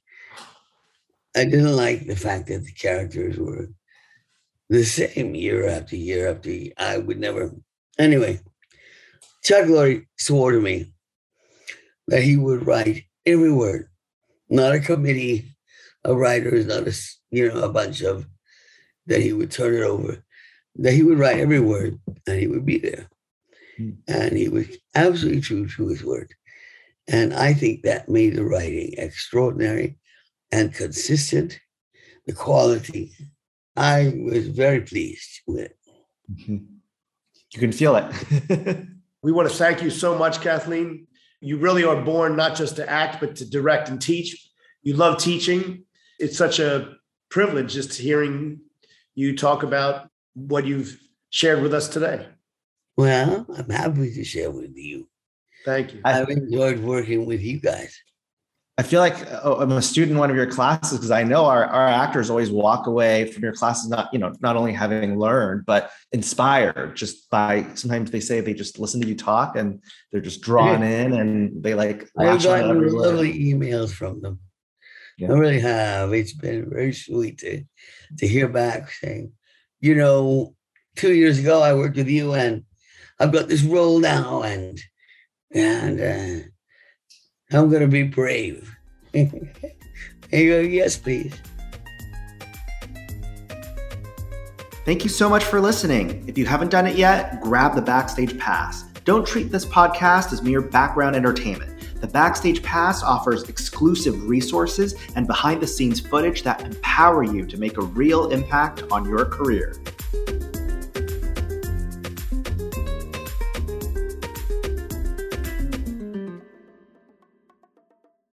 I 1.35 1.45
didn't 1.45 1.75
like 1.75 2.07
the 2.07 2.15
fact 2.15 2.47
that 2.47 2.65
the 2.65 2.73
characters 2.73 3.37
were 3.37 3.69
the 4.69 4.83
same 4.83 5.33
year 5.33 5.67
after 5.67 5.95
year 5.95 6.29
after 6.29 6.51
year. 6.51 6.73
I 6.77 6.97
would 6.97 7.19
never. 7.19 7.51
Anyway, 7.97 8.41
Chuck 9.43 9.65
Lorre 9.65 10.05
swore 10.17 10.51
to 10.51 10.59
me 10.59 10.91
that 12.07 12.23
he 12.23 12.35
would 12.35 12.67
write 12.67 13.05
every 13.25 13.51
word, 13.51 13.89
not 14.49 14.75
a 14.75 14.79
committee 14.79 15.55
of 16.03 16.17
writers, 16.17 16.65
not 16.65 16.87
a 16.87 16.93
you 17.31 17.47
know 17.47 17.61
a 17.61 17.71
bunch 17.71 18.01
of 18.01 18.25
that 19.07 19.21
he 19.21 19.31
would 19.31 19.51
turn 19.51 19.73
it 19.73 19.83
over. 19.83 20.23
That 20.81 20.93
he 20.93 21.03
would 21.03 21.19
write 21.19 21.39
every 21.39 21.59
word 21.59 21.99
and 22.25 22.39
he 22.39 22.47
would 22.47 22.65
be 22.65 22.77
there, 22.79 23.07
Hmm. 23.77 23.91
and 24.07 24.37
he 24.37 24.49
was 24.49 24.67
absolutely 24.95 25.41
true 25.41 25.67
to 25.67 25.87
his 25.87 26.03
word. 26.03 26.33
And 27.07 27.33
I 27.33 27.53
think 27.53 27.83
that 27.83 28.07
made 28.09 28.35
the 28.35 28.45
writing 28.45 28.93
extraordinary 28.97 29.97
and 30.51 30.73
consistent, 30.73 31.59
the 32.25 32.33
quality. 32.33 33.11
I 33.75 34.13
was 34.29 34.47
very 34.47 34.81
pleased 34.81 35.41
with 35.47 35.59
it. 35.65 35.77
Mhm. 36.31 36.65
You 37.53 37.59
can 37.59 37.71
feel 37.71 37.95
it. 37.95 38.05
We 39.21 39.33
want 39.33 39.49
to 39.49 39.55
thank 39.55 39.83
you 39.83 39.89
so 39.89 40.17
much, 40.17 40.39
Kathleen. 40.39 41.05
You 41.41 41.57
really 41.57 41.83
are 41.83 42.01
born 42.01 42.37
not 42.37 42.55
just 42.55 42.77
to 42.77 42.89
act, 42.89 43.19
but 43.19 43.35
to 43.37 43.45
direct 43.49 43.89
and 43.89 44.01
teach. 44.01 44.49
You 44.81 44.93
love 44.93 45.17
teaching. 45.19 45.83
It's 46.19 46.37
such 46.37 46.59
a 46.59 46.95
privilege 47.29 47.73
just 47.73 47.93
hearing 47.97 48.61
you 49.15 49.35
talk 49.35 49.63
about 49.63 50.09
what 50.47 50.65
you've 50.65 50.99
shared 51.29 51.61
with 51.61 51.73
us 51.73 51.87
today. 51.87 52.27
Well, 52.97 53.45
I'm 53.55 53.69
happy 53.69 54.13
to 54.13 54.23
share 54.23 54.51
with 54.51 54.75
you. 54.75 55.07
Thank 55.65 55.93
you. 55.93 56.01
I've 56.03 56.29
enjoyed 56.29 56.79
working 56.79 57.25
with 57.25 57.41
you 57.41 57.59
guys. 57.59 57.97
I 58.79 58.81
feel 58.81 59.01
like 59.01 59.15
oh, 59.43 59.59
I'm 59.59 59.73
a 59.73 59.81
student 59.81 60.13
in 60.13 60.17
one 60.17 60.29
of 60.29 60.37
your 60.37 60.49
classes 60.49 60.97
because 60.97 61.11
I 61.11 61.23
know 61.23 61.43
our, 61.43 61.65
our 61.65 61.85
actors 61.85 62.29
always 62.29 62.49
walk 62.49 62.87
away 62.87 63.29
from 63.29 63.43
your 63.43 63.51
classes 63.51 63.89
not 63.89 64.07
you 64.13 64.19
know 64.19 64.33
not 64.39 64.55
only 64.55 64.71
having 64.71 65.19
learned 65.19 65.65
but 65.65 65.91
inspired 66.13 66.95
just 66.95 67.29
by 67.29 67.67
sometimes 67.73 68.09
they 68.09 68.21
say 68.21 68.39
they 68.39 68.53
just 68.53 68.79
listen 68.79 69.01
to 69.01 69.07
you 69.07 69.15
talk 69.15 69.57
and 69.57 69.83
they're 70.13 70.21
just 70.21 70.41
drawn 70.41 70.81
in 70.81 71.11
and 71.11 71.61
they 71.61 71.73
like 71.73 72.07
I've 72.17 72.25
latch 72.25 72.43
gotten 72.43 72.87
lovely 72.87 73.33
emails 73.51 73.91
from 73.91 74.21
them. 74.21 74.39
Yeah. 75.17 75.33
I 75.33 75.33
really 75.33 75.59
have. 75.59 76.13
It's 76.13 76.31
been 76.31 76.69
very 76.69 76.93
sweet 76.93 77.39
to 77.39 77.65
to 78.19 78.27
hear 78.27 78.47
back 78.47 78.91
saying, 78.91 79.33
you 79.79 79.95
know, 79.95 80.55
two 80.95 81.13
years 81.13 81.39
ago 81.39 81.61
I 81.61 81.73
worked 81.73 81.97
with 81.97 82.09
you 82.09 82.33
and 82.33 82.63
I've 83.19 83.31
got 83.31 83.47
this 83.47 83.63
role 83.63 83.99
now 83.99 84.43
and 84.43 84.79
and 85.51 85.99
uh, 85.99 87.57
I'm 87.57 87.69
gonna 87.69 87.87
be 87.87 88.03
brave. 88.03 88.75
and 89.13 89.31
you 90.31 90.49
go, 90.49 90.59
yes, 90.59 90.97
please. 90.97 91.33
Thank 94.85 95.03
you 95.03 95.09
so 95.09 95.29
much 95.29 95.43
for 95.43 95.59
listening. 95.59 96.27
If 96.27 96.37
you 96.37 96.45
haven't 96.45 96.71
done 96.71 96.87
it 96.87 96.95
yet, 96.95 97.41
grab 97.41 97.75
the 97.75 97.81
Backstage 97.81 98.37
Pass. 98.39 98.83
Don't 99.05 99.25
treat 99.25 99.51
this 99.51 99.65
podcast 99.65 100.33
as 100.33 100.41
mere 100.41 100.61
background 100.61 101.15
entertainment. 101.15 101.78
The 101.99 102.07
Backstage 102.07 102.63
Pass 102.63 103.03
offers 103.03 103.49
exclusive 103.49 104.27
resources 104.27 104.95
and 105.15 105.27
behind 105.27 105.61
the 105.61 105.67
scenes 105.67 105.99
footage 105.99 106.43
that 106.43 106.61
empower 106.61 107.23
you 107.23 107.45
to 107.45 107.57
make 107.57 107.77
a 107.77 107.81
real 107.81 108.29
impact 108.29 108.83
on 108.89 109.07
your 109.07 109.25
career. 109.25 109.75